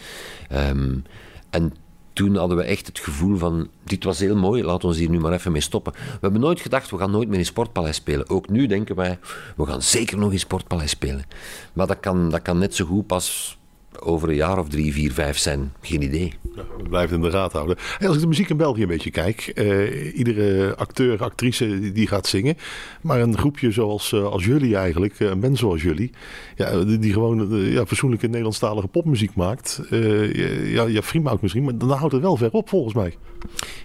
Um, 0.69 1.03
en 1.49 1.73
toen 2.15 2.35
hadden 2.35 2.57
we 2.57 2.63
echt 2.63 2.87
het 2.87 2.99
gevoel 2.99 3.37
van, 3.37 3.69
dit 3.83 4.03
was 4.03 4.19
heel 4.19 4.35
mooi, 4.35 4.63
laten 4.63 4.89
we 4.89 4.95
hier 4.95 5.09
nu 5.09 5.19
maar 5.19 5.33
even 5.33 5.51
mee 5.51 5.61
stoppen. 5.61 5.93
We 5.93 6.17
hebben 6.21 6.41
nooit 6.41 6.61
gedacht, 6.61 6.91
we 6.91 6.97
gaan 6.97 7.11
nooit 7.11 7.29
meer 7.29 7.39
in 7.39 7.45
Sportpaleis 7.45 7.95
spelen. 7.95 8.29
Ook 8.29 8.49
nu 8.49 8.67
denken 8.67 8.95
wij, 8.95 9.19
we 9.55 9.65
gaan 9.65 9.81
zeker 9.81 10.17
nog 10.17 10.31
in 10.31 10.39
Sportpaleis 10.39 10.89
spelen. 10.89 11.25
Maar 11.73 11.87
dat 11.87 11.99
kan, 11.99 12.29
dat 12.29 12.41
kan 12.41 12.57
net 12.57 12.75
zo 12.75 12.85
goed 12.85 13.07
pas 13.07 13.57
over 14.01 14.29
een 14.29 14.35
jaar 14.35 14.59
of 14.59 14.69
drie, 14.69 14.93
vier, 14.93 15.11
vijf 15.11 15.37
zijn. 15.37 15.73
Geen 15.81 16.01
idee. 16.01 16.33
Ja, 16.55 16.63
we 16.77 16.89
blijven 16.89 17.15
in 17.15 17.21
de 17.21 17.29
raad 17.29 17.51
houden. 17.51 17.77
Als 17.99 18.15
ik 18.15 18.21
de 18.21 18.27
muziek 18.27 18.49
in 18.49 18.57
België 18.57 18.81
een 18.81 18.87
beetje 18.87 19.11
kijk. 19.11 19.51
Uh, 19.55 20.17
iedere 20.17 20.75
acteur, 20.75 21.23
actrice 21.23 21.91
die, 21.91 22.07
gaat 22.07 22.27
zingen. 22.27 22.57
Maar 23.01 23.21
een 23.21 23.37
groepje 23.37 23.71
zoals 23.71 24.11
uh, 24.11 24.23
als 24.23 24.45
jullie 24.45 24.75
eigenlijk. 24.75 25.19
Een 25.19 25.39
band 25.39 25.57
zoals 25.57 25.81
jullie. 25.81 26.11
Ja, 26.55 26.83
die, 26.83 27.13
gewoon 27.13 27.53
uh, 27.53 27.73
ja, 27.73 27.85
fatsoenlijke 27.85 28.27
Nederlandstalige 28.27 28.87
popmuziek 28.87 29.35
maakt. 29.35 29.81
ja, 29.89 30.85
ja, 30.87 31.01
ook 31.25 31.41
misschien. 31.41 31.63
Maar 31.63 31.77
dan 31.77 31.89
houdt 31.89 32.13
het 32.13 32.21
wel 32.21 32.37
ver 32.37 32.51
op 32.51 32.69
volgens 32.69 32.93
mij. 32.93 33.17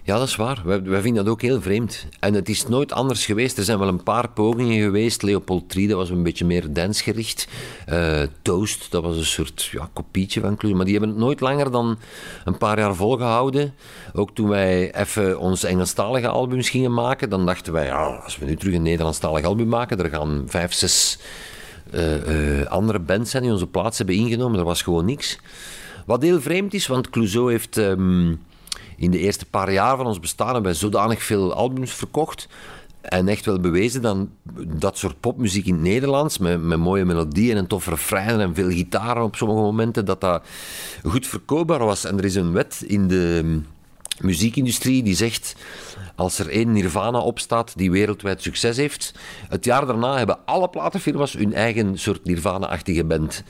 Ja, 0.03 0.19
dat 0.19 0.29
is 0.29 0.37
waar. 0.37 0.63
Wij, 0.65 1.01
vinden 1.01 1.25
dat 1.25 1.33
ook 1.33 1.43
heel 1.43 1.61
vreemd. 1.61 2.07
En 2.21 2.35
het 2.35 2.49
is 2.49 2.67
nooit 2.67 2.93
anders 2.93 3.27
geweest. 3.27 3.59
Er 3.59 3.65
zijn 3.65 3.79
wel 3.79 3.89
een 3.89 4.03
paar 4.03 4.31
pogingen 4.31 4.83
geweest. 4.83 5.23
Leopold 5.23 5.69
3, 5.69 5.89
dat 5.89 5.97
was 5.97 6.11
een 6.11 6.23
beetje 6.23 6.45
meer 6.45 6.73
dansgericht. 6.73 7.49
Uh, 7.89 8.23
Toast, 8.43 8.91
dat 8.91 9.03
was 9.03 9.17
een 9.17 9.25
soort 9.25 9.65
ja, 9.73 9.91
kopietje 9.93 10.41
van 10.41 10.57
Clue. 10.57 10.75
Maar 10.75 10.85
die 10.85 10.95
hebben 10.95 11.11
het 11.11 11.25
nooit 11.25 11.41
langer 11.41 11.71
dan 11.71 11.99
een 12.45 12.59
paar 12.59 12.79
jaar 12.79 12.95
volgehouden. 12.95 13.75
Ook 14.13 14.31
toen 14.35 14.49
wij 14.49 14.95
even 14.95 15.39
ons 15.39 15.65
Engelstalige 15.65 16.29
albums 16.29 16.69
gingen 16.69 16.95
maken, 16.95 17.31
dan 17.31 17.47
dachten 17.47 17.73
wij, 17.73 17.93
als 17.93 18.39
we 18.39 18.45
nu 18.45 18.57
terug 18.57 18.75
een 18.75 18.83
Nederlandstalig 18.83 19.45
album 19.45 19.69
maken, 19.69 19.99
er 19.99 20.11
gaan 20.11 20.45
vijf, 20.47 20.73
zes 20.73 21.19
uh, 21.95 22.61
uh, 22.61 22.67
andere 22.67 22.99
bands 22.99 23.31
zijn 23.31 23.43
die 23.43 23.53
onze 23.53 23.67
plaats 23.67 23.99
hebben 23.99 24.17
ingenomen. 24.17 24.59
Er 24.59 24.65
was 24.65 24.83
gewoon 24.83 25.05
niks. 25.05 25.39
Wat 26.07 26.23
heel 26.23 26.41
vreemd 26.41 26.75
is, 26.75 26.87
want 26.87 27.11
Clouseau 27.11 27.51
heeft... 27.51 27.77
Um, 27.77 28.41
in 29.01 29.11
de 29.11 29.19
eerste 29.19 29.47
paar 29.47 29.73
jaar 29.73 29.97
van 29.97 30.07
ons 30.07 30.21
bestaan 30.21 30.47
hebben 30.47 30.65
wij 30.65 30.75
zodanig 30.75 31.23
veel 31.23 31.55
albums 31.55 31.93
verkocht. 31.93 32.49
En 33.01 33.29
echt 33.29 33.45
wel 33.45 33.61
bewezen 33.61 34.03
dat 34.03 34.17
dat 34.67 34.99
soort 34.99 35.21
popmuziek 35.21 35.67
in 35.67 35.75
het 35.75 35.83
Nederlands, 35.83 36.39
met, 36.39 36.63
met 36.63 36.79
mooie 36.79 37.05
melodieën 37.05 37.57
en 37.57 37.67
toffe 37.67 37.91
refreinen 37.91 38.41
en 38.41 38.55
veel 38.55 38.71
gitaren 38.71 39.23
op 39.23 39.37
sommige 39.37 39.61
momenten, 39.61 40.05
dat 40.05 40.21
dat 40.21 40.43
goed 41.03 41.27
verkoopbaar 41.27 41.85
was. 41.85 42.05
En 42.05 42.19
er 42.19 42.25
is 42.25 42.35
een 42.35 42.53
wet 42.53 42.83
in 42.87 43.09
de 43.09 43.61
muziekindustrie 44.23 45.03
die 45.03 45.15
zegt 45.15 45.55
als 46.15 46.39
er 46.39 46.49
één 46.49 46.73
Nirvana 46.73 47.19
opstaat 47.19 47.73
die 47.77 47.91
wereldwijd 47.91 48.43
succes 48.43 48.77
heeft, 48.77 49.15
het 49.49 49.65
jaar 49.65 49.87
daarna 49.87 50.17
hebben 50.17 50.39
alle 50.45 50.69
platenfirma's 50.69 51.33
hun 51.33 51.55
eigen 51.55 51.99
soort 51.99 52.25
Nirvana-achtige 52.25 53.05
band. 53.05 53.43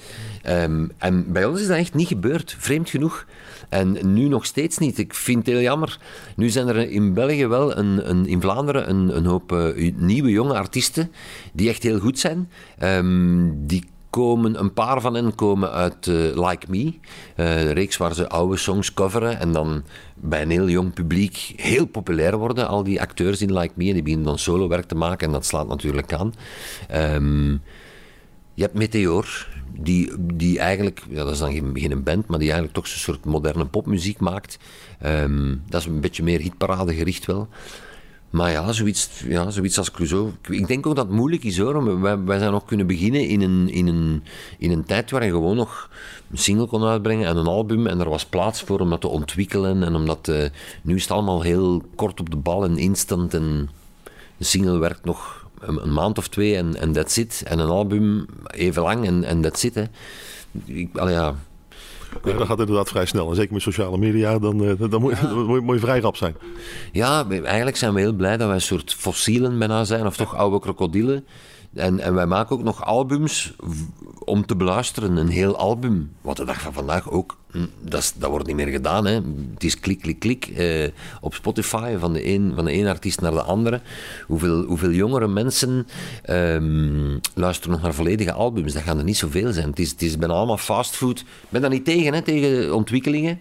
Um, 0.49 0.91
en 0.99 1.33
bij 1.33 1.45
ons 1.45 1.61
is 1.61 1.67
dat 1.67 1.77
echt 1.77 1.95
niet 1.95 2.09
gebeurd, 2.09 2.57
vreemd 2.59 2.91
genoeg. 2.91 3.27
En 3.69 4.13
nu 4.13 4.29
nog 4.29 4.47
steeds 4.47 4.79
niet. 4.79 4.99
Ik 4.99 5.15
vind 5.15 5.39
het 5.39 5.55
heel 5.55 5.63
jammer. 5.63 5.99
Nu 6.37 6.49
zijn 6.49 6.69
er 6.69 6.91
in 6.91 7.15
België 7.15 7.47
wel, 7.47 7.77
een, 7.77 8.11
een 8.11 8.27
in 8.27 8.41
Vlaanderen, 8.41 8.91
een, 8.91 9.17
een 9.17 9.27
hoop 9.27 9.53
uh, 9.53 9.93
nieuwe 9.97 10.31
jonge 10.31 10.55
artiesten 10.55 11.13
die 11.53 11.69
echt 11.69 11.83
heel 11.83 11.99
goed 11.99 12.19
zijn. 12.19 12.51
Um, 12.83 13.67
die 13.67 13.85
komen, 14.11 14.59
een 14.61 14.73
paar 14.73 15.01
van 15.01 15.15
hen 15.15 15.35
komen 15.35 15.73
uit 15.73 16.07
uh, 16.07 16.49
Like 16.49 16.67
Me, 16.69 16.85
uh, 16.85 16.93
een 17.37 17.73
reeks 17.73 17.97
waar 17.97 18.15
ze 18.15 18.29
oude 18.29 18.57
songs 18.57 18.95
coveren 18.95 19.39
en 19.39 19.53
dan 19.53 19.83
bij 20.15 20.43
een 20.43 20.51
heel 20.51 20.69
jong 20.69 20.95
publiek 20.95 21.53
heel 21.57 21.87
populair 21.87 22.37
worden. 22.37 22.69
Al 22.69 22.83
die 22.83 23.01
acteurs 23.01 23.43
in 23.43 23.59
Like 23.59 23.75
Me, 23.77 23.87
en 23.87 23.93
die 23.93 24.03
beginnen 24.03 24.27
dan 24.27 24.39
solo 24.39 24.69
werk 24.69 24.87
te 24.87 24.95
maken 24.95 25.27
en 25.27 25.33
dat 25.33 25.47
slaat 25.47 25.69
natuurlijk 25.69 26.13
aan. 26.13 26.35
Um, 26.95 27.63
je 28.55 28.63
hebt 28.63 28.75
Meteor, 28.79 29.49
die, 29.79 30.13
die 30.19 30.59
eigenlijk, 30.59 31.03
ja, 31.09 31.25
dat 31.25 31.33
is 31.33 31.39
dan 31.39 31.53
geen, 31.53 31.71
geen 31.75 32.03
band, 32.03 32.27
maar 32.27 32.39
die 32.39 32.49
eigenlijk 32.49 32.79
toch 32.79 32.87
zo'n 32.87 33.15
soort 33.15 33.25
moderne 33.25 33.65
popmuziek 33.65 34.21
maakt. 34.21 34.59
Um, 35.07 35.63
dat 35.69 35.81
is 35.81 35.87
een 35.87 36.01
beetje 36.01 36.23
meer 36.23 36.41
hitparade 36.41 36.95
gericht 36.95 37.27
wel. 37.27 37.49
Maar 38.31 38.51
ja, 38.51 38.73
zoiets, 38.73 39.09
ja, 39.29 39.51
zoiets 39.51 39.79
als 39.79 39.91
Clouseau. 39.91 40.33
Ik 40.49 40.67
denk 40.67 40.87
ook 40.87 40.95
dat 40.95 41.07
het 41.07 41.15
moeilijk 41.15 41.45
is 41.45 41.59
hoor. 41.59 42.01
Wij, 42.01 42.25
wij 42.25 42.39
zijn 42.39 42.53
nog 42.53 42.65
kunnen 42.65 42.87
beginnen 42.87 43.29
in 43.29 43.41
een, 43.41 43.69
in, 43.69 43.87
een, 43.87 44.25
in 44.59 44.71
een 44.71 44.85
tijd 44.85 45.11
waar 45.11 45.25
je 45.25 45.31
gewoon 45.31 45.57
nog 45.57 45.91
een 46.31 46.39
single 46.39 46.67
kon 46.67 46.85
uitbrengen 46.85 47.29
en 47.29 47.37
een 47.37 47.47
album. 47.47 47.87
En 47.87 48.01
er 48.01 48.09
was 48.09 48.25
plaats 48.25 48.63
voor 48.63 48.81
om 48.81 48.91
dat 48.91 49.01
te 49.01 49.09
ontwikkelen. 49.09 49.83
En 49.83 49.95
omdat 49.95 50.29
uh, 50.29 50.45
nu 50.83 50.95
is 50.95 51.03
het 51.03 51.11
allemaal 51.11 51.43
heel 51.43 51.83
kort 51.95 52.21
op 52.21 52.31
de 52.31 52.37
bal 52.37 52.65
en 52.65 52.79
instant. 52.79 53.35
En 53.35 53.71
een 54.39 54.45
single 54.45 54.79
werkt 54.79 55.05
nog 55.05 55.47
een, 55.61 55.93
maand 55.93 56.19
of 56.19 56.29
twee 56.29 56.57
en, 56.57 56.77
en 56.77 56.93
that's 56.93 57.17
it. 57.17 57.43
En 57.47 57.59
een 57.59 57.69
album 57.69 58.27
even 58.47 58.83
lang 58.83 59.07
en, 59.07 59.25
en 59.25 59.41
that's 59.41 59.65
it. 59.65 59.75
Hè. 59.75 59.85
Ik, 60.65 60.89
ja, 60.93 61.35
ja, 62.25 62.33
dat 62.33 62.47
gaat 62.47 62.59
inderdaad 62.59 62.89
vrij 62.89 63.05
snel. 63.05 63.29
En 63.29 63.37
zeker 63.37 63.53
met 63.53 63.63
sociale 63.63 63.99
media, 63.99 64.39
dan, 64.39 64.63
uh, 64.63 64.73
dan, 64.91 65.01
moet, 65.01 65.19
ja. 65.19 65.27
dan 65.29 65.45
moet, 65.47 65.55
je, 65.55 65.61
moet, 65.61 65.75
je, 65.75 65.81
vrij 65.81 66.01
rap 66.01 66.17
zijn. 66.17 66.37
Ja, 66.93 67.27
eigenlijk 67.29 67.77
zijn 67.77 67.95
we 67.95 68.01
heel 68.01 68.13
blij 68.13 68.37
dat 68.37 68.47
wij 68.47 68.57
een 68.57 68.63
soort 68.63 68.95
fossielen 68.95 69.59
bijna 69.59 69.85
zijn, 69.85 70.07
of 70.07 70.17
toch 70.17 70.37
oude 70.37 70.61
krokodillen, 70.61 71.27
En, 71.75 72.01
en 72.01 72.15
wij 72.15 72.27
maken 72.27 72.57
ook 72.57 72.63
nog 72.63 72.85
albums 72.85 73.55
om 74.25 74.47
te 74.47 74.57
beluisteren, 74.57 75.17
een 75.17 75.29
heel 75.29 75.57
album. 75.57 76.11
Wat 76.21 76.37
de 76.37 76.45
dag 76.45 76.61
van 76.61 76.73
vandaag 76.73 77.11
ook, 77.11 77.37
hm, 77.51 77.67
dat, 77.81 78.01
is- 78.01 78.13
dat 78.17 78.31
wordt 78.31 78.47
niet 78.47 78.57
meer 78.57 78.67
gedaan. 78.69 79.07
Hè. 79.07 79.13
Het 79.55 79.65
is 79.65 79.81
klik, 79.81 80.01
klik, 80.01 80.19
klik 80.19 80.47
eh, 80.47 80.89
op 81.21 81.35
Spotify 81.35 81.97
van 81.99 82.13
de, 82.13 82.27
een, 82.27 82.53
van 82.55 82.65
de 82.65 82.71
ene 82.71 82.89
artiest 82.89 83.21
naar 83.21 83.33
de 83.33 83.43
andere. 83.43 83.81
Hoeveel, 84.27 84.65
hoeveel 84.65 84.91
jongere 84.91 85.29
mensen 85.29 85.87
ehm, 86.23 87.19
luisteren 87.35 87.71
nog 87.73 87.83
naar 87.83 87.95
volledige 87.95 88.33
albums? 88.33 88.73
Dat 88.73 88.83
gaan 88.83 88.99
er 88.99 89.05
niet 89.05 89.17
zoveel 89.17 89.53
zijn. 89.53 89.69
Het 89.71 89.79
is, 89.79 89.91
het 89.91 90.03
is 90.03 90.19
bijna 90.19 90.35
allemaal 90.35 90.57
fastfood. 90.59 91.21
Ik 91.21 91.27
ben 91.49 91.61
daar 91.61 91.71
niet 91.71 91.85
tegen, 91.85 92.15
hè, 92.15 92.23
tegen 92.23 92.75
ontwikkelingen. 92.75 93.39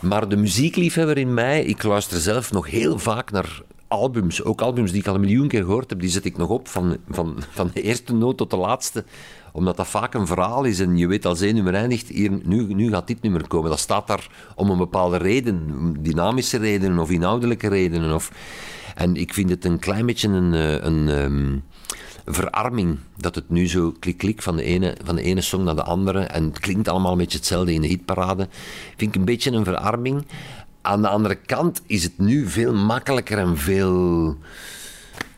Maar 0.00 0.28
de 0.28 0.36
muziekliefhebber 0.36 1.18
in 1.18 1.34
mij, 1.34 1.64
ik 1.64 1.82
luister 1.82 2.20
zelf 2.20 2.52
nog 2.52 2.70
heel 2.70 2.98
vaak 2.98 3.30
naar 3.30 3.62
albums. 3.88 4.42
Ook 4.44 4.60
albums 4.60 4.90
die 4.90 5.00
ik 5.00 5.06
al 5.06 5.14
een 5.14 5.20
miljoen 5.20 5.48
keer 5.48 5.64
gehoord 5.64 5.90
heb, 5.90 6.00
die 6.00 6.10
zet 6.10 6.24
ik 6.24 6.36
nog 6.36 6.48
op 6.48 6.68
van, 6.68 6.96
van, 7.08 7.36
van 7.50 7.70
de 7.74 7.82
eerste 7.82 8.14
noot 8.14 8.36
tot 8.36 8.50
de 8.50 8.56
laatste. 8.56 9.04
Omdat 9.52 9.76
dat 9.76 9.86
vaak 9.86 10.14
een 10.14 10.26
verhaal 10.26 10.64
is 10.64 10.80
en 10.80 10.96
je 10.96 11.06
weet 11.06 11.26
als 11.26 11.40
één 11.40 11.54
nummer 11.54 11.74
eindigt, 11.74 12.08
hier, 12.08 12.30
nu, 12.42 12.74
nu 12.74 12.88
gaat 12.88 13.06
dit 13.06 13.22
nummer 13.22 13.48
komen. 13.48 13.70
Dat 13.70 13.78
staat 13.78 14.06
daar 14.06 14.30
om 14.54 14.70
een 14.70 14.78
bepaalde 14.78 15.16
reden, 15.16 15.96
dynamische 16.00 16.58
redenen 16.58 16.98
of 16.98 17.10
inhoudelijke 17.10 17.68
redenen. 17.68 18.14
Of... 18.14 18.32
En 18.94 19.16
ik 19.16 19.34
vind 19.34 19.50
het 19.50 19.64
een 19.64 19.78
klein 19.78 20.06
beetje 20.06 20.28
een, 20.28 20.54
eh, 20.54 20.84
een, 20.84 21.08
ehm, 21.08 21.56
verarming. 22.32 22.98
Dat 23.16 23.34
het 23.34 23.50
nu 23.50 23.68
zo 23.68 23.94
klik-klik 23.98 24.42
van, 24.42 24.56
de 24.56 24.62
ene, 24.62 24.96
van 25.04 25.16
de 25.16 25.22
ene 25.22 25.40
song 25.40 25.64
naar 25.64 25.76
de 25.76 25.82
andere. 25.82 26.20
En 26.20 26.44
het 26.44 26.58
klinkt 26.58 26.88
allemaal 26.88 27.12
een 27.12 27.18
beetje 27.18 27.38
hetzelfde 27.38 27.72
in 27.72 27.80
de 27.80 27.86
hitparade. 27.86 28.48
Vind 28.96 29.14
ik 29.14 29.20
een 29.20 29.24
beetje 29.24 29.50
een 29.50 29.64
verarming. 29.64 30.26
Aan 30.88 31.02
de 31.02 31.08
andere 31.08 31.34
kant 31.34 31.82
is 31.86 32.02
het 32.02 32.18
nu 32.18 32.46
veel 32.46 32.74
makkelijker 32.74 33.38
en 33.38 33.56
veel 33.56 34.36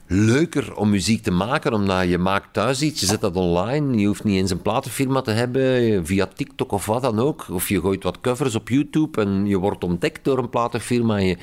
leuker 0.06 0.76
om 0.76 0.90
muziek 0.90 1.22
te 1.22 1.30
maken, 1.30 1.72
omdat 1.72 2.08
je 2.08 2.18
maakt 2.18 2.52
thuis 2.52 2.82
iets, 2.82 3.00
je 3.00 3.06
zet 3.06 3.20
dat 3.20 3.36
online, 3.36 3.98
je 3.98 4.06
hoeft 4.06 4.24
niet 4.24 4.36
eens 4.36 4.50
een 4.50 4.62
platenfirma 4.62 5.20
te 5.20 5.30
hebben, 5.30 6.06
via 6.06 6.26
TikTok 6.26 6.72
of 6.72 6.86
wat 6.86 7.02
dan 7.02 7.18
ook, 7.18 7.46
of 7.50 7.68
je 7.68 7.80
gooit 7.80 8.02
wat 8.02 8.20
covers 8.20 8.54
op 8.54 8.68
YouTube 8.68 9.20
en 9.20 9.46
je 9.46 9.58
wordt 9.58 9.84
ontdekt 9.84 10.24
door 10.24 10.38
een 10.38 10.50
platenfirma. 10.50 11.34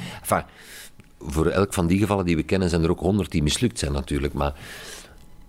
Voor 1.20 1.46
elk 1.48 1.74
van 1.74 1.88
die 1.88 2.00
gevallen 2.00 2.26
die 2.26 2.36
we 2.36 2.44
kennen 2.44 2.70
zijn 2.70 2.84
er 2.84 2.90
ook 2.90 3.00
honderd 3.00 3.32
die 3.32 3.44
mislukt 3.44 3.80
zijn 3.80 3.92
natuurlijk, 3.92 4.34
maar 4.34 4.54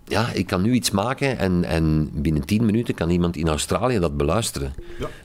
ja, 0.09 0.31
ik 0.31 0.47
kan 0.47 0.61
nu 0.61 0.73
iets 0.73 0.91
maken 0.91 1.37
en, 1.37 1.63
en 1.63 2.09
binnen 2.13 2.45
tien 2.45 2.65
minuten 2.65 2.93
kan 2.93 3.09
iemand 3.09 3.35
in 3.35 3.47
Australië 3.47 3.99
dat 3.99 4.17
beluisteren. 4.17 4.73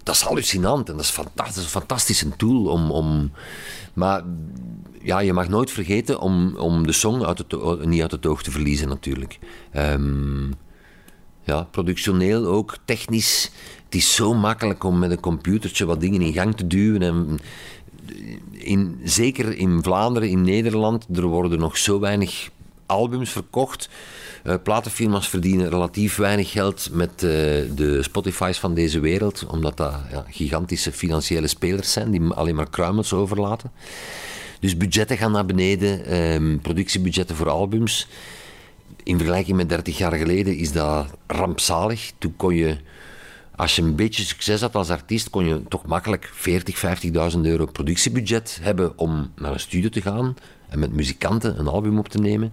Dat 0.03 0.15
is 0.15 0.21
hallucinant 0.21 0.89
en 0.89 0.97
dat 0.97 1.05
is 1.05 1.11
fantastisch, 1.11 1.63
een 1.63 1.69
fantastische 1.69 2.37
tool 2.37 2.67
om... 2.67 2.91
om 2.91 3.33
maar 3.95 4.23
ja, 5.03 5.19
je 5.19 5.33
mag 5.33 5.49
nooit 5.49 5.71
vergeten 5.71 6.21
om, 6.21 6.57
om 6.57 6.87
de 6.87 6.93
song 6.93 7.23
uit 7.23 7.39
het, 7.39 7.85
niet 7.87 8.03
uit 8.03 8.11
het 8.11 8.27
oog 8.27 8.43
te 8.43 8.51
verliezen 8.51 8.89
natuurlijk. 8.89 9.39
Ehm, 9.71 10.51
ja, 11.43 11.63
productioneel 11.71 12.47
ook, 12.47 12.77
technisch. 12.85 13.51
Het 13.85 13.95
is 13.95 14.15
zo 14.15 14.35
makkelijk 14.35 14.85
om 14.85 14.99
met 14.99 15.11
een 15.11 15.21
computertje 15.21 15.85
wat 15.85 16.01
dingen 16.01 16.21
in 16.21 16.33
gang 16.33 16.57
te 16.57 16.67
duwen. 16.67 17.03
En 17.03 17.39
in, 18.51 19.01
zeker 19.05 19.57
in 19.57 19.83
Vlaanderen, 19.83 20.29
in 20.29 20.43
Nederland, 20.43 21.07
er 21.15 21.25
worden 21.25 21.59
nog 21.59 21.79
zo 21.79 22.01
weinig 22.01 22.51
albums 22.87 23.31
verkocht. 23.31 23.89
Eh, 24.43 24.55
platenfirma's 24.63 25.29
verdienen 25.29 25.69
relatief 25.69 26.17
weinig 26.17 26.51
geld 26.51 26.89
met 26.93 27.11
eh, 27.11 27.21
de 27.75 27.99
Spotify's 28.01 28.59
van 28.59 28.75
deze 28.75 29.01
wereld, 29.01 29.47
omdat 29.47 29.77
dat 29.77 29.95
ja, 30.11 30.25
gigantische 30.31 30.93
financiële 30.93 31.47
spelers 31.47 31.93
zijn 31.93 32.11
die 32.11 32.23
alleen 32.23 32.55
maar 32.55 32.71
kruimels 32.71 33.13
overlaten. 33.13 33.71
Dus 34.61 34.77
budgetten 34.77 35.17
gaan 35.17 35.33
naar 35.33 35.47
beneden, 35.47 36.05
ehm, 36.05 36.59
productiebudgetten 36.59 37.37
voor 37.37 37.49
albums. 37.49 38.09
In 39.03 39.17
vergelijking 39.17 39.57
met 39.57 39.69
30 39.69 39.99
jaar 39.99 40.13
geleden 40.13 40.57
is 40.57 40.73
dat 40.73 41.07
rampzalig. 41.27 42.13
Toen 42.19 42.37
kon 42.37 42.55
je, 42.55 42.77
als 43.57 43.77
je 43.77 43.83
een 43.83 43.97
beetje 43.97 44.25
succes 44.25 44.61
had 44.61 44.75
als 44.75 44.91
artiest, 44.91 45.31
kon 45.31 45.47
je 45.47 45.63
toch 45.69 45.87
makkelijk 45.87 46.31
40, 46.33 47.03
50.000 47.35 47.41
euro 47.41 47.67
productiebudget 47.67 48.59
hebben 48.63 48.99
om 48.99 49.31
naar 49.37 49.53
een 49.53 49.61
studio 49.61 49.89
te 49.89 50.01
gaan 50.01 50.37
en 50.69 50.79
met 50.79 50.93
muzikanten 50.93 51.59
een 51.59 51.69
album 51.69 51.99
op 51.99 52.09
te 52.09 52.19
nemen. 52.19 52.53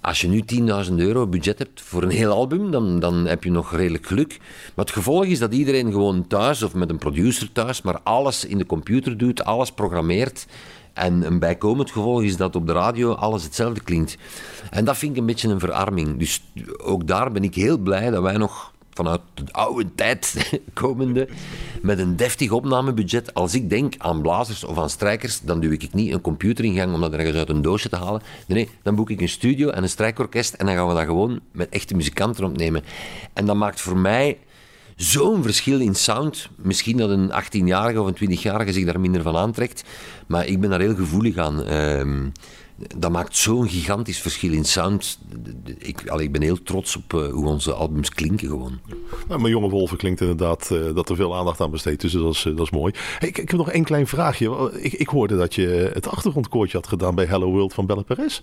Als 0.00 0.20
je 0.20 0.28
nu 0.28 0.42
10.000 0.88 0.94
euro 0.94 1.26
budget 1.26 1.58
hebt 1.58 1.80
voor 1.80 2.02
een 2.02 2.10
heel 2.10 2.30
album, 2.30 2.70
dan, 2.70 3.00
dan 3.00 3.26
heb 3.26 3.44
je 3.44 3.50
nog 3.50 3.72
redelijk 3.76 4.06
geluk. 4.06 4.38
Maar 4.74 4.84
het 4.84 4.94
gevolg 4.94 5.24
is 5.24 5.38
dat 5.38 5.54
iedereen 5.54 5.92
gewoon 5.92 6.26
thuis 6.26 6.62
of 6.62 6.74
met 6.74 6.90
een 6.90 6.98
producer 6.98 7.52
thuis, 7.52 7.82
maar 7.82 8.00
alles 8.02 8.44
in 8.44 8.58
de 8.58 8.66
computer 8.66 9.16
doet, 9.18 9.44
alles 9.44 9.72
programmeert. 9.72 10.46
En 10.92 11.26
een 11.26 11.38
bijkomend 11.38 11.90
gevolg 11.90 12.22
is 12.22 12.36
dat 12.36 12.56
op 12.56 12.66
de 12.66 12.72
radio 12.72 13.12
alles 13.12 13.42
hetzelfde 13.42 13.80
klinkt. 13.80 14.16
En 14.70 14.84
dat 14.84 14.96
vind 14.96 15.12
ik 15.12 15.18
een 15.18 15.26
beetje 15.26 15.48
een 15.48 15.60
verarming. 15.60 16.18
Dus 16.18 16.42
ook 16.76 17.06
daar 17.06 17.32
ben 17.32 17.44
ik 17.44 17.54
heel 17.54 17.78
blij 17.78 18.10
dat 18.10 18.22
wij 18.22 18.36
nog 18.36 18.72
vanuit 18.94 19.20
de 19.34 19.52
oude 19.52 19.94
tijd 19.94 20.50
komende 20.72 21.28
met 21.82 21.98
een 21.98 22.16
deftig 22.16 22.50
opnamebudget. 22.50 23.34
Als 23.34 23.54
ik 23.54 23.70
denk 23.70 23.94
aan 23.98 24.22
blazers 24.22 24.64
of 24.64 24.78
aan 24.78 24.90
strijkers, 24.90 25.40
dan 25.40 25.60
duw 25.60 25.70
ik 25.70 25.92
niet 25.92 26.12
een 26.12 26.20
computer 26.20 26.64
in 26.64 26.74
gang 26.74 26.94
om 26.94 27.00
dat 27.00 27.12
ergens 27.12 27.36
uit 27.36 27.48
een 27.48 27.62
doosje 27.62 27.88
te 27.88 27.96
halen. 27.96 28.22
Nee, 28.46 28.68
dan 28.82 28.94
boek 28.94 29.10
ik 29.10 29.20
een 29.20 29.28
studio 29.28 29.68
en 29.68 29.82
een 29.82 29.88
strijkorkest 29.88 30.54
en 30.54 30.66
dan 30.66 30.74
gaan 30.74 30.88
we 30.88 30.94
dat 30.94 31.04
gewoon 31.04 31.40
met 31.52 31.68
echte 31.68 31.94
muzikanten 31.94 32.44
opnemen. 32.44 32.84
En 33.32 33.46
dat 33.46 33.56
maakt 33.56 33.80
voor 33.80 33.96
mij 33.96 34.38
zo'n 34.96 35.42
verschil 35.42 35.80
in 35.80 35.94
sound. 35.94 36.48
Misschien 36.56 36.96
dat 36.96 37.10
een 37.10 37.30
18-jarige 37.30 38.00
of 38.00 38.06
een 38.06 38.36
20-jarige 38.38 38.72
zich 38.72 38.84
daar 38.84 39.00
minder 39.00 39.22
van 39.22 39.36
aantrekt, 39.36 39.84
maar 40.26 40.46
ik 40.46 40.60
ben 40.60 40.70
daar 40.70 40.80
heel 40.80 40.94
gevoelig 40.94 41.36
aan. 41.36 41.64
Ehm, 41.64 42.26
dat 42.96 43.10
maakt 43.10 43.36
zo'n 43.36 43.68
gigantisch 43.68 44.20
verschil 44.20 44.52
in 44.52 44.64
sound. 44.64 45.18
Ik, 45.78 46.00
ik 46.00 46.32
ben 46.32 46.42
heel 46.42 46.62
trots 46.62 46.96
op 46.96 47.14
eh, 47.14 47.28
hoe 47.30 47.46
onze 47.46 47.72
albums 47.72 48.10
klinken 48.10 48.48
gewoon. 48.48 48.78
Nou, 49.28 49.40
maar 49.40 49.50
Jonge 49.50 49.68
Wolven 49.68 49.96
klinkt 49.96 50.20
inderdaad 50.20 50.70
eh, 50.70 50.94
dat 50.94 51.08
er 51.08 51.16
veel 51.16 51.36
aandacht 51.36 51.60
aan 51.60 51.70
besteed 51.70 52.04
is. 52.04 52.12
Dus 52.12 52.22
dat 52.22 52.32
is, 52.32 52.44
eh, 52.44 52.56
dat 52.56 52.66
is 52.66 52.70
mooi. 52.70 52.92
Hey, 53.18 53.28
ik, 53.28 53.38
ik 53.38 53.48
heb 53.48 53.58
nog 53.58 53.70
één 53.70 53.84
klein 53.84 54.06
vraagje. 54.06 54.70
Ik, 54.80 54.92
ik 54.92 55.08
hoorde 55.08 55.36
dat 55.36 55.54
je 55.54 55.90
het 55.92 56.08
achtergrondkoortje 56.08 56.76
had 56.76 56.86
gedaan 56.86 57.14
bij 57.14 57.24
Hello 57.24 57.50
World 57.50 57.74
van 57.74 57.86
Belle 57.86 58.02
Perez. 58.02 58.40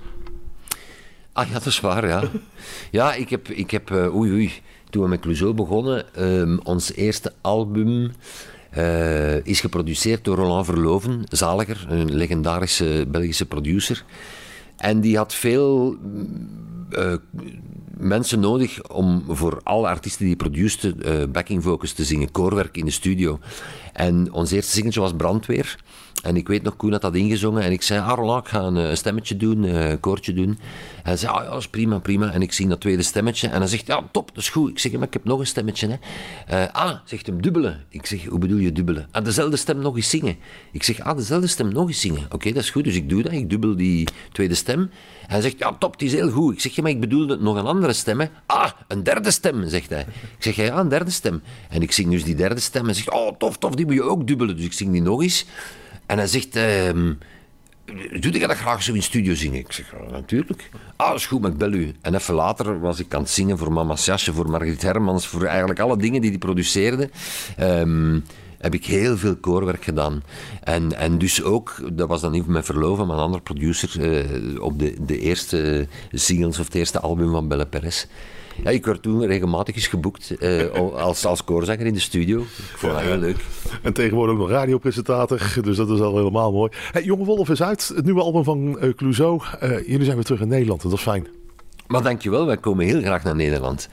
Ah 1.33 1.47
ja, 1.47 1.53
dat 1.53 1.65
is 1.65 1.79
waar, 1.79 2.07
ja. 2.07 2.23
Ja, 2.91 3.13
ik 3.13 3.29
heb, 3.29 3.47
ik 3.47 3.71
heb 3.71 3.91
oei 3.91 4.31
oei, 4.31 4.51
toen 4.89 5.03
we 5.03 5.09
met 5.09 5.19
Clouseau 5.19 5.53
begonnen, 5.53 6.13
ehm, 6.15 6.57
ons 6.63 6.93
eerste 6.93 7.33
album 7.41 8.11
eh, 8.71 9.45
is 9.45 9.59
geproduceerd 9.59 10.23
door 10.23 10.35
Roland 10.35 10.65
Verloven, 10.65 11.23
zaliger, 11.29 11.85
een 11.89 12.15
legendarische 12.15 13.05
Belgische 13.07 13.45
producer. 13.45 14.05
En 14.77 15.01
die 15.01 15.17
had 15.17 15.33
veel 15.33 15.97
eh, 16.89 17.13
mensen 17.97 18.39
nodig 18.39 18.89
om 18.89 19.23
voor 19.27 19.59
alle 19.63 19.87
artiesten 19.87 20.25
die 20.25 20.35
produceden 20.35 21.03
eh 21.03 21.27
backing 21.31 21.63
vocals 21.63 21.93
te 21.93 22.03
zingen, 22.03 22.31
koorwerk 22.31 22.77
in 22.77 22.85
de 22.85 22.91
studio. 22.91 23.39
En 23.93 24.31
ons 24.31 24.51
eerste 24.51 24.71
singeltje 24.71 24.99
was 24.99 25.13
Brandweer. 25.17 25.77
En 26.21 26.35
ik 26.35 26.47
weet 26.47 26.63
nog, 26.63 26.75
Koen 26.75 26.91
had 26.91 27.01
dat 27.01 27.15
ingezongen. 27.15 27.63
En 27.63 27.71
ik 27.71 27.81
zei, 27.81 27.99
ah 27.99 28.37
ik 28.37 28.47
ga 28.47 28.59
een, 28.59 28.77
eh, 28.77 28.95
stemmetje 28.95 29.37
doen, 29.37 29.65
eh, 29.65 29.89
een 29.89 29.99
koortje 29.99 30.33
doen. 30.33 30.49
En 30.49 30.57
hij 31.03 31.17
zei, 31.17 31.33
ah 31.33 31.43
ja, 31.43 31.49
dat 31.49 31.59
is 31.59 31.67
prima, 31.67 31.99
prima. 31.99 32.31
En 32.31 32.41
ik 32.41 32.51
zing 32.51 32.69
dat 32.69 32.81
tweede 32.81 33.03
stemmetje. 33.03 33.47
En 33.47 33.59
hij 33.59 33.67
zegt, 33.67 33.87
ja, 33.87 34.03
top, 34.11 34.27
dat 34.33 34.43
is 34.43 34.49
goed. 34.49 34.69
Ik 34.69 34.79
zeg, 34.79 34.91
maar 34.91 35.07
ik 35.07 35.13
heb 35.13 35.23
nog 35.23 35.39
een 35.39 35.47
stemmetje. 35.47 35.87
Hè. 35.87 35.95
Eh, 36.63 36.73
ah, 36.73 36.97
zegt 37.05 37.25
hem, 37.25 37.41
dubbelen. 37.41 37.85
Ik 37.89 38.05
zeg, 38.05 38.25
hoe 38.25 38.39
bedoel 38.39 38.57
je 38.57 38.71
dubbelen? 38.71 39.07
Ah, 39.11 39.23
dezelfde 39.23 39.57
stem 39.57 39.79
nog 39.79 39.95
eens 39.95 40.09
zingen. 40.09 40.35
Ik 40.71 40.83
zeg, 40.83 40.99
ah, 40.99 41.17
dezelfde 41.17 41.47
stem 41.47 41.73
nog 41.73 41.87
eens 41.87 42.01
zingen. 42.01 42.25
Oké, 42.29 42.51
dat 42.51 42.63
is 42.63 42.69
goed. 42.69 42.83
Dus 42.83 42.95
ik 42.95 43.09
doe 43.09 43.23
dat. 43.23 43.31
Ik 43.31 43.49
dubbel 43.49 43.75
die 43.75 44.07
tweede 44.31 44.55
stem. 44.55 44.89
Hij 45.27 45.41
zegt, 45.41 45.57
ja, 45.57 45.75
top, 45.79 45.91
het 45.91 46.01
is 46.01 46.13
heel 46.13 46.29
goed. 46.29 46.53
Ik 46.53 46.59
zeg, 46.59 46.75
ja, 46.75 46.81
maar 46.81 46.91
ik 46.91 46.99
bedoelde 46.99 47.37
nog 47.37 47.55
een 47.55 47.65
andere 47.65 47.93
stem. 47.93 48.19
Hè. 48.19 48.25
Ah, 48.45 48.71
een 48.87 49.03
derde 49.03 49.31
stem, 49.31 49.69
zegt 49.69 49.89
hij. 49.89 50.05
Ik 50.37 50.43
zeg, 50.43 50.55
ja, 50.55 50.79
een 50.79 50.89
derde 50.89 51.11
stem. 51.11 51.41
En 51.69 51.81
ik 51.81 51.91
zing 51.91 52.11
dus 52.11 52.23
die 52.23 52.35
derde 52.35 52.59
stem. 52.59 52.87
En 52.87 52.95
zegt, 52.95 53.11
oh, 53.11 53.37
tof, 53.37 53.57
tof, 53.57 53.75
die 53.75 53.85
moet 53.85 53.95
je 53.95 54.03
ook 54.03 54.27
dubbelen. 54.27 54.55
Dus 54.55 54.65
ik 54.65 54.73
zing 54.73 54.91
die 54.91 55.01
nog 55.01 55.21
eens. 55.21 55.45
En 56.11 56.17
hij 56.17 56.27
zegt, 56.27 56.55
ehm, 56.55 57.13
doe 58.19 58.31
ik 58.31 58.47
dat 58.47 58.57
graag 58.57 58.83
zo 58.83 58.93
in 58.93 59.03
studio 59.03 59.33
zingen? 59.33 59.59
Ik 59.59 59.71
zeg, 59.71 59.93
natuurlijk. 60.11 60.69
Ah, 60.95 61.15
is 61.15 61.25
goed, 61.25 61.41
maar 61.41 61.51
ik 61.51 61.57
bel 61.57 61.71
u. 61.71 61.93
En 62.01 62.15
even 62.15 62.33
later 62.33 62.79
was 62.79 62.99
ik 62.99 63.13
aan 63.13 63.21
het 63.21 63.29
zingen 63.29 63.57
voor 63.57 63.71
Mama's 63.71 64.05
Jasje, 64.05 64.33
voor 64.33 64.49
Margriet 64.49 64.81
Hermans, 64.81 65.27
voor 65.27 65.45
eigenlijk 65.45 65.79
alle 65.79 65.97
dingen 65.97 66.21
die 66.21 66.29
hij 66.29 66.39
produceerde. 66.39 67.09
Ehm, 67.57 68.19
heb 68.57 68.73
ik 68.73 68.85
heel 68.85 69.17
veel 69.17 69.35
koorwerk 69.35 69.83
gedaan. 69.83 70.23
En, 70.63 70.97
en 70.97 71.17
dus 71.17 71.43
ook, 71.43 71.75
dat 71.93 72.07
was 72.07 72.21
dan 72.21 72.31
niet 72.31 72.47
met 72.47 72.65
verloven, 72.65 73.07
maar 73.07 73.17
een 73.17 73.23
andere 73.23 73.43
producer 73.43 74.01
eh, 74.01 74.61
op 74.61 74.79
de, 74.79 74.95
de 75.05 75.19
eerste 75.19 75.87
singles 76.11 76.59
of 76.59 76.65
het 76.65 76.75
eerste 76.75 76.99
album 76.99 77.31
van 77.31 77.47
Belle 77.47 77.67
Perez. 77.67 78.05
Ja, 78.63 78.69
ik 78.69 78.85
werd 78.85 79.01
toen 79.01 79.25
regelmatig 79.25 79.75
eens 79.75 79.87
geboekt 79.87 80.37
eh, 80.37 80.69
als, 80.95 81.25
als 81.25 81.43
koorzanger 81.43 81.85
in 81.85 81.93
de 81.93 81.99
studio. 81.99 82.39
Ik 82.41 82.77
vond 82.77 82.93
dat 82.93 83.01
heel 83.01 83.17
leuk. 83.17 83.37
En 83.81 83.93
tegenwoordig 83.93 84.33
ook 84.33 84.41
nog 84.41 84.49
radiopresentator. 84.49 85.53
Dus 85.61 85.77
dat 85.77 85.89
is 85.89 85.99
al 85.99 86.17
helemaal 86.17 86.51
mooi. 86.51 86.71
Hey, 86.91 87.03
Jonge 87.03 87.25
Wolf 87.25 87.49
is 87.49 87.61
uit. 87.61 87.91
Het 87.95 88.05
nieuwe 88.05 88.21
album 88.21 88.43
van 88.43 88.79
eh 88.79 88.93
Clouseau. 88.93 89.41
Eh, 89.59 89.87
jullie 89.87 90.03
zijn 90.03 90.15
weer 90.15 90.25
terug 90.25 90.41
in 90.41 90.47
Nederland. 90.47 90.81
Dat 90.81 90.93
is 90.93 91.01
fijn. 91.01 91.27
Maar 91.87 92.03
dankjewel, 92.03 92.45
wij 92.45 92.57
komen 92.57 92.85
heel 92.85 93.01
graag 93.01 93.23
naar 93.23 93.35
Nederland. 93.35 93.89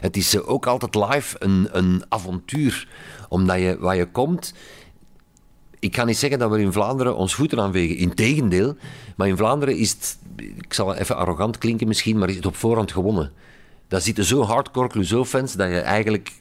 Het 0.00 0.16
is 0.16 0.42
ook 0.42 0.66
altijd 0.66 0.94
live 0.94 1.36
een, 1.38 1.68
een 1.72 2.02
avontuur. 2.08 2.88
Omdat 3.28 3.58
je, 3.58 3.76
waar 3.78 3.96
je 3.96 4.10
komt... 4.10 4.54
Ik 5.78 5.92
kan 5.92 6.06
niet 6.06 6.16
zeggen 6.16 6.38
dat 6.38 6.50
we 6.50 6.60
in 6.60 6.72
Vlaanderen 6.72 7.16
ons 7.16 7.34
voeten 7.34 7.60
aanvegen. 7.60 7.96
Integendeel. 7.96 8.76
Maar 9.16 9.28
in 9.28 9.36
Vlaanderen 9.36 9.76
is 9.76 9.90
het 9.90 10.18
ik 10.36 10.74
zal 10.74 10.94
even 10.94 11.16
arrogant 11.16 11.58
klinken 11.58 11.88
misschien, 11.88 12.18
maar 12.18 12.28
is 12.28 12.36
het 12.36 12.46
op 12.46 12.56
voorhand 12.56 12.92
gewonnen. 12.92 13.32
Daar 13.88 14.00
zitten 14.00 14.24
zo 14.24 14.42
hardcore 14.42 14.88
Clouseau-fans 14.88 15.52
dat 15.52 15.68
je 15.68 15.78
eigenlijk 15.80 16.32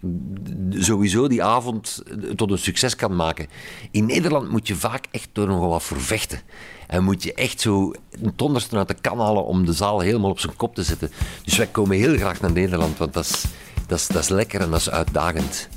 sowieso 0.69 1.27
die 1.27 1.43
avond 1.43 2.03
tot 2.36 2.51
een 2.51 2.58
succes 2.58 2.95
kan 2.95 3.15
maken. 3.15 3.47
In 3.91 4.06
Nederland 4.06 4.49
moet 4.49 4.67
je 4.67 4.75
vaak 4.75 5.06
echt 5.12 5.29
door 5.32 5.47
nog 5.47 5.67
wat 5.67 5.84
vervechten. 5.84 6.41
En 6.88 7.03
moet 7.03 7.23
je 7.23 7.34
echt 7.34 7.62
zo 7.62 7.93
een 8.21 8.36
tonderste 8.36 8.77
uit 8.77 8.88
de 8.88 8.95
kan 9.01 9.19
halen 9.19 9.45
om 9.45 9.65
de 9.65 9.73
zaal 9.73 9.99
helemaal 9.99 10.29
op 10.29 10.39
zijn 10.39 10.56
kop 10.56 10.75
te 10.75 10.84
zetten. 10.84 11.12
Dus 11.43 11.58
wij 11.58 11.67
komen 11.67 11.97
heel 11.97 12.17
graag 12.17 12.41
naar 12.41 12.51
Nederland, 12.51 12.97
want 12.97 13.13
dat 13.13 13.23
is, 13.23 13.45
dat 13.88 13.99
is, 13.99 14.08
dat 14.08 14.21
is 14.23 14.29
lekker 14.29 14.62
en 14.62 14.69
dat 14.69 14.79
is 14.79 14.89
uitdagend. 14.89 15.69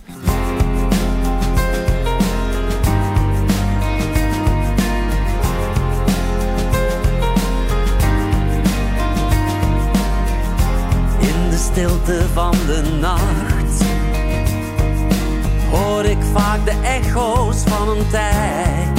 Van 12.35 12.50
de 12.67 12.83
nacht 13.00 13.85
hoor 15.71 16.04
ik 16.04 16.19
vaak 16.33 16.65
de 16.65 16.75
echo's 16.83 17.57
van 17.67 17.88
een 17.88 18.09
tijd 18.11 18.98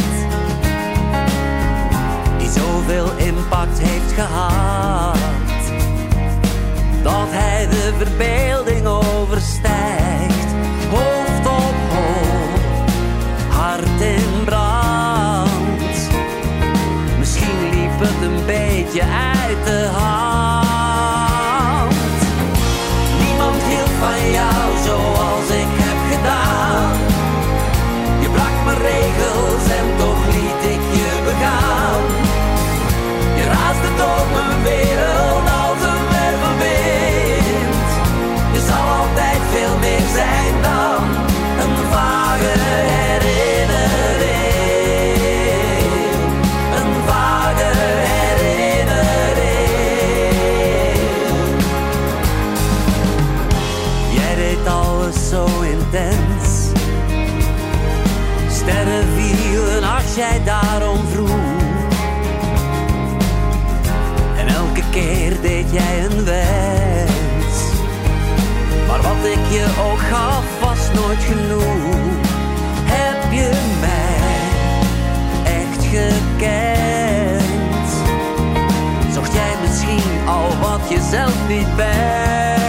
die 2.38 2.50
zoveel 2.50 3.12
impact 3.18 3.80
heeft 3.80 4.12
gehad 4.14 5.18
dat 7.04 7.28
hij 7.30 7.68
de 7.68 7.94
verbeelding 7.98 8.86
overstijgt. 8.88 10.48
Hoofd 10.90 11.48
op 11.48 11.76
hoofd, 11.94 13.54
hart 13.54 14.02
in 14.02 14.44
brand. 14.46 16.10
Misschien 17.20 17.70
liep 17.70 18.00
het 18.00 18.30
een 18.30 18.46
beetje 18.46 19.02
uit 19.02 19.66
de 19.66 19.90
hand. 19.94 20.17
Gaf 70.10 70.60
was 70.60 70.92
nooit 70.94 71.24
genoeg. 71.24 71.96
Heb 72.84 73.32
je 73.32 73.50
mij 73.80 75.54
echt 75.54 75.84
gekend? 75.84 77.90
Zocht 79.14 79.34
jij 79.34 79.54
misschien 79.62 80.28
al 80.28 80.58
wat 80.62 80.90
je 80.90 81.08
zelf 81.12 81.48
niet 81.48 81.76
bent? 81.76 82.67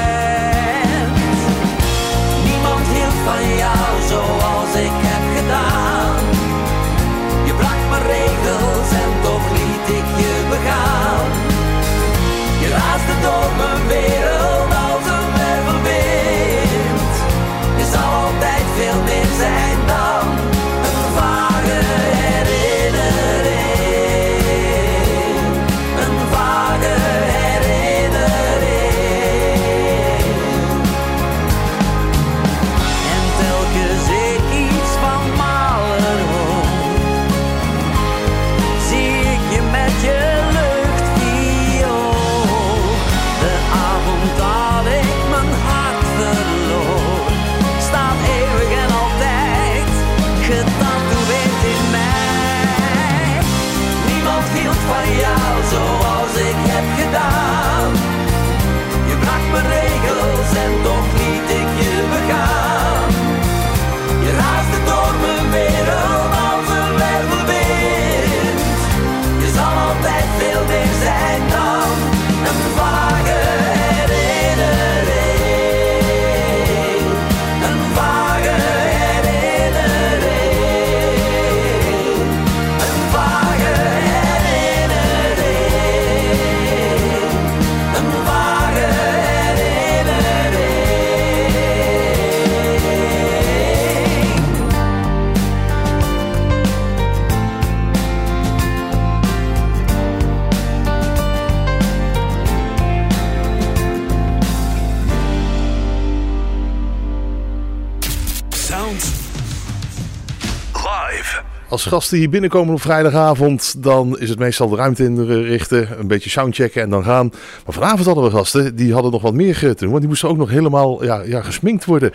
Als 111.79 111.87
gasten 111.87 112.19
hier 112.19 112.31
binnenkomen 112.31 112.75
op 112.75 112.81
vrijdagavond, 112.81 113.83
dan 113.83 114.19
is 114.19 114.29
het 114.29 114.39
meestal 114.39 114.69
de 114.69 114.77
ruimte 114.77 115.05
inrichten, 115.05 115.99
een 115.99 116.07
beetje 116.07 116.31
soundchecken 116.31 116.83
en 116.83 116.91
dan 116.91 117.05
gaan. 117.05 117.33
Maar 117.65 117.75
vanavond 117.75 118.07
hadden 118.07 118.25
we 118.25 118.31
gasten, 118.31 118.77
die 118.77 118.93
hadden 118.93 119.13
nog 119.13 119.23
wat 119.23 119.35
meer 119.35 119.59
te 119.59 119.89
want 119.89 119.99
die 119.99 120.09
moesten 120.09 120.29
ook 120.29 120.37
nog 120.37 120.51
helemaal 120.51 121.05
ja, 121.05 121.21
ja, 121.21 121.43
gesminkt 121.43 121.85
worden. 121.85 122.13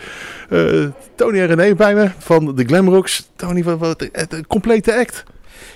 Eh, 0.50 0.84
Tony 1.14 1.40
en 1.40 1.46
René 1.46 1.74
bij 1.74 1.94
me 1.94 2.10
van 2.18 2.54
de 2.54 2.64
Glamrocks. 2.64 3.28
Tony, 3.36 3.64
wat, 3.64 3.78
wat, 3.78 4.08
het 4.12 4.46
complete 4.46 4.98
act. 4.98 5.24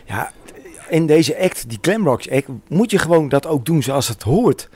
Ja, 0.05 0.33
in 0.89 1.07
deze 1.07 1.39
act, 1.39 1.69
die 1.69 1.79
Glamrocks 1.81 2.31
act, 2.31 2.49
moet 2.69 2.91
je 2.91 2.99
gewoon 2.99 3.29
dat 3.29 3.47
ook 3.47 3.67
doen 3.67 3.83
zoals 3.83 4.09
het 4.09 4.23
hoort. 4.23 4.69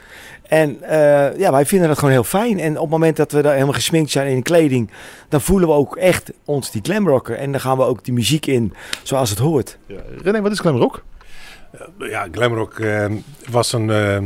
En 0.53 0.83
eh, 0.83 1.39
ja, 1.39 1.51
wij 1.51 1.67
vinden 1.67 1.89
dat 1.89 1.99
gewoon 1.99 2.13
heel 2.13 2.25
fijn. 2.25 2.59
En 2.61 2.75
op 2.77 2.83
het 2.83 2.91
moment 2.91 3.17
dat 3.17 3.33
we 3.33 3.43
daar 3.43 3.53
helemaal 3.53 3.75
gesminkt 3.75 4.11
zijn 4.11 4.29
in 4.29 4.43
kleding, 4.43 4.91
dan 5.29 5.41
voelen 5.41 5.69
we 5.69 5.75
ook 5.75 5.97
echt 5.97 6.33
ons 6.45 6.71
die 6.71 6.83
glamrocker. 6.85 7.37
En 7.37 7.53
dan 7.53 7.61
gaan 7.61 7.77
we 7.77 7.85
ook 7.85 8.05
die 8.05 8.15
muziek 8.15 8.47
in 8.47 8.75
zoals 9.03 9.31
het 9.31 9.39
hoort. 9.39 9.79
Ja, 9.87 10.01
René, 10.23 10.41
wat 10.41 10.53
is 10.53 10.59
Glamrock? 10.59 11.05
Ja, 11.99 12.29
glamrock 12.33 12.79
eh, 12.79 13.07
was 13.51 13.73
een, 13.73 13.91
eh, 13.91 14.19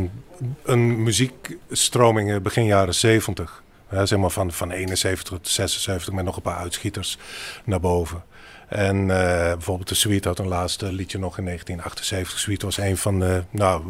een 0.62 1.02
muziekstroming 1.02 2.32
eh, 2.32 2.40
begin 2.40 2.64
jaren 2.64 2.94
70. 2.94 3.62
Ja, 3.90 4.06
zeg 4.06 4.18
maar 4.18 4.30
van, 4.30 4.52
van 4.52 4.70
71 4.70 5.28
tot 5.28 5.48
76 5.48 6.14
met 6.14 6.24
nog 6.24 6.36
een 6.36 6.42
paar 6.42 6.58
uitschieters 6.58 7.18
naar 7.64 7.80
boven. 7.80 8.22
En 8.68 9.10
eh, 9.10 9.52
bijvoorbeeld 9.52 9.88
de 9.88 9.94
Sweet 9.94 10.24
had 10.24 10.38
een 10.38 10.48
laatste 10.48 10.92
liedje 10.92 11.18
nog 11.18 11.38
in 11.38 11.44
1978. 11.44 12.38
Sweet 12.38 12.62
was 12.62 12.78
een 12.78 12.96
van 12.96 13.20
de 13.20 13.42
nou, 13.50 13.82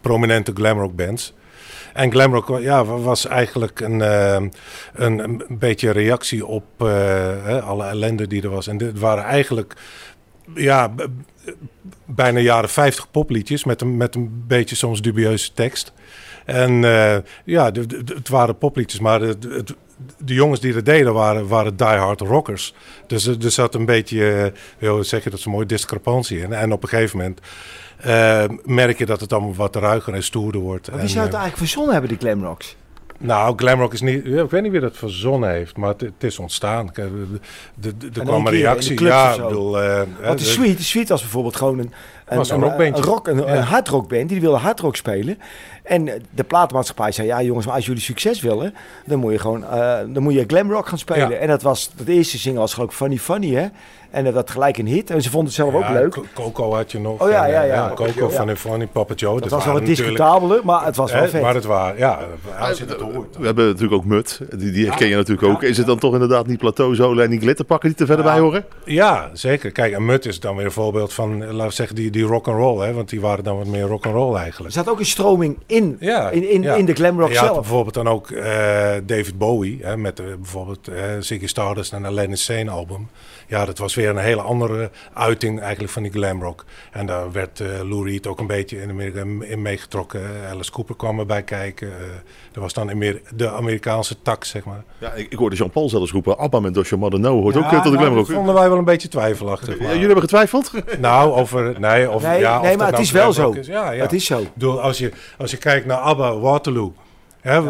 prominente 0.00 0.52
glamrock 0.54 0.96
bands. 0.96 1.34
En 1.92 2.10
glamrock 2.10 2.58
ja, 2.60 2.84
was 2.84 3.26
eigenlijk 3.26 3.80
een, 3.80 4.02
eh, 4.02 4.42
een, 4.94 5.18
een 5.18 5.42
beetje 5.48 5.90
reactie 5.90 6.46
op 6.46 6.64
eh, 6.78 7.68
alle 7.68 7.84
ellende 7.86 8.26
die 8.26 8.42
er 8.42 8.50
was. 8.50 8.66
En 8.66 8.76
dit 8.76 8.98
waren 8.98 9.24
eigenlijk 9.24 9.74
ja, 10.54 10.94
bijna 12.04 12.38
jaren 12.38 12.68
50 12.68 13.10
popliedjes 13.10 13.64
met 13.64 13.80
een, 13.80 13.96
met 13.96 14.14
een 14.14 14.44
beetje 14.46 14.76
soms 14.76 15.02
dubieuze 15.02 15.52
tekst. 15.52 15.92
En 16.44 16.84
eh, 16.84 17.16
ja, 17.44 17.70
het 18.14 18.28
waren 18.28 18.58
popliedjes, 18.58 19.00
maar 19.00 19.20
het- 19.20 19.74
de 20.18 20.34
jongens 20.34 20.60
die 20.60 20.72
dat 20.72 20.84
deden 20.84 21.12
waren, 21.12 21.48
waren 21.48 21.76
diehard 21.76 22.20
rockers. 22.20 22.74
Dus 23.06 23.26
er 23.26 23.44
er 23.44 23.50
zat 23.50 23.74
een 23.74 23.84
beetje, 23.84 24.52
uh, 24.78 24.90
hoe 24.90 25.04
zeg 25.04 25.24
je 25.24 25.30
dat, 25.30 25.40
zo'n 25.40 25.52
mooie 25.52 25.66
discrepantie 25.66 26.38
in. 26.38 26.52
En 26.52 26.72
op 26.72 26.82
een 26.82 26.88
gegeven 26.88 27.18
moment 27.18 27.40
eh, 27.96 28.44
merk 28.64 28.98
je 28.98 29.06
dat 29.06 29.20
het 29.20 29.32
allemaal 29.32 29.54
wat 29.54 29.76
ruiger 29.76 30.14
en 30.14 30.22
stoerder 30.22 30.60
wordt. 30.60 30.90
Maar 30.90 31.00
En, 31.00 31.08
zou 31.08 31.24
het 31.24 31.34
eh, 31.34 31.40
eigenlijk 31.40 31.70
verzonnen 31.70 31.92
hebben, 31.92 32.10
die 32.10 32.18
Glamrocks? 32.18 32.76
Nou, 33.18 33.56
glamrock 33.56 33.92
is 33.92 34.00
niet. 34.00 34.26
Ik 34.26 34.50
weet 34.50 34.62
niet 34.62 34.72
wie 34.72 34.80
dat 34.80 34.96
verzonnen 34.96 35.50
heeft, 35.50 35.76
maar 35.76 35.88
het, 35.88 36.00
het 36.00 36.12
is 36.24 36.38
ontstaan. 36.38 36.90
Er 36.94 37.12
kwam 38.24 38.46
een 38.46 38.52
reactie. 38.52 39.04
Ja, 39.04 39.36
bedoel. 39.36 39.80
eh, 39.82 39.96
Want 40.22 40.38
de 40.38 40.44
de- 40.44 40.50
Sweet, 40.50 40.76
de 40.76 40.82
Sweet 40.82 41.08
was 41.08 41.20
bijvoorbeeld 41.20 41.56
gewoon 41.56 41.78
een, 41.78 41.92
een, 42.26 42.36
Was 42.36 42.50
een 42.50 42.56
een, 42.56 42.62
rockbandje. 42.62 43.02
een, 43.02 43.08
rock, 43.08 43.28
een, 43.28 43.36
Ja. 43.38 43.56
een 43.56 43.62
hardrockband. 43.62 44.28
Die 44.28 44.40
wilde 44.40 44.56
hardrock 44.58 44.96
spelen. 44.96 45.38
En 45.82 46.08
eh, 46.08 46.20
de 46.30 46.44
platenmaatschappij 46.44 47.12
zei, 47.12 47.26
ja 47.26 47.42
jongens, 47.42 47.66
maar 47.66 47.74
als 47.74 47.86
jullie 47.86 48.00
succes 48.02 48.40
willen, 48.40 48.74
dan 49.06 49.18
moet 49.18 49.32
je 49.32 49.38
gewoon 49.38 49.64
eh, 49.64 49.98
dan 50.08 50.22
moet 50.22 50.34
je 50.34 50.44
glamrock 50.46 50.86
gaan 50.88 50.98
spelen. 50.98 51.30
Ja. 51.30 51.36
En 51.36 51.48
dat 51.48 51.62
was, 51.62 51.90
dat 51.96 52.06
eerste 52.06 52.38
single 52.38 52.60
was 52.60 52.74
geloof 52.74 52.88
ik 52.90 52.96
Funny 52.96 53.18
Funny, 53.18 53.54
hè? 53.54 53.66
En 54.14 54.24
dat 54.24 54.34
had 54.34 54.50
gelijk 54.50 54.78
een 54.78 54.86
hit. 54.86 55.10
En 55.10 55.22
ze 55.22 55.30
vonden 55.30 55.46
het 55.48 55.56
zelf 55.56 55.74
ook 55.74 55.82
ja, 55.82 55.92
leuk. 55.92 56.10
Co- 56.12 56.24
Coco 56.34 56.72
had 56.74 56.92
je 56.92 57.00
nog. 57.00 57.20
Oh 57.22 57.30
ja, 57.30 57.44
en, 57.46 57.50
ja, 57.52 57.62
eh, 57.62 57.68
ja. 57.68 57.92
Coco 57.94 58.24
Ja. 58.24 58.30
van 58.30 58.46
de 58.46 58.56
Funny 58.56 58.86
Papa 58.86 59.14
Joe. 59.14 59.40
Dat 59.40 59.50
was 59.50 59.64
wel 59.64 59.74
natuurlijk- 59.74 60.00
discutabele, 60.00 60.60
maar 60.64 60.84
het 60.84 60.96
was 60.96 61.12
wel 61.12 61.22
hè, 61.22 61.28
vet. 61.28 61.42
Maar 61.42 61.54
het 61.54 61.64
waren, 61.64 61.98
ja, 61.98 62.18
als 62.58 62.78
je 62.78 62.84
dat 62.84 63.00
hoort. 63.00 63.36
We 63.38 63.44
hebben 63.46 63.66
natuurlijk 63.66 63.92
ook 63.94 64.04
Mut. 64.04 64.40
Die, 64.56 64.70
die 64.72 64.86
herken 64.86 65.08
je 65.08 65.16
natuurlijk 65.16 65.48
ook. 65.48 65.62
Is 65.62 65.76
het 65.76 65.86
dan 65.86 65.98
toch 65.98 66.12
inderdaad 66.12 66.46
niet 66.46 66.58
plateauzolen 66.58 67.24
en 67.24 67.30
die 67.30 67.40
glitterpakken 67.40 67.88
die 67.88 67.98
er 67.98 68.06
verder 68.06 68.24
bij 68.24 68.38
horen? 68.38 68.64
Ja, 68.84 69.30
zeker. 69.32 69.70
Kijk, 69.72 69.92
en 69.94 70.04
Mut 70.04 70.26
is 70.26 70.40
dan 70.40 70.56
weer 70.56 70.64
een 70.64 70.72
voorbeeld 70.72 71.12
van, 71.12 71.42
eh, 71.42 71.50
laten 71.50 71.66
we 71.66 71.72
zeggen, 71.74 71.96
die, 71.96 72.10
die 72.10 72.24
rock 72.24 72.48
and 72.48 72.56
roll, 72.58 72.86
hè? 72.86 72.92
Want 72.92 73.08
die 73.08 73.20
waren 73.20 73.44
dan 73.44 73.56
wat 73.56 73.66
meer 73.66 73.82
rock 73.86 74.04
and 74.06 74.14
roll 74.14 74.34
Er 74.34 74.40
eigenlijk. 74.40 74.74
zat 74.74 74.88
ook 74.88 74.98
een 74.98 75.06
stroming 75.06 75.58
in, 75.66 75.96
Ja, 76.00 76.30
in, 76.30 76.50
in, 76.50 76.62
ja. 76.62 76.74
in 76.74 76.84
de 76.84 76.94
glamrock 76.94 77.28
had 77.34 77.44
zelf. 77.44 77.54
bijvoorbeeld 77.56 77.94
dan 77.94 78.08
ook 78.08 78.30
eh, 78.30 78.44
David 79.06 79.38
Bowie, 79.38 79.78
hè, 79.82 79.96
met 79.96 80.20
eh, 80.20 80.26
bijvoorbeeld 80.26 80.88
eh 80.88 80.94
Ziggy 81.20 81.46
Stardust 81.46 81.92
en 81.92 82.04
Alain 82.06 82.30
Insane 82.30 82.70
album. 82.70 83.08
Ja, 83.46 83.64
dat 83.64 83.78
was 83.78 83.94
weer 83.94 84.08
een 84.08 84.16
hele 84.16 84.40
andere 84.40 84.90
uiting 85.14 85.60
eigenlijk 85.60 85.92
van 85.92 86.02
die 86.02 86.12
glamrock. 86.12 86.64
En 86.92 87.06
daar 87.06 87.32
werd 87.32 87.60
eh 87.60 87.68
Lou 87.82 88.08
Reed 88.10 88.26
ook 88.26 88.38
een 88.40 88.46
beetje 88.46 88.82
in 88.82 88.90
Amerika 88.90 89.20
in 89.40 89.62
meegetrokken. 89.62 90.22
Alice 90.50 90.70
Cooper 90.70 90.96
kwam 90.96 91.18
erbij 91.18 91.42
kijken. 91.42 91.92
Dat 92.52 92.62
was 92.62 92.72
dan 92.72 92.98
meer 92.98 93.20
de 93.34 93.50
Amerikaanse 93.50 94.22
tak, 94.22 94.44
zeg 94.44 94.64
maar. 94.64 94.84
Ja, 94.98 95.12
ik, 95.12 95.32
ik 95.32 95.38
hoorde 95.38 95.56
Jean-Paul 95.56 95.88
zelfs 95.88 96.12
roepen. 96.12 96.38
Abba 96.38 96.60
met 96.60 96.90
Mother 96.96 97.20
No 97.20 97.40
hoort 97.40 97.56
ook 97.56 97.62
Ja, 97.62 97.68
eh, 97.68 97.74
tot 97.74 97.84
de 97.84 97.90
nou, 97.90 98.00
glamrock. 98.00 98.26
dat 98.26 98.36
vonden 98.36 98.54
wij 98.54 98.68
wel 98.68 98.78
een 98.78 98.84
beetje 98.84 99.08
twijfelachtig. 99.08 99.78
Ja, 99.78 99.84
jullie 99.86 100.00
hebben 100.04 100.20
getwijfeld? 100.20 100.72
Nou, 100.98 101.32
over... 101.32 101.80
Nee, 101.80 102.10
of, 102.10 102.22
Nee, 102.22 102.40
ja, 102.40 102.56
of 102.56 102.62
nee 102.64 102.76
maar 102.76 102.86
het 102.86 102.94
nou 102.94 103.02
is 103.04 103.10
wel 103.10 103.32
zo. 103.32 103.50
is. 103.50 103.66
Ja, 103.66 103.90
ja. 103.90 104.02
Het 104.02 104.12
is 104.12 104.24
zo. 104.24 104.38
Ik 104.38 104.54
bedoel, 104.54 104.80
als 104.80 104.98
je, 104.98 105.12
als 105.38 105.50
je 105.50 105.56
kijkt 105.56 105.86
naar 105.86 105.96
ABBA, 105.98 106.38
Waterloo... 106.38 106.94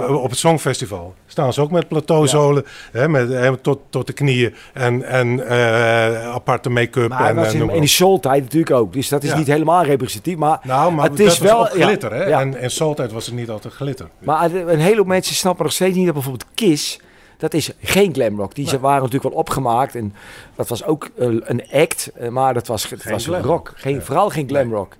Op 0.08 0.30
het 0.30 0.38
Songfestival 0.38 1.14
staan 1.26 1.52
ze 1.52 1.60
ook 1.60 1.70
met 1.70 1.88
plateauzolen 1.88 2.64
hè, 2.92 3.08
met, 3.08 3.62
tot, 3.62 3.78
tot 3.90 4.06
de 4.06 4.12
knieën 4.12 4.54
en, 4.72 5.02
en 5.02 5.46
eh, 5.48 6.28
aparte 6.34 6.70
make-up. 6.70 7.08
Maar 7.08 7.28
en, 7.28 7.34
was 7.34 7.54
in, 7.54 7.88
soul-tijd 7.88 8.42
natuurlijk 8.42 8.76
ook. 8.76 8.92
Dus 8.92 9.08
dat 9.08 9.22
is 9.22 9.30
Ja. 9.30 9.36
niet 9.36 9.46
helemaal 9.46 9.84
representatief. 9.84 10.36
Maar, 10.36 10.60
Nou, 10.62 10.92
maar 10.92 11.10
het 11.10 11.20
is 11.20 11.38
wel 11.38 11.64
glitter, 11.64 12.14
ja, 12.14 12.20
hè? 12.22 12.28
ja. 12.28 12.40
En 12.40 12.60
in 12.60 12.70
Soultijd 12.70 13.12
was 13.12 13.26
het 13.26 13.34
niet 13.34 13.50
altijd 13.50 13.74
glitter. 13.74 14.08
Maar 14.18 14.52
een 14.54 14.78
heleboel 14.78 15.04
mensen 15.04 15.34
snappen 15.34 15.64
nog 15.64 15.74
steeds 15.74 15.96
niet 15.96 16.04
dat 16.04 16.14
bijvoorbeeld 16.14 16.46
Kiss... 16.54 17.00
Dat 17.38 17.54
is 17.54 17.72
geen 17.82 18.14
glamrock. 18.14 18.54
Die 18.54 18.68
ze 18.68 18.80
waren 18.80 19.02
natuurlijk 19.02 19.30
wel 19.30 19.40
opgemaakt. 19.40 19.94
En 19.94 20.14
dat 20.56 20.68
was 20.68 20.84
ook 20.84 21.08
eh, 21.18 21.26
een 21.40 21.62
act. 21.72 22.10
eh, 22.14 22.28
Maar 22.28 22.54
dat 22.54 22.66
was, 22.66 22.84
Geen 22.84 23.12
was 23.12 23.26
rock. 23.26 23.72
Geen, 23.76 24.02
Vooral 24.02 24.30
geen 24.30 24.48
glamrock. 24.48 24.96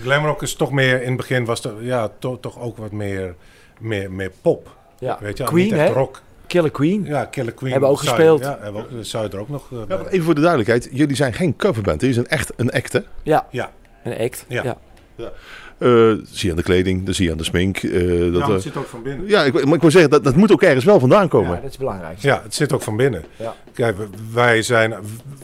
Glamrock 0.00 0.42
is 0.42 0.54
toch 0.54 0.70
meer, 0.70 1.02
in 1.02 1.08
het 1.08 1.16
begin 1.16 1.44
was 1.44 1.62
het 1.62 1.72
ja, 1.80 2.08
to, 2.18 2.40
toch 2.40 2.60
ook 2.60 2.76
wat 2.76 2.92
meer, 2.92 3.34
meer, 3.80 4.12
meer 4.12 4.32
pop. 4.42 4.76
Ja. 4.98 5.18
Weet 5.20 5.38
je, 5.38 5.44
Queen, 5.44 5.64
niet 5.64 5.72
echt 5.72 5.88
hè? 5.88 5.94
rock. 5.94 6.22
Killer 6.46 6.70
Queen. 6.70 7.04
Ja, 7.04 7.24
Killer 7.24 7.52
Queen. 7.52 7.70
Hebben 7.72 7.88
we 7.90 7.94
ook 7.96 8.02
zou- 8.02 8.14
gespeeld. 8.16 8.40
Ja, 8.40 8.58
hebben 8.60 8.86
we 8.88 8.96
ook, 8.98 9.04
zou 9.04 9.24
je 9.26 9.30
er 9.30 9.38
ook 9.38 9.48
nog... 9.48 9.72
eh, 9.72 9.78
Ja, 9.78 9.84
bij- 9.86 9.96
maar 9.96 10.06
even 10.06 10.24
voor 10.24 10.34
de 10.34 10.40
duidelijkheid. 10.40 10.88
Jullie 10.92 11.16
zijn 11.16 11.32
geen 11.32 11.56
coverband. 11.56 12.00
Jullie 12.00 12.14
zijn 12.14 12.26
echt 12.26 12.52
een 12.56 12.70
act, 12.70 12.92
hè? 12.92 13.00
Ja, 13.22 13.46
ja. 13.50 13.70
een 14.04 14.18
act. 14.18 14.44
Ja. 14.48 14.76
Ja. 15.16 15.32
Eh, 15.78 15.88
zie 16.24 16.44
je 16.44 16.50
aan 16.50 16.56
de 16.56 16.62
kleding, 16.62 17.04
dat 17.04 17.14
zie 17.14 17.24
je 17.24 17.30
aan 17.30 17.36
de 17.38 17.44
smink. 17.44 17.76
eh, 17.76 17.92
dat, 17.92 18.00
ja, 18.00 18.30
maar 18.30 18.40
eh, 18.48 18.48
het 18.54 18.62
zit 18.62 18.76
ook 18.76 18.86
van 18.86 19.02
binnen. 19.02 19.28
ja, 19.28 19.42
ik, 19.44 19.64
maar 19.64 19.74
ik 19.74 19.80
wil 19.80 19.90
zeggen, 19.90 20.10
dat, 20.10 20.24
dat 20.24 20.36
moet 20.36 20.52
ook 20.52 20.62
ergens 20.62 20.84
wel 20.84 21.00
vandaan 21.00 21.28
komen. 21.28 21.54
Ja, 21.54 21.60
dat 21.60 21.70
is 21.70 21.76
belangrijk. 21.76 22.18
Ja, 22.18 22.40
het 22.42 22.54
zit 22.54 22.72
ook 22.72 22.82
van 22.82 22.96
binnen. 22.96 23.24
Ja. 23.36 23.54
Kijk, 23.72 23.96
wij 24.32 24.62
zijn, 24.62 24.90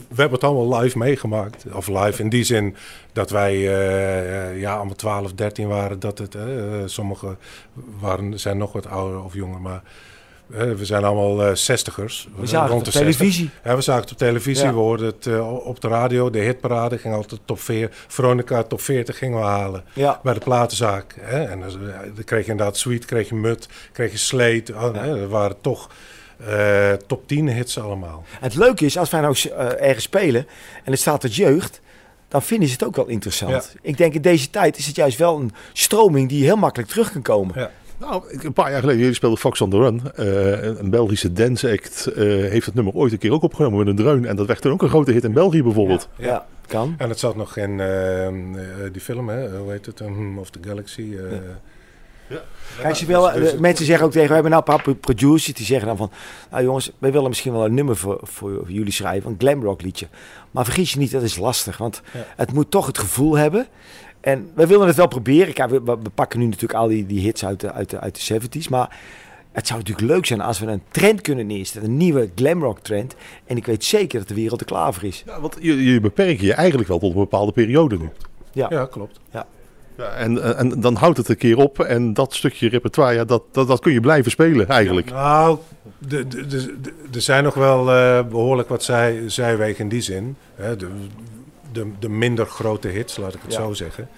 we 0.09 0.17
hebben 0.21 0.33
het 0.41 0.45
allemaal 0.45 0.81
live 0.81 0.99
meegemaakt. 0.99 1.65
Of 1.73 1.89
live 1.89 2.23
in 2.23 2.29
die 2.29 2.45
zin 2.45 2.75
dat 3.13 3.31
wij 3.31 3.55
eh, 3.55 4.51
eh, 4.51 4.61
ja, 4.61 4.75
allemaal 4.77 4.95
12, 4.95 5.33
13 5.33 5.69
waren. 5.69 6.01
Dat 6.01 6.19
het, 6.19 6.35
eh, 6.35 6.59
eh, 6.83 6.83
sommigen 6.87 7.39
waren, 8.01 8.39
zijn 8.41 8.59
nog 8.59 8.73
wat 8.73 8.87
ouder 8.87 9.25
of 9.25 9.35
jonger, 9.35 9.61
maar 9.61 9.73
eh, 9.75 9.81
we 10.51 10.85
zijn 10.85 11.05
allemaal 11.05 11.45
eh 11.47 11.55
zestigers. 11.55 12.29
We 12.37 12.47
zagen 12.47 12.77
het 12.77 12.87
op 12.87 12.93
televisie. 12.93 13.51
Ja, 13.65 13.75
we 13.77 13.81
zagen 13.83 14.03
het 14.03 14.11
op 14.13 14.19
televisie, 14.19 14.65
Ja. 14.65 14.73
we 14.73 14.79
hoorden 14.79 15.07
het 15.07 15.27
eh, 15.27 15.67
op 15.67 15.81
de 15.81 15.89
radio. 15.89 16.31
De 16.31 16.39
hitparade 16.39 16.99
ging 16.99 17.15
altijd 17.15 17.41
top 17.45 17.61
4. 17.61 17.89
Veronica 18.09 18.63
top 18.63 18.81
40 18.81 19.19
gingen 19.19 19.39
we 19.39 19.45
halen 19.45 19.85
Ja. 19.93 20.21
bij 20.23 20.35
de 20.35 20.41
platenzaak. 20.41 21.15
Hè? 21.21 21.45
En 21.45 21.61
dan, 21.61 21.71
dan 22.15 22.25
kreeg 22.25 22.45
je 22.45 22.51
inderdaad 22.51 22.77
Sweet, 22.77 23.05
kreeg 23.05 23.29
je 23.29 23.35
Mut, 23.35 23.69
kreeg 23.93 24.11
je 24.13 24.19
Slate. 24.19 24.75
Oh? 24.75 24.95
Dat 25.21 25.29
waren 25.29 25.61
toch 25.61 25.91
eh, 26.47 26.93
top 26.93 27.27
10 27.29 27.49
hits 27.49 27.79
allemaal. 27.79 28.25
Het 28.41 28.55
leuke 28.55 28.85
is, 28.85 28.99
als 28.99 29.11
wij 29.11 29.21
nou 29.21 29.37
eh, 29.57 29.87
ergens 29.89 30.05
spelen 30.05 30.47
en 30.85 30.91
het 30.93 31.01
staat 31.01 31.21
tot 31.21 31.35
jeugd, 31.35 31.81
dan 32.29 32.43
vinden 32.43 32.69
ze 32.69 32.75
het 32.75 32.85
ook 32.85 32.97
wel 32.97 33.07
interessant. 33.07 33.75
Ik 33.83 33.97
denk 33.97 34.15
in 34.15 34.23
deze 34.23 34.51
tijd 34.51 34.77
is 34.79 34.87
het 34.87 34.97
juist 34.97 35.19
wel 35.19 35.37
een 35.41 35.53
stroming 35.73 36.29
die 36.29 36.45
heel 36.45 36.57
makkelijk 36.57 36.91
terug 36.91 37.13
kan 37.13 37.23
komen. 37.23 37.55
Ja. 37.59 37.71
Nou, 38.01 38.23
ik- 38.29 38.43
een 38.43 38.53
paar 38.53 38.71
jaar 38.71 38.81
geleden, 38.81 39.01
jullie 39.01 39.15
speelden 39.15 39.39
Fox 39.39 39.61
on 39.61 39.71
the 39.71 39.77
Run. 39.77 40.03
Eh, 40.15 40.63
een- 40.63 40.91
Belgische 40.91 41.33
dance 41.33 41.71
act 41.71 42.07
eh, 42.07 42.25
heeft 42.25 42.67
het 42.67 42.75
nummer 42.75 42.95
ooit 42.95 43.13
een 43.13 43.19
keer 43.19 43.33
ook 43.33 43.43
opgenomen 43.43 43.79
met 43.79 43.87
een 43.89 43.97
dreun. 43.97 44.25
En 44.27 44.37
dat 44.37 44.47
werd 44.47 44.61
toen 44.61 44.73
ook 44.73 44.83
een 44.83 44.89
grote 44.89 45.13
hit 45.13 45.25
in 45.25 45.33
België 45.33 45.63
bijvoorbeeld. 45.63 46.09
Ja, 46.17 46.47
kan. 46.67 46.95
En 46.99 47.09
het 47.09 47.19
zat 47.19 47.37
nog 47.37 47.57
in 47.57 47.81
eh, 47.81 48.27
eh, 48.27 48.33
die 48.93 49.01
film, 49.01 49.29
hè? 49.29 49.59
hoe 49.59 49.71
heet 49.71 49.87
het? 49.87 50.01
Um, 50.01 50.39
of 50.39 50.51
the 50.51 50.59
Galaxy. 50.63 51.15
eh. 51.19 51.39
Kijk, 52.81 52.95
ze 52.97 53.07
willen, 53.07 53.35
dus- 53.41 53.57
mensen 53.57 53.85
zeggen 53.85 54.05
ook 54.07 54.13
tegen, 54.13 54.29
we 54.29 54.35
hebben 54.35 54.51
nou 54.53 54.63
een 54.67 54.75
paar 54.75 54.83
pro- 54.83 54.95
producers 54.95 55.55
die 55.57 55.67
zeggen 55.67 55.87
dan 55.89 55.97
van, 55.97 56.11
nou 56.51 56.65
jongens, 56.65 56.91
wij 56.99 57.13
willen 57.13 57.29
misschien 57.29 57.53
wel 57.53 57.65
een 57.65 57.75
nummer 57.75 57.97
voor, 57.97 58.19
voor, 58.23 58.51
voor 58.57 58.71
jullie 58.71 58.93
schrijven, 58.93 59.31
een 59.31 59.37
glamrock 59.39 59.83
liedje. 59.83 60.07
Maar 60.51 60.65
vergis 60.65 60.93
je 60.93 60.99
niet, 60.99 61.11
dat 61.11 61.23
is 61.23 61.37
lastig, 61.37 61.77
want 61.79 62.03
Ja. 62.13 62.25
het 62.37 62.53
moet 62.53 62.71
toch 62.71 62.87
het 62.87 62.99
gevoel 62.99 63.37
hebben. 63.37 63.67
En 64.21 64.51
wij 64.55 64.67
willen 64.67 64.87
het 64.87 64.97
wel 64.97 65.09
proberen. 65.09 65.55
Kijk, 65.55 65.71
we, 65.71 65.81
we 65.85 66.11
pakken 66.15 66.39
nu 66.39 66.45
natuurlijk 66.45 66.75
al 66.75 66.89
die, 66.89 67.07
die 67.07 67.21
hits 67.21 67.45
uit 67.45 67.61
de, 67.61 67.73
uit, 67.73 67.91
de, 67.91 68.01
uit 68.01 68.27
de 68.27 68.41
70s, 68.41 68.69
maar 68.71 68.97
het 69.53 69.67
zou 69.67 69.79
natuurlijk 69.79 70.09
leuk 70.09 70.27
zijn 70.27 70.41
als 70.41 70.59
we 70.59 70.67
een 70.67 70.83
trend 70.91 71.21
kunnen 71.21 71.47
neerzetten, 71.47 71.91
een 71.91 71.97
nieuwe 71.97 72.31
glamrock 72.35 72.79
trend. 72.79 73.15
En 73.47 73.57
ik 73.57 73.67
weet 73.67 73.85
zeker 73.85 74.19
dat 74.19 74.29
de 74.29 74.35
wereld 74.35 74.61
er 74.61 74.67
klaar 74.67 74.95
voor 74.95 75.05
is. 75.05 75.23
Ja, 75.27 75.41
want 75.41 75.57
je, 75.61 75.85
je 75.93 76.01
beperkt 76.01 76.41
je 76.41 76.53
eigenlijk 76.55 76.89
wel 76.89 76.99
tot 76.99 77.11
een 77.13 77.19
bepaalde 77.19 77.53
periode 77.53 77.99
nu. 77.99 78.09
Ja, 78.53 78.87
klopt. 78.91 79.21
Ja, 79.33 79.47
en, 80.17 80.57
en 80.57 80.81
dan 80.81 80.95
houdt 80.95 81.17
het 81.17 81.29
een 81.29 81.37
keer 81.37 81.57
op. 81.57 81.81
En 81.81 82.15
dat 82.15 82.35
stukje 82.35 82.69
repertoire, 82.69 83.15
ja, 83.15 83.25
dat, 83.25 83.43
dat, 83.53 83.67
dat 83.69 83.81
kun 83.81 83.93
je 83.93 84.01
blijven 84.01 84.31
spelen 84.31 84.69
eigenlijk. 84.69 85.11
Nou, 85.11 85.59
de- 85.99 86.29
de- 86.29 86.47
de- 86.47 86.81
de- 86.81 86.93
er 87.13 87.21
zijn 87.21 87.45
nog 87.45 87.55
wel 87.55 87.93
eh, 87.93 88.23
behoorlijk 88.29 88.69
wat 88.69 88.83
zij, 88.83 89.23
zijwegen 89.27 89.81
in 89.83 89.89
die 89.89 90.01
zin. 90.01 90.37
Hè, 90.55 90.77
de, 90.77 90.89
de, 91.73 91.91
de 91.99 92.09
minder 92.09 92.47
grote 92.47 92.89
hits, 92.89 93.17
laat 93.17 93.35
ik 93.35 93.41
het 93.43 93.53
Ja. 93.53 93.59
zo 93.61 93.73
zeggen. 93.73 94.09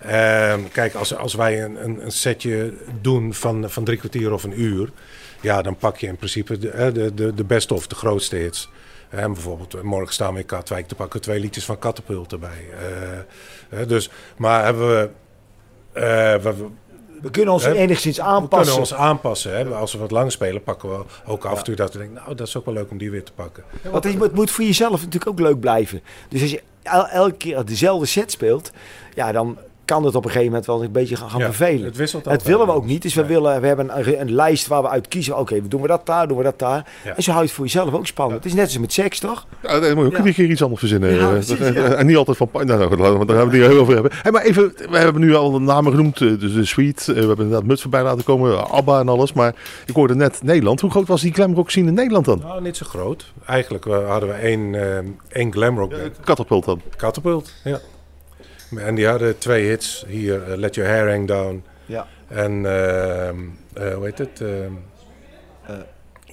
Ehm, 0.00 0.60
kijk, 0.72 0.94
als, 0.94 1.16
als 1.16 1.34
wij 1.34 1.62
een, 1.64 1.84
een, 1.84 2.04
een 2.04 2.12
setje 2.12 2.72
doen 3.00 3.34
van, 3.34 3.70
van 3.70 3.84
drie 3.84 3.98
kwartier 3.98 4.32
of 4.32 4.42
een 4.44 4.60
uur... 4.60 4.90
ja, 5.40 5.62
dan 5.62 5.76
pak 5.76 5.96
je 5.96 6.06
in 6.06 6.16
principe 6.16 6.58
de, 6.58 6.90
de, 6.92 7.14
de, 7.14 7.34
de 7.34 7.44
beste 7.44 7.74
of 7.74 7.86
de 7.86 7.94
grootste 7.94 8.36
hits. 8.36 8.70
En 9.08 9.32
bijvoorbeeld, 9.32 9.74
eh, 9.74 9.80
morgen 9.82 10.14
staan 10.14 10.32
we 10.34 10.40
in 10.40 10.46
Katwijk 10.46 10.88
te 10.88 10.94
pakken 10.94 11.20
twee 11.20 11.40
liedjes 11.40 11.64
van 11.64 11.78
Catapult 11.78 12.32
erbij. 12.32 12.64
Eh, 13.70 13.78
dus, 13.88 14.10
maar 14.36 14.64
hebben 14.64 14.88
we... 14.88 15.08
eh, 15.92 16.02
we- 16.42 16.54
we- 16.56 16.68
We 17.22 17.30
kunnen 17.30 17.52
ons 17.54 17.64
Hè? 17.64 17.72
enigszins 17.74 18.16
we 18.16 18.22
aanpassen. 18.22 18.58
kunnen 18.74 18.78
ons 18.78 18.94
aanpassen. 18.94 19.56
Hè? 19.56 19.64
Als 19.74 19.92
we 19.92 19.98
wat 19.98 20.10
lang 20.10 20.32
spelen, 20.32 20.62
pakken 20.62 20.88
we 20.90 21.04
ook 21.26 21.44
af 21.44 21.58
en 21.58 21.64
toe 21.64 21.74
dat 21.74 21.92
we 21.92 21.98
denken... 21.98 22.16
nou, 22.24 22.34
dat 22.34 22.46
is 22.46 22.56
ook 22.56 22.64
wel 22.64 22.74
leuk 22.74 22.90
om 22.90 22.98
die 22.98 23.10
weer 23.10 23.24
te 23.24 23.32
pakken. 23.32 23.64
Want 23.90 24.04
het 24.04 24.34
moet- 24.34 24.50
voor 24.50 24.64
jezelf 24.64 24.90
natuurlijk 24.92 25.26
ook 25.26 25.40
leuk 25.40 25.60
blijven. 25.60 26.02
Dus 26.28 26.40
als 26.42 26.50
je 26.50 26.62
elke 26.82 27.36
keer 27.36 27.64
dezelfde 27.64 28.06
set 28.06 28.30
speelt, 28.30 28.72
ja, 29.14 29.32
dan 29.32 29.58
kan 29.90 30.04
het 30.04 30.14
op 30.14 30.24
een 30.24 30.30
gegeven 30.30 30.48
moment 30.52 30.66
wel 30.66 30.82
een 30.84 30.92
beetje 30.92 31.16
gaan, 31.16 31.30
gaan 31.30 31.38
Ja, 31.40 31.44
vervelen. 31.46 31.84
Het 31.84 31.96
wisselt 31.96 32.22
Het 32.24 32.32
altijd 32.32 32.50
willen 32.50 32.66
we 32.66 32.72
ook 32.72 32.86
niet. 32.86 33.02
Dus 33.02 33.14
we, 33.14 33.24
willen, 33.26 33.60
we 33.60 33.66
hebben 33.66 33.98
een, 33.98 34.20
een 34.20 34.32
lijst 34.34 34.66
waar 34.66 34.82
we 34.82 34.88
uit 34.88 35.08
kiezen. 35.08 35.38
Oké, 35.38 35.68
doen 35.68 35.80
we 35.80 35.86
dat 35.88 36.06
daar, 36.06 36.28
doen 36.28 36.36
we 36.36 36.42
dat 36.42 36.58
daar. 36.58 36.86
Ja. 37.04 37.16
En 37.16 37.22
zo 37.22 37.30
houdt 37.30 37.46
het 37.46 37.56
voor 37.56 37.64
jezelf 37.64 37.92
ook 37.94 38.06
spannend. 38.06 38.44
Het 38.44 38.52
is 38.52 38.58
net 38.58 38.64
als 38.66 38.78
met 38.78 38.92
seks, 38.92 39.18
toch? 39.18 39.46
Ja, 39.62 39.80
dan 39.80 39.94
moet 39.94 40.04
je 40.04 40.10
ook 40.10 40.16
Ja. 40.16 40.26
een 40.26 40.34
keer 40.34 40.50
iets 40.50 40.62
anders 40.62 40.80
verzinnen. 40.80 41.14
Ja, 41.14 41.20
Eh, 41.20 41.28
precies, 41.30 41.58
dat- 41.58 41.74
ja. 41.74 41.82
En 41.94 42.06
niet 42.06 42.16
altijd 42.16 42.36
van... 42.36 42.48
Nou, 42.52 42.64
nou, 42.66 42.86
goed, 42.88 42.98
daar 42.98 43.06
gaan 43.08 43.26
we 43.26 43.32
het 43.32 43.52
niet 43.52 43.62
heel 43.62 43.78
over 43.80 43.92
hebben. 43.94 44.12
Hey, 44.22 44.32
maar 44.32 44.42
even, 44.42 44.72
we 44.90 44.98
hebben 44.98 45.20
nu 45.22 45.34
al 45.34 45.50
de 45.50 45.58
namen 45.58 45.92
genoemd. 45.92 46.20
eh, 46.20 46.28
Dus 46.40 46.52
de 46.52 46.64
Sweet, 46.64 47.00
eh, 47.00 47.06
we 47.06 47.12
hebben 47.14 47.36
inderdaad 47.44 47.64
Muts 47.66 47.82
voorbij 47.82 48.02
laten 48.02 48.24
komen. 48.24 48.70
ABBA 48.70 49.00
en 49.00 49.08
alles. 49.08 49.32
Maar 49.32 49.54
ik 49.86 49.94
hoorde 49.94 50.14
net 50.14 50.42
Nederland. 50.42 50.80
Hoe 50.80 50.90
groot 50.90 51.08
was 51.08 51.20
die 51.20 51.32
glamrock 51.32 51.70
scene 51.70 51.88
in 51.88 51.94
Nederland 51.94 52.24
dan? 52.24 52.38
Nou, 52.38 52.62
niet 52.62 52.76
zo 52.76 52.86
groot. 52.88 53.32
Eigenlijk 53.46 53.84
hadden 53.84 54.28
we 54.28 54.34
één, 54.34 54.74
één 55.28 55.52
glamrock. 55.52 55.92
Catapult 56.24 56.64
dan. 56.64 56.80
Catapult, 56.96 57.52
ja. 57.64 57.78
En 58.76 58.94
die 58.94 59.06
hadden 59.06 59.38
twee 59.38 59.66
hits 59.68 60.04
hier. 60.08 60.42
eh, 60.50 60.56
Let 60.56 60.74
Your 60.74 60.90
Hair 60.90 61.08
Hang 61.10 61.26
Down. 61.28 61.62
Ja. 61.86 62.06
En, 62.28 62.52
ehm, 62.66 63.36
eh, 63.74 63.94
hoe 63.94 64.04
heet 64.04 64.18
het? 64.18 64.40
Ehm, 64.40 64.50
Eh. 65.66 65.74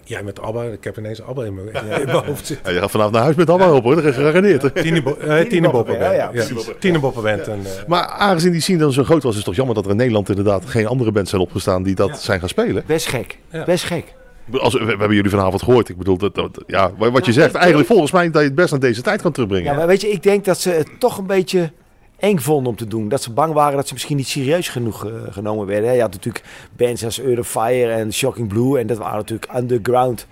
Jij 0.04 0.24
met 0.24 0.40
ABBA. 0.42 0.64
Ik 0.64 0.84
heb 0.84 0.98
ineens 0.98 1.22
ABBA 1.22 1.44
in 1.44 1.54
mijn, 1.56 1.68
in 2.02 2.06
mijn 2.06 2.26
hoofd 2.26 2.46
zitten. 2.48 2.66
Ja, 2.70 2.72
je 2.76 2.80
gaat 2.82 2.92
vanavond 2.92 3.16
naar 3.16 3.24
huis 3.24 3.36
met 3.36 3.50
ABBA 3.50 3.72
op 3.74 3.84
hoor. 3.84 3.96
Dat 3.96 4.04
is 4.04 4.16
gegarandeerd. 4.16 4.76
Tieneboppenband. 4.76 6.00
ja, 6.00 6.12
ja, 6.12 6.30
Ja, 6.34 6.44
Tieneboppenband. 6.80 7.48
En, 7.48 7.62
Maar 7.88 8.06
aangezien 8.06 8.52
die 8.52 8.62
scene 8.62 8.78
dan 8.80 8.92
zo 8.94 9.04
groot 9.04 9.22
was, 9.24 9.32
is 9.32 9.38
het 9.38 9.46
toch 9.46 9.56
jammer 9.56 9.76
dat 9.76 9.86
er 9.86 9.92
in 9.92 9.98
Nederland 9.98 10.30
inderdaad 10.30 10.66
geen 10.66 10.88
andere 10.88 11.12
bands 11.12 11.30
zijn 11.30 11.42
opgestaan 11.42 11.84
die 11.84 11.96
dat 11.96 12.08
Ja. 12.10 12.16
zijn 12.16 12.40
gaan 12.40 12.50
spelen. 12.50 12.84
Best 12.86 13.08
gek. 13.08 13.38
Ja. 13.52 13.64
Best 13.66 13.84
gek. 13.84 14.14
Als, 14.52 14.74
we, 14.74 14.80
we 14.80 14.86
hebben 14.90 15.16
jullie 15.16 15.30
vanavond 15.32 15.64
gehoord. 15.64 15.90
Ik 15.90 15.98
bedoel, 15.98 16.18
dat, 16.18 16.36
dat- 16.36 16.64
ja, 16.68 16.92
wat 16.98 17.26
je 17.26 17.32
zegt, 17.34 17.56
eigenlijk 17.56 17.88
volgens 17.88 18.12
mij 18.12 18.26
dat 18.32 18.42
je 18.42 18.48
het 18.48 18.56
best 18.56 18.72
naar 18.72 18.80
deze 18.80 19.02
tijd 19.02 19.22
kan 19.22 19.32
terugbrengen. 19.32 19.72
Ja, 19.72 19.78
maar 19.78 19.88
weet 19.88 20.02
je, 20.02 20.08
ik 20.10 20.24
denk 20.24 20.46
dat 20.46 20.60
ze 20.60 20.70
het 20.70 20.90
toch 21.00 21.18
een 21.18 21.28
beetje 21.28 21.72
eng 22.18 22.38
vonden 22.38 22.72
om 22.72 22.78
te 22.78 22.88
doen. 22.88 23.10
Dat 23.10 23.22
ze 23.24 23.32
bang 23.32 23.54
waren 23.54 23.76
dat 23.76 23.88
ze 23.88 23.94
misschien 23.94 24.18
niet 24.18 24.28
serieus 24.28 24.70
genoeg 24.70 25.06
eh, 25.06 25.12
genomen 25.30 25.66
werden. 25.66 25.94
Je 25.94 26.02
had 26.02 26.14
natuurlijk 26.14 26.46
bands 26.78 27.04
als 27.04 27.22
Fire 27.42 27.92
en 27.92 28.14
Shocking 28.14 28.48
Blue. 28.48 28.80
En 28.80 28.88
dat 28.88 28.98
waren 28.98 29.18
natuurlijk 29.18 29.54
underground. 29.56 30.28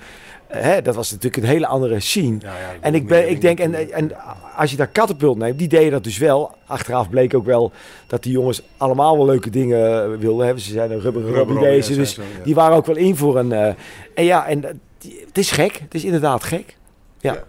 Eh, 0.47 0.61
hè, 0.61 0.81
dat 0.81 0.95
was 0.95 1.11
natuurlijk 1.11 1.43
een 1.43 1.49
hele 1.49 1.67
andere 1.67 1.99
scene. 1.99 2.37
ja, 2.39 2.47
ja, 2.47 2.73
En 2.81 2.95
ik, 2.95 3.07
ben, 3.07 3.29
ik 3.29 3.41
denk, 3.41 3.59
en, 3.59 3.91
en 3.93 4.11
als 4.55 4.71
je 4.71 4.77
daar 4.77 4.91
Catapult 4.91 5.37
neemt, 5.37 5.59
die 5.59 5.67
deden 5.67 5.91
dat 5.91 6.03
dus 6.03 6.17
wel. 6.17 6.55
Achteraf 6.65 7.09
bleek 7.09 7.33
ook 7.33 7.45
wel 7.45 7.71
dat 8.07 8.23
die 8.23 8.31
jongens 8.31 8.61
allemaal 8.77 9.17
wel 9.17 9.25
leuke 9.25 9.49
dingen 9.49 10.03
eh, 10.03 10.19
wilden 10.19 10.45
hebben. 10.45 10.63
Ze 10.63 10.71
zijn 10.71 10.91
een 10.91 10.99
rubber 10.99 11.23
Rubber 11.23 11.59
deze, 11.59 11.91
ja, 11.91 11.97
dus 11.97 12.19
die 12.43 12.55
waren 12.55 12.75
ook 12.77 12.85
wel 12.85 12.95
in 12.95 13.15
voor 13.15 13.37
een... 13.37 13.51
en 13.51 14.23
ja, 14.23 14.47
en 14.47 14.81
die- 14.97 15.23
het 15.27 15.37
is 15.37 15.51
gek. 15.51 15.79
Het 15.79 15.93
is 15.93 16.03
inderdaad 16.03 16.43
gek. 16.43 16.77
Ja. 17.19 17.43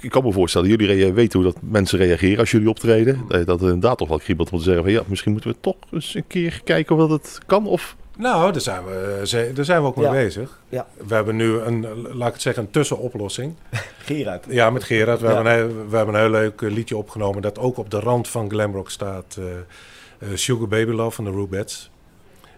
Ik- 0.00 0.10
kan 0.10 0.24
me 0.24 0.32
voorstellen, 0.32 0.68
jullie 0.68 1.12
weten 1.12 1.40
hoe 1.42 1.52
dat 1.52 1.62
mensen 1.62 1.98
reageren 1.98 2.38
als 2.38 2.50
jullie 2.50 2.68
optreden. 2.68 3.24
Dat 3.28 3.46
dat 3.46 3.60
er 3.60 3.66
inderdaad 3.66 3.98
toch 3.98 4.08
wel 4.08 4.18
kriebelt 4.18 4.50
om 4.50 4.58
te 4.58 4.64
zeggen 4.64 4.82
van 4.82 4.92
ja, 4.92 5.02
misschien 5.06 5.32
moeten 5.32 5.50
we 5.50 5.56
toch 5.60 5.76
eens 5.90 6.14
een 6.14 6.26
keer 6.26 6.60
kijken 6.64 6.96
of 6.96 7.08
dat 7.08 7.10
het 7.22 7.38
kan. 7.46 7.66
Of 7.66 7.96
Nou, 8.18 8.52
daar 8.52 8.60
zijn 8.60 8.84
we, 8.84 9.20
eh, 9.30 9.54
daar 9.54 9.64
zijn 9.64 9.80
we 9.80 9.86
ook 9.86 9.96
mee 9.96 10.04
Ja. 10.06 10.10
bezig. 10.12 10.60
Ja. 10.68 10.86
We 11.06 11.14
hebben 11.14 11.36
nu 11.36 11.58
een, 11.58 11.84
eh, 11.84 11.90
laat 12.14 12.26
ik 12.28 12.32
het 12.32 12.42
zeggen, 12.42 12.62
een 12.62 12.70
tussenoplossing. 12.70 13.54
Gerard. 14.04 14.44
Ja, 14.48 14.70
met 14.70 14.84
Gerard. 14.84 15.20
We, 15.20 15.26
Ja. 15.26 15.34
hebben, 15.34 15.52
een, 15.52 15.58
heel- 15.58 15.88
we 15.88 15.96
hebben 15.96 16.14
een 16.14 16.20
heel 16.20 16.30
leuk 16.30 16.62
eh, 16.62 16.70
liedje 16.70 16.96
opgenomen 16.96 17.42
dat 17.42 17.58
ook 17.58 17.76
op 17.76 17.90
de 17.90 18.00
rand 18.00 18.28
van 18.28 18.50
glamrock 18.50 18.90
staat. 18.90 19.36
eh, 19.38 19.44
eh, 20.18 20.36
Sugar 20.36 20.68
Baby 20.68 20.90
Love 20.90 21.10
van 21.14 21.24
de 21.24 21.30
Rubettes. 21.30 21.90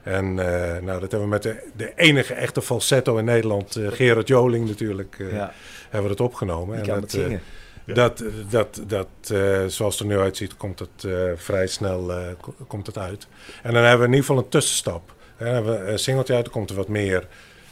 En 0.02 0.24
eh, 0.38 0.82
nou, 0.82 1.00
dat 1.00 1.10
hebben 1.10 1.20
we 1.20 1.26
met 1.26 1.42
de, 1.42 1.56
de 1.76 1.92
enige 1.96 2.34
echte 2.34 2.62
falsetto 2.62 3.16
in 3.16 3.24
Nederland, 3.24 3.76
eh, 3.76 3.86
Gerard 3.92 4.28
Joling 4.28 4.68
natuurlijk, 4.68 5.16
eh, 5.18 5.32
Ja, 5.32 5.52
hebben 5.90 6.02
we 6.02 6.08
het 6.16 6.20
opgenomen. 6.20 6.76
En 6.76 6.82
kan 6.82 6.94
dat, 6.94 7.02
het 7.02 7.10
zingen. 7.10 7.40
dat, 7.86 8.22
dat, 8.50 8.80
dat 8.86 9.08
eh, 9.30 9.64
zoals 9.66 9.98
het 9.98 10.08
er 10.08 10.14
nu 10.14 10.18
uitziet, 10.22 10.56
komt 10.56 10.78
het 10.78 11.04
eh, 11.04 11.12
vrij 11.36 11.66
snel 11.66 12.12
eh, 12.12 12.26
ko- 12.40 12.54
komt 12.66 12.86
het 12.86 12.98
uit. 12.98 13.26
En 13.62 13.72
dan 13.72 13.82
hebben 13.82 13.98
we 14.00 14.06
in 14.06 14.12
ieder 14.12 14.26
geval 14.26 14.42
een 14.42 14.48
tussenstap. 14.48 15.12
En 15.36 15.44
dan 15.44 15.54
hebben 15.54 15.84
we 15.84 15.90
een 15.90 15.98
singeltje 15.98 16.34
uit, 16.34 16.44
dan 16.44 16.52
komt 16.52 16.70
er 16.70 16.76
wat 16.76 16.88
meer. 16.88 17.26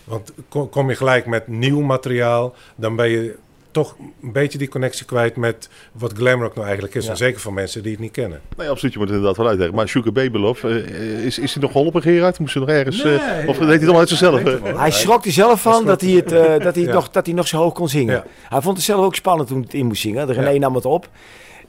Want 0.04 0.32
ko- 0.48 0.66
kom 0.66 0.88
je 0.88 0.96
gelijk 0.96 1.26
met 1.26 1.46
nieuw 1.48 1.80
materiaal, 1.80 2.54
dan 2.76 2.96
ben 2.96 3.08
je 3.08 3.36
toch 3.76 3.96
een 4.22 4.32
beetje 4.32 4.58
die 4.58 4.68
connectie 4.68 5.06
kwijt 5.06 5.36
met 5.36 5.68
wat 5.92 6.12
glamrock 6.12 6.54
nou 6.54 6.64
eigenlijk 6.66 6.94
is. 6.94 7.04
Ja. 7.04 7.10
En 7.10 7.16
zeker 7.16 7.40
voor 7.40 7.52
mensen 7.52 7.82
die 7.82 7.92
het 7.92 8.00
niet 8.00 8.10
kennen. 8.12 8.40
nee, 8.56 8.68
absoluut, 8.68 8.92
je 8.92 8.98
moet 8.98 9.08
het 9.08 9.16
inderdaad 9.16 9.38
wel 9.40 9.48
uitleggen. 9.48 9.76
Maar 9.76 9.88
Sugar 9.88 10.12
Baby 10.12 10.38
Love, 10.38 10.68
eh, 10.68 11.24
is, 11.24 11.38
is 11.38 11.52
hij 11.52 11.62
nog 11.62 11.72
geholpen 11.72 12.02
Gerard? 12.02 12.38
Moest 12.38 12.54
hij 12.54 12.62
nog 12.62 12.72
ergens, 12.72 12.98
eh, 12.98 13.04
Nee, 13.04 13.48
of 13.48 13.54
ja, 13.58 13.60
deed 13.60 13.60
hij 13.60 13.72
het 13.72 13.82
allemaal 13.82 13.98
uit 14.00 14.08
zichzelf? 14.08 14.42
hij 14.42 14.72
eh? 14.86 14.90
schrok 14.92 15.24
er 15.24 15.32
zelf 15.32 15.62
van 15.62 15.84
dat 15.84 16.00
hij, 16.00 16.10
het, 16.10 16.32
eh, 16.32 16.58
dat, 16.58 16.74
hij 16.74 16.84
Ja. 16.90 16.92
nog, 16.92 17.10
dat 17.10 17.26
hij 17.26 17.34
nog 17.34 17.48
zo 17.48 17.56
hoog 17.56 17.72
kon 17.72 17.88
zingen. 17.88 18.14
Ja. 18.14 18.24
Hij 18.48 18.60
vond 18.60 18.76
het 18.76 18.86
zelf 18.86 19.04
ook 19.04 19.14
spannend 19.14 19.48
toen 19.48 19.56
hij 19.56 19.66
het 19.66 19.76
in 19.76 19.86
moest 19.86 20.00
zingen. 20.00 20.26
De 20.26 20.32
René 20.32 20.50
Ja. 20.50 20.58
nam 20.58 20.74
het 20.74 20.84
op. 20.84 21.08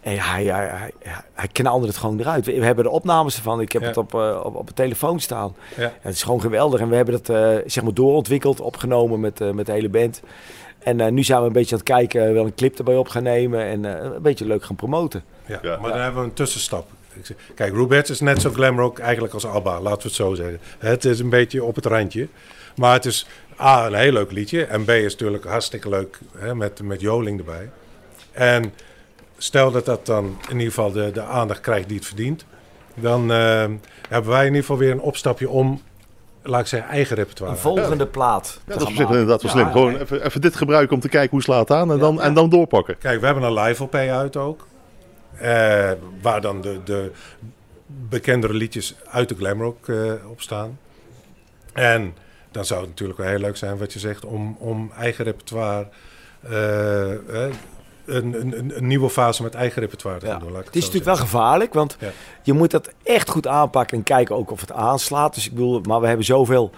En 0.01 0.17
hij, 0.19 0.43
hij, 0.45 0.67
hij, 0.67 0.91
hij 1.33 1.47
knalde 1.51 1.87
het 1.87 1.97
gewoon 1.97 2.19
eruit. 2.19 2.45
We, 2.45 2.59
we 2.59 2.65
hebben 2.65 2.83
de 2.83 2.89
opnames 2.89 3.35
ervan. 3.35 3.61
Ik 3.61 3.71
heb 3.71 3.81
Ja. 3.81 3.87
het 3.87 3.97
op, 3.97 4.13
eh, 4.13 4.41
op, 4.43 4.55
op 4.55 4.67
de 4.67 4.73
telefoon 4.73 5.19
staan. 5.19 5.55
Ja. 5.77 5.93
het 6.01 6.13
is 6.13 6.23
gewoon 6.23 6.41
geweldig. 6.41 6.79
En 6.79 6.89
we 6.89 6.95
hebben 6.95 7.13
het 7.13 7.29
eh, 7.29 7.55
zeg 7.65 7.83
maar 7.83 7.93
doorontwikkeld, 7.93 8.59
opgenomen 8.61 9.19
met, 9.19 9.41
eh, 9.41 9.51
met 9.51 9.65
de 9.65 9.71
hele 9.71 9.89
band. 9.89 10.21
En 10.87 10.99
eh, 10.99 11.11
nu 11.11 11.23
zijn 11.23 11.39
we 11.41 11.47
een 11.47 11.53
beetje 11.53 11.71
aan 11.75 11.81
het 11.81 11.89
kijken, 11.89 12.33
wel 12.33 12.45
een 12.45 12.55
clip 12.55 12.77
erbij 12.77 12.95
op 12.95 13.07
gaan 13.07 13.23
nemen. 13.23 13.63
En 13.65 13.85
eh, 13.85 14.11
een 14.15 14.21
beetje 14.21 14.45
leuk 14.45 14.63
gaan 14.63 14.75
promoten. 14.75 15.23
Ja. 15.45 15.59
Ja. 15.61 15.77
Maar 15.77 15.91
dan 15.91 15.99
hebben 16.01 16.21
we 16.21 16.27
een 16.27 16.33
tussenstap. 16.33 16.87
Ik 17.13 17.25
zeg- 17.25 17.37
Kijk, 17.55 17.73
Rubettes 17.73 18.09
is 18.09 18.19
net 18.19 18.41
zo 18.41 18.49
glamrock 18.51 18.99
eigenlijk 18.99 19.33
als 19.33 19.45
ABBA, 19.45 19.81
laten 19.81 20.01
we 20.01 20.07
het 20.07 20.13
zo 20.15 20.33
zeggen. 20.33 20.59
Het 20.77 21.05
is 21.05 21.19
een 21.19 21.29
beetje 21.29 21.63
op 21.63 21.75
het 21.75 21.85
randje. 21.85 22.27
Maar 22.75 22.93
het 22.93 23.05
is 23.05 23.27
A, 23.59 23.85
een 23.87 23.93
heel 23.93 24.11
leuk 24.11 24.31
liedje. 24.31 24.65
En 24.65 24.85
B 24.85 24.89
is 24.89 25.11
natuurlijk 25.11 25.43
hartstikke 25.45 25.89
leuk 25.89 26.19
hè, 26.37 26.55
met, 26.55 26.81
met 26.81 27.01
Joling 27.01 27.39
erbij. 27.39 27.69
En 28.31 28.73
stel 29.37 29.71
dat 29.71 29.85
dat 29.85 30.05
dan 30.05 30.25
in 30.49 30.53
ieder 30.53 30.67
geval 30.73 30.91
de, 30.91 31.11
de 31.11 31.21
aandacht 31.21 31.59
krijgt 31.61 31.87
die 31.87 31.97
het 31.97 32.07
verdient. 32.07 32.45
Dan 32.95 33.31
eh, 33.31 33.65
hebben 34.09 34.31
wij 34.31 34.41
in 34.41 34.45
ieder 34.47 34.61
geval 34.61 34.77
weer 34.77 34.91
een 34.91 35.01
opstapje 35.01 35.49
om, 35.49 35.81
laat 36.47 36.61
ik 36.61 36.67
zeggen, 36.67 36.89
eigen 36.89 37.15
repertoire. 37.15 37.53
Een 37.55 37.61
volgende 37.61 38.05
plaat. 38.07 38.59
Ja, 38.67 38.73
dat 38.77 38.89
is 38.89 38.99
op 38.99 39.11
inderdaad 39.11 39.41
wel 39.41 39.51
Ja, 39.51 39.57
slim. 39.57 39.71
Gewoon 39.71 39.97
even, 39.97 40.25
even 40.25 40.41
dit 40.41 40.55
gebruiken 40.55 40.95
om 40.95 41.01
te 41.01 41.09
kijken 41.09 41.29
hoe 41.31 41.41
slaat 41.41 41.71
aan 41.71 41.89
en, 41.91 41.95
Ja, 41.95 42.01
dan, 42.01 42.15
ja. 42.15 42.21
en 42.21 42.33
dan 42.33 42.49
doorpakken. 42.49 42.97
Kijk, 42.97 43.19
we 43.19 43.25
hebben 43.25 43.43
een 43.43 43.53
live 43.53 43.83
LP 43.83 43.95
uit 43.95 44.35
ook. 44.37 44.67
Eh, 45.37 45.91
waar 46.21 46.41
dan 46.41 46.61
de, 46.61 46.79
de 46.83 47.11
bekendere 47.85 48.53
liedjes 48.53 48.95
uit 49.11 49.29
de 49.29 49.35
glamrock 49.35 49.87
eh 49.87 50.11
op 50.29 50.41
staan. 50.41 50.79
En 51.73 52.15
dan 52.51 52.65
zou 52.65 52.79
het 52.79 52.89
natuurlijk 52.89 53.19
wel 53.19 53.27
heel 53.27 53.39
leuk 53.39 53.57
zijn 53.57 53.77
wat 53.77 53.93
je 53.93 53.99
zegt 53.99 54.25
om, 54.25 54.55
om 54.59 54.91
eigen 54.97 55.25
repertoire. 55.25 55.87
eh, 56.49 57.11
eh, 57.45 57.53
een, 58.07 58.41
een, 58.41 58.77
een- 58.77 58.87
nieuwe 58.87 59.09
fase 59.09 59.43
met 59.43 59.55
eigen 59.55 59.81
repertoire 59.81 60.19
te 60.19 60.25
Ja. 60.25 60.37
doen. 60.39 60.55
Het 60.55 60.65
is 60.75 60.79
natuurlijk 60.81 61.05
wel 61.05 61.15
gevaarlijk, 61.15 61.73
want 61.73 61.97
Ja. 61.99 62.09
je 62.43 62.53
moet 62.53 62.71
dat 62.71 62.89
echt 63.03 63.29
goed 63.29 63.47
aanpakken 63.47 63.97
en 63.97 64.03
kijken 64.03 64.35
ook 64.35 64.51
of 64.51 64.61
het 64.61 64.71
aanslaat. 64.71 65.33
Dus 65.33 65.45
ik 65.45 65.51
bedoel, 65.53 65.81
maar 65.81 66.01
we 66.01 66.07
hebben 66.07 66.25
zoveel. 66.25 66.71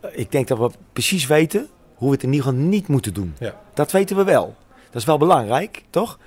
eh, 0.00 0.10
Ik 0.18 0.32
denk 0.32 0.48
dat 0.48 0.58
we 0.58 0.70
precies 0.92 1.26
weten 1.26 1.68
hoe 1.94 2.08
we 2.08 2.14
het 2.14 2.22
in 2.22 2.32
ieder 2.32 2.46
geval 2.46 2.60
niet 2.64 2.88
moeten 2.88 3.14
doen. 3.14 3.34
Ja. 3.38 3.60
Dat 3.74 3.90
weten 3.92 4.16
we 4.16 4.24
wel. 4.24 4.54
Dat 4.90 5.00
is 5.00 5.04
wel 5.04 5.18
belangrijk, 5.18 5.82
toch? 5.90 6.18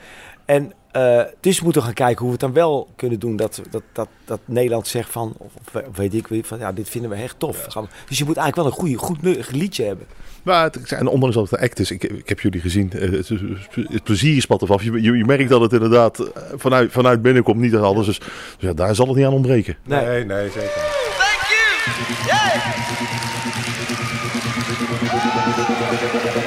En 0.46 0.74
eh, 0.92 1.22
dus 1.40 1.58
we 1.58 1.64
moeten 1.64 1.84
gaan 1.84 1.94
kijken 1.94 2.18
hoe 2.18 2.26
we 2.26 2.32
het 2.32 2.40
dan 2.40 2.54
wel 2.54 2.88
kunnen 2.96 3.20
doen. 3.20 3.36
Dat, 3.36 3.62
dat, 3.70 3.84
dat, 3.92 4.08
dat 4.26 4.40
Nederland 4.46 4.88
zegt 4.88 5.10
van, 5.10 5.34
of, 5.38 5.52
of 5.74 5.98
weet 5.98 6.14
ik 6.14 6.28
wie, 6.28 6.46
van 6.46 6.60
ja, 6.60 6.72
dit 6.72 6.90
vinden 6.90 7.10
we 7.10 7.16
echt 7.16 7.40
tof. 7.40 7.68
Dus 8.08 8.18
je 8.18 8.26
moet 8.26 8.38
eigenlijk 8.38 8.56
wel 8.56 8.66
een 8.66 8.98
goede, 8.98 8.98
goed 9.44 9.52
liedje 9.52 9.84
hebben. 9.84 10.06
Maar 10.44 10.64
het, 10.64 10.92
en 10.92 11.08
ondanks 11.08 11.36
dat 11.36 11.50
het 11.50 11.60
een 11.60 11.66
act 11.66 11.80
is, 11.80 11.92
ik, 11.92 12.04
ik 12.04 12.30
heb 12.30 12.40
jullie 12.40 12.62
gezien, 12.62 12.92
eh, 12.92 13.12
het, 13.12 13.30
het 13.74 14.04
plezier 14.04 14.42
spat 14.42 14.62
ervan. 14.62 14.80
Je, 14.84 15.02
je, 15.02 15.18
je 15.18 15.26
merkt 15.26 15.50
dat 15.50 15.62
het 15.62 15.74
inderdaad 15.74 16.20
eh, 16.20 16.44
vanuit, 16.56 16.92
vanuit 16.92 17.22
binnenkomt, 17.22 17.60
niet 17.60 17.76
alles. 17.76 18.06
Dus, 18.06 18.18
dus 18.20 18.30
ja, 18.58 18.74
daar 18.74 18.96
zal 18.96 19.08
het 19.08 19.16
niet 19.16 19.26
aan 19.26 19.34
ontbreken. 19.34 19.78
Nee. 19.84 20.06
Nee, 20.06 20.26
nee, 20.26 20.50
zeker. 20.50 21.00
niet. 26.12 26.34
Don't 26.34 26.41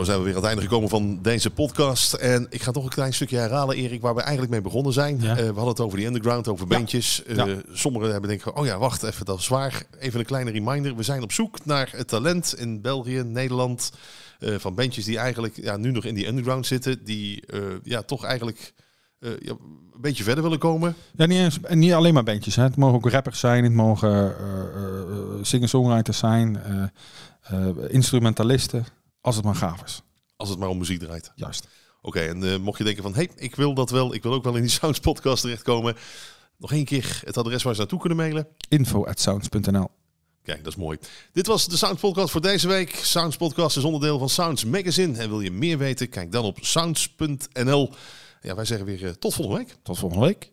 Zo 0.00 0.06
zijn 0.06 0.18
we 0.18 0.24
weer 0.24 0.34
aan 0.34 0.40
het 0.40 0.48
einde 0.48 0.62
gekomen 0.62 0.88
van 0.88 1.18
deze 1.22 1.50
podcast. 1.50 2.12
En 2.12 2.46
ik 2.50 2.62
ga 2.62 2.70
toch 2.70 2.84
een 2.84 2.90
klein 2.90 3.14
stukje 3.14 3.36
herhalen, 3.36 3.76
Erik, 3.76 4.00
waar 4.00 4.14
we 4.14 4.20
eigenlijk 4.20 4.50
mee 4.52 4.60
begonnen 4.60 4.92
zijn. 4.92 5.20
Ja. 5.20 5.30
Eh, 5.30 5.36
we 5.36 5.42
hadden 5.44 5.66
het 5.68 5.80
over 5.80 5.98
die 5.98 6.06
underground, 6.06 6.48
over 6.48 6.66
Ja. 6.68 6.76
bandjes. 6.76 7.22
Eh, 7.24 7.36
Ja. 7.36 7.46
Sommigen 7.72 8.10
hebben 8.10 8.28
denken, 8.30 8.56
oh 8.56 8.66
ja, 8.66 8.78
wacht 8.78 9.02
even, 9.02 9.24
dat 9.26 9.38
is 9.38 9.48
waar. 9.48 9.82
Even 9.98 10.20
een 10.20 10.26
kleine 10.26 10.50
reminder. 10.50 10.96
We 10.96 11.02
zijn 11.02 11.22
op 11.22 11.32
zoek 11.32 11.64
naar 11.64 11.92
het 11.96 12.08
talent 12.08 12.54
in 12.58 12.80
België, 12.80 13.22
Nederland. 13.26 13.92
eh, 14.38 14.54
van 14.58 14.74
bandjes 14.74 15.04
die 15.04 15.18
eigenlijk 15.18 15.56
ja, 15.62 15.76
nu 15.76 15.90
nog 15.90 16.04
in 16.04 16.14
die 16.14 16.26
underground 16.28 16.66
zitten. 16.66 17.04
Die 17.04 17.44
ja, 17.82 18.02
toch 18.02 18.24
eigenlijk 18.24 18.72
ja, 19.20 19.50
een 19.94 20.00
beetje 20.00 20.24
verder 20.24 20.42
willen 20.42 20.58
komen. 20.58 20.94
Ja, 21.16 21.26
niet, 21.26 21.38
eens, 21.38 21.60
en 21.60 21.78
niet 21.78 21.92
alleen 21.92 22.14
maar 22.14 22.22
bandjes. 22.22 22.56
Hè. 22.56 22.62
Het 22.62 22.76
mogen 22.76 22.96
ook 22.96 23.10
rappers 23.10 23.38
zijn, 23.40 23.64
het 23.64 23.72
mogen 23.72 24.10
eh, 24.10 24.24
eh, 24.24 25.38
singer-songwriters 25.42 26.18
zijn, 26.18 26.60
instrumentalisten, 27.88 28.84
als 29.20 29.36
het 29.36 29.44
maar 29.44 29.54
gaaf 29.54 29.82
is. 29.82 30.02
Als 30.36 30.48
het 30.48 30.58
maar 30.58 30.68
om 30.68 30.78
muziek 30.78 30.98
draait. 30.98 31.32
Juist. 31.34 31.66
Oké, 32.02 32.20
en 32.20 32.52
eh, 32.52 32.58
mocht 32.58 32.78
je 32.78 32.84
denken 32.84 33.02
van, 33.02 33.14
hé, 33.14 33.22
hey, 33.22 33.30
ik 33.36 33.56
wil 33.56 33.74
dat 33.74 33.90
wel. 33.90 34.14
Ik 34.14 34.22
wil 34.22 34.32
ook 34.32 34.44
wel 34.44 34.54
in 34.54 34.62
die 34.62 34.70
Sounds 34.80 34.98
podcast 34.98 35.42
terechtkomen. 35.42 35.96
Nog 36.56 36.72
één 36.72 36.84
keer 36.84 37.20
het 37.24 37.36
adres 37.36 37.62
waar 37.62 37.74
ze 37.74 37.80
naartoe 37.80 37.98
kunnen 37.98 38.18
mailen. 38.18 38.48
Info 38.68 39.06
at 39.06 39.20
sounds.nl. 39.20 39.90
Kijk, 40.42 40.64
dat 40.64 40.72
is 40.72 40.78
mooi. 40.78 40.98
Dit 41.32 41.46
was 41.46 41.68
de 41.68 41.76
Sounds 41.76 42.00
Podcast 42.00 42.30
voor 42.30 42.40
deze 42.40 42.68
week. 42.68 42.94
Sounds 42.94 43.36
Podcast 43.36 43.76
is 43.76 43.84
onderdeel 43.84 44.18
van 44.18 44.28
Sounds 44.28 44.64
Magazine. 44.64 45.18
En 45.18 45.28
wil 45.28 45.40
je 45.40 45.50
meer 45.50 45.78
weten, 45.78 46.08
kijk 46.08 46.32
dan 46.32 46.44
op 46.44 46.58
sounds.nl. 46.60 47.92
Ja, 48.40 48.54
wij 48.54 48.64
zeggen 48.64 48.86
weer 48.86 49.06
eh, 49.06 49.10
tot 49.10 49.34
volgende 49.34 49.58
week. 49.58 49.76
Tot 49.82 49.98
volgende 49.98 50.26
week. 50.26 50.52